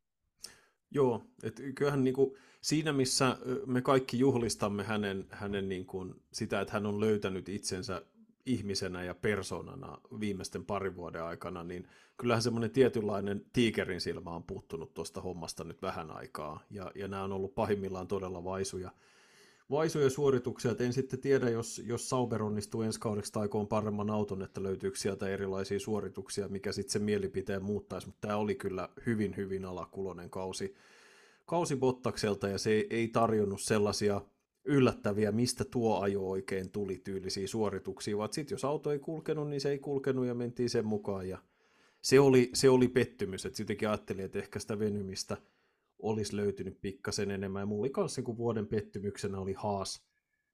Joo, 0.90 1.24
että 1.42 1.62
kyllähän 1.74 2.05
niin 2.05 2.14
kuin 2.14 2.36
siinä, 2.61 2.92
missä 2.92 3.36
me 3.66 3.82
kaikki 3.82 4.18
juhlistamme 4.18 4.84
hänen, 4.84 5.26
hänen 5.30 5.68
niin 5.68 5.86
kuin 5.86 6.14
sitä, 6.32 6.61
että 6.61 6.72
hän 6.72 6.86
on 6.86 7.00
löytänyt 7.00 7.48
itsensä 7.48 8.02
ihmisenä 8.47 9.05
ja 9.05 9.14
persoonana 9.14 9.99
viimeisten 10.20 10.64
parin 10.64 10.97
vuoden 10.97 11.22
aikana, 11.22 11.64
niin 11.64 11.88
kyllähän 12.16 12.42
semmoinen 12.42 12.70
tietynlainen 12.70 13.45
tiikerin 13.53 14.01
silmä 14.01 14.30
on 14.30 14.45
puuttunut 14.45 14.95
tuosta 14.95 15.20
hommasta 15.20 15.64
nyt 15.64 15.82
vähän 15.82 16.11
aikaa, 16.11 16.61
ja, 16.70 16.92
ja 16.95 17.09
nämä 17.09 17.24
on 17.24 17.32
ollut 17.32 17.55
pahimmillaan 17.55 18.09
todella 18.09 18.45
vaisuja, 18.45 18.90
vaisuja 19.70 20.11
suorituksia, 20.11 20.70
että 20.70 20.84
en 20.84 20.92
sitten 20.92 21.20
tiedä, 21.20 21.51
jos, 21.51 21.82
jos 21.86 22.09
Sauber 22.09 22.42
onnistuu 22.42 22.82
ensi 22.82 23.01
kaudeksi 23.01 23.32
taikoon 23.32 23.68
paremman 23.68 24.11
auton, 24.11 24.42
että 24.42 24.62
löytyykö 24.62 24.99
sieltä 24.99 25.28
erilaisia 25.28 25.80
suorituksia, 25.80 26.49
mikä 26.49 26.72
sitten 26.72 26.92
sen 26.92 27.03
mielipiteen 27.03 27.64
muuttaisi, 27.64 28.07
mutta 28.07 28.28
tämä 28.28 28.36
oli 28.38 28.55
kyllä 28.55 28.88
hyvin, 29.07 29.36
hyvin 29.36 29.64
alakulonen 29.64 30.30
kausi, 30.30 30.74
kausi 31.47 31.76
Bottakselta, 31.76 32.49
ja 32.49 32.59
se 32.59 32.70
ei, 32.70 32.86
ei 32.90 33.09
tarjonnut 33.09 33.61
sellaisia 33.61 34.20
yllättäviä, 34.64 35.32
mistä 35.32 35.64
tuo 35.64 36.00
ajo 36.00 36.30
oikein 36.30 36.70
tuli 36.70 37.00
tyylisiä 37.04 37.46
suorituksia, 37.46 38.18
vaan 38.18 38.32
sitten 38.32 38.54
jos 38.54 38.64
auto 38.64 38.92
ei 38.92 38.98
kulkenut, 38.98 39.48
niin 39.48 39.60
se 39.60 39.70
ei 39.70 39.78
kulkenut 39.78 40.26
ja 40.26 40.34
mentiin 40.34 40.70
sen 40.70 40.86
mukaan. 40.86 41.28
Ja 41.28 41.38
se 42.00 42.20
oli, 42.20 42.50
se 42.54 42.70
oli 42.70 42.88
pettymys, 42.88 43.46
että 43.46 43.56
sittenkin 43.56 43.88
ajattelin, 43.88 44.24
että 44.24 44.38
ehkä 44.38 44.58
sitä 44.58 44.78
venymistä 44.78 45.36
olisi 46.02 46.36
löytynyt 46.36 46.80
pikkasen 46.80 47.30
enemmän. 47.30 47.62
Ja 47.62 47.66
mulla 47.66 47.82
oli 47.82 47.90
kanssa 47.90 48.22
niin 48.22 48.36
vuoden 48.36 48.66
pettymyksenä 48.66 49.38
oli 49.38 49.52
Haas, 49.52 50.06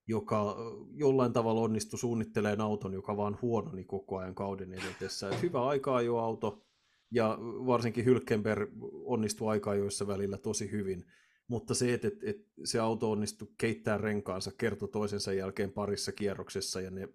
joka 0.06 0.56
jollain 0.94 1.32
tavalla 1.32 1.60
onnistui 1.60 1.98
suunnittelemaan 1.98 2.60
auton, 2.60 2.92
joka 2.92 3.16
vaan 3.16 3.38
huononi 3.42 3.84
koko 3.84 4.16
ajan 4.16 4.34
kauden 4.34 4.72
edetessä. 4.72 5.28
Et 5.28 5.42
hyvä 5.42 5.66
aika 5.66 6.02
jo 6.02 6.16
auto 6.18 6.62
ja 7.10 7.38
varsinkin 7.42 8.04
Hylkenberg 8.04 8.70
onnistui 9.04 9.48
aika 9.48 9.74
joissa 9.74 10.06
välillä 10.06 10.38
tosi 10.38 10.70
hyvin, 10.70 11.04
mutta 11.50 11.74
se, 11.74 11.94
että, 11.94 12.08
että, 12.08 12.30
että 12.30 12.50
se 12.64 12.78
auto 12.78 13.10
onnistui 13.10 13.48
keittää 13.58 13.98
renkaansa 13.98 14.52
kerto 14.58 14.86
toisensa 14.86 15.32
jälkeen 15.32 15.72
parissa 15.72 16.12
kierroksessa 16.12 16.80
ja 16.80 16.90
ne 16.90 17.08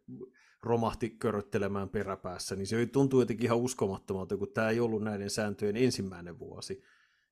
romahti 0.61 1.09
köröttelemään 1.09 1.89
peräpäässä, 1.89 2.55
niin 2.55 2.67
se 2.67 2.85
tuntuu 2.85 3.19
jotenkin 3.19 3.45
ihan 3.45 3.57
uskomattomalta, 3.57 4.37
kun 4.37 4.51
tämä 4.53 4.69
ei 4.69 4.79
ollut 4.79 5.03
näiden 5.03 5.29
sääntöjen 5.29 5.77
ensimmäinen 5.77 6.39
vuosi. 6.39 6.83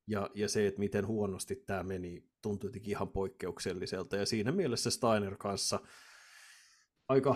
Ja, 0.08 0.30
ja 0.34 0.50
se, 0.50 0.68
että 0.68 0.80
miten 0.80 1.08
huonosti 1.08 1.56
tämä 1.56 1.84
meni, 1.84 2.24
tuntui 2.42 2.68
jotenkin 2.68 2.92
ihan 2.92 3.10
poikkeukselliselta. 3.10 4.16
Ja 4.16 4.26
siinä 4.26 4.52
mielessä 4.52 4.90
Steiner 4.90 5.36
kanssa 5.38 5.80
aika... 7.08 7.36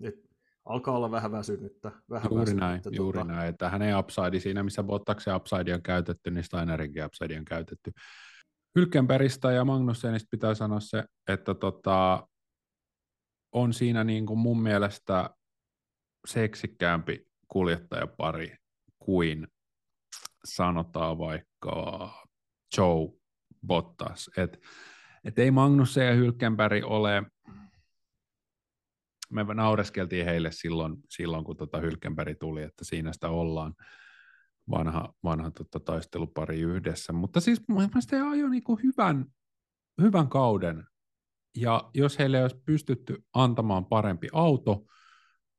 Et 0.00 0.27
alkaa 0.68 0.96
olla 0.96 1.10
vähän 1.10 1.32
väsynyttä. 1.32 1.92
Vähän 2.10 2.28
juuri 2.30 2.40
väsynyttä, 2.40 2.66
näin, 2.66 2.82
tuota... 2.82 2.96
juuri 2.96 3.24
näin, 3.24 3.48
että 3.48 3.68
hänen 3.68 3.98
upside 3.98 4.40
siinä, 4.40 4.62
missä 4.62 4.82
Bottaksen 4.82 5.36
upside 5.36 5.74
on 5.74 5.82
käytetty, 5.82 6.30
niin 6.30 6.44
Steinerinkin 6.44 7.04
upside 7.04 7.38
on 7.38 7.44
käytetty. 7.44 7.92
Hylkenbergistä 8.78 9.52
ja 9.52 9.64
Magnussenista 9.64 10.28
pitää 10.30 10.54
sanoa 10.54 10.80
se, 10.80 11.04
että 11.28 11.54
tota, 11.54 12.28
on 13.52 13.72
siinä 13.72 14.04
niin 14.04 14.26
kuin 14.26 14.38
mun 14.38 14.62
mielestä 14.62 15.30
seksikkäämpi 16.26 17.26
kuljettajapari 17.48 18.56
kuin 18.98 19.46
sanotaan 20.44 21.18
vaikka 21.18 22.10
Joe 22.76 23.08
Bottas. 23.66 24.30
Et, 24.36 24.60
et 25.24 25.38
ei 25.38 25.50
Magnussen 25.50 26.06
ja 26.06 26.14
Hylkenberg 26.14 26.84
ole 26.84 27.22
me 29.30 29.44
naureskeltiin 29.54 30.24
heille 30.24 30.52
silloin, 30.52 30.96
silloin 31.10 31.44
kun 31.44 31.56
tota 31.56 31.78
Hylkenberg 31.78 32.38
tuli, 32.40 32.62
että 32.62 32.84
siinä 32.84 33.12
sitä 33.12 33.28
ollaan 33.28 33.74
vanha, 34.70 35.14
vanha 35.24 35.50
tota 35.50 35.80
taistelupari 35.80 36.60
yhdessä. 36.60 37.12
Mutta 37.12 37.40
siis 37.40 37.62
mun 37.68 37.82
mielestä 37.82 38.16
he 38.16 38.22
ajoi 38.22 38.50
niin 38.50 38.62
hyvän, 38.82 39.26
hyvän 40.02 40.28
kauden. 40.28 40.84
Ja 41.56 41.90
jos 41.94 42.18
heille 42.18 42.42
olisi 42.42 42.62
pystytty 42.64 43.24
antamaan 43.34 43.86
parempi 43.86 44.28
auto, 44.32 44.84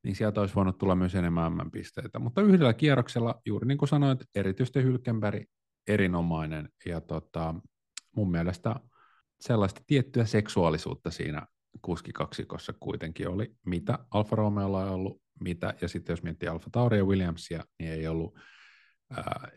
niin 0.03 0.15
sieltä 0.15 0.41
olisi 0.41 0.55
voinut 0.55 0.77
tulla 0.77 0.95
myös 0.95 1.15
enemmän 1.15 1.53
M-pisteitä. 1.53 2.19
Mutta 2.19 2.41
yhdellä 2.41 2.73
kierroksella, 2.73 3.41
juuri 3.45 3.67
niin 3.67 3.77
kuin 3.77 3.89
sanoit, 3.89 4.19
erityisesti 4.35 4.83
Hylkenberg 4.83 5.43
erinomainen. 5.87 6.69
Ja 6.85 7.01
tota, 7.01 7.55
mun 8.15 8.31
mielestä 8.31 8.75
sellaista 9.41 9.81
tiettyä 9.87 10.25
seksuaalisuutta 10.25 11.11
siinä 11.11 11.47
kuskikaksikossa 11.81 12.73
kuitenkin 12.79 13.27
oli, 13.27 13.55
mitä 13.65 13.99
Alfa 14.11 14.35
Romeolla 14.35 14.83
on 14.83 14.89
ollut, 14.89 15.21
mitä, 15.39 15.73
ja 15.81 15.87
sitten 15.87 16.13
jos 16.13 16.23
miettii 16.23 16.49
Alfa 16.49 16.69
Tauri 16.71 16.97
ja 16.97 17.05
Williamsia, 17.05 17.63
niin 17.79 17.91
ei 17.91 18.07
ollut, 18.07 18.39
ää, 19.17 19.51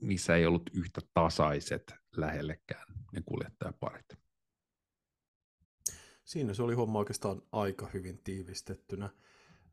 niissä 0.00 0.36
ei 0.36 0.46
ollut 0.46 0.70
yhtä 0.74 1.00
tasaiset 1.14 1.94
lähellekään 2.16 2.86
ne 3.12 3.22
kuljettajaparit. 3.26 4.06
Siinä 6.24 6.54
se 6.54 6.62
oli 6.62 6.74
homma 6.74 6.98
oikeastaan 6.98 7.42
aika 7.52 7.88
hyvin 7.94 8.20
tiivistettynä. 8.24 9.10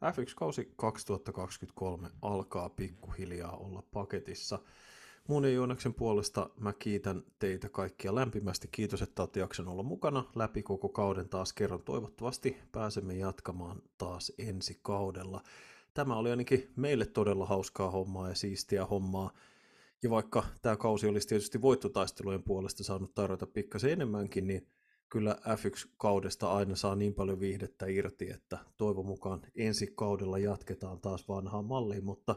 F1-kausi 0.05 0.73
2023 0.75 2.09
alkaa 2.21 2.69
pikkuhiljaa 2.69 3.57
olla 3.57 3.83
paketissa. 3.93 4.59
Mun 5.29 5.43
ja 5.43 5.49
Joonaksen 5.49 5.93
puolesta 5.93 6.49
mä 6.59 6.73
kiitän 6.73 7.23
teitä 7.39 7.69
kaikkia 7.69 8.15
lämpimästi. 8.15 8.67
Kiitos, 8.71 9.01
että 9.01 9.21
olette 9.21 9.39
jaksanut 9.39 9.71
olla 9.71 9.83
mukana 9.83 10.23
läpi 10.35 10.63
koko 10.63 10.89
kauden 10.89 11.29
taas 11.29 11.53
kerran. 11.53 11.81
Toivottavasti 11.83 12.57
pääsemme 12.71 13.13
jatkamaan 13.13 13.81
taas 13.97 14.31
ensi 14.37 14.79
kaudella. 14.81 15.43
Tämä 15.93 16.15
oli 16.15 16.29
ainakin 16.29 16.71
meille 16.75 17.05
todella 17.05 17.45
hauskaa 17.45 17.91
hommaa 17.91 18.29
ja 18.29 18.35
siistiä 18.35 18.85
hommaa. 18.85 19.31
Ja 20.03 20.09
vaikka 20.09 20.43
tämä 20.61 20.77
kausi 20.77 21.07
olisi 21.07 21.27
tietysti 21.27 21.61
voittotaistelujen 21.61 22.43
puolesta 22.43 22.83
saanut 22.83 23.15
tarjota 23.15 23.47
pikkasen 23.47 23.91
enemmänkin, 23.91 24.47
niin 24.47 24.67
kyllä 25.09 25.37
F1-kaudesta 25.47 26.51
aina 26.51 26.75
saa 26.75 26.95
niin 26.95 27.13
paljon 27.13 27.39
viihdettä 27.39 27.85
irti, 27.85 28.29
että 28.29 28.57
toivon 28.77 29.05
mukaan 29.05 29.41
ensi 29.55 29.87
kaudella 29.95 30.37
jatketaan 30.37 31.01
taas 31.01 31.27
vanhaan 31.27 31.65
malliin, 31.65 32.05
mutta 32.05 32.35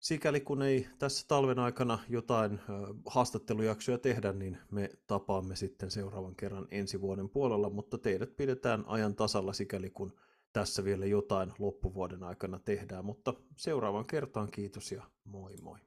sikäli 0.00 0.40
kun 0.40 0.62
ei 0.62 0.86
tässä 0.98 1.24
talven 1.28 1.58
aikana 1.58 1.98
jotain 2.08 2.60
haastattelujaksoja 3.06 3.98
tehdä, 3.98 4.32
niin 4.32 4.58
me 4.70 4.90
tapaamme 5.06 5.56
sitten 5.56 5.90
seuraavan 5.90 6.36
kerran 6.36 6.68
ensi 6.70 7.00
vuoden 7.00 7.28
puolella, 7.28 7.70
mutta 7.70 7.98
teidät 7.98 8.36
pidetään 8.36 8.84
ajan 8.86 9.14
tasalla 9.14 9.52
sikäli 9.52 9.90
kun 9.90 10.12
tässä 10.52 10.84
vielä 10.84 11.06
jotain 11.06 11.52
loppuvuoden 11.58 12.22
aikana 12.22 12.58
tehdään, 12.58 13.04
mutta 13.04 13.34
seuraavan 13.56 14.06
kertaan 14.06 14.50
kiitos 14.50 14.92
ja 14.92 15.02
moi 15.24 15.56
moi. 15.62 15.78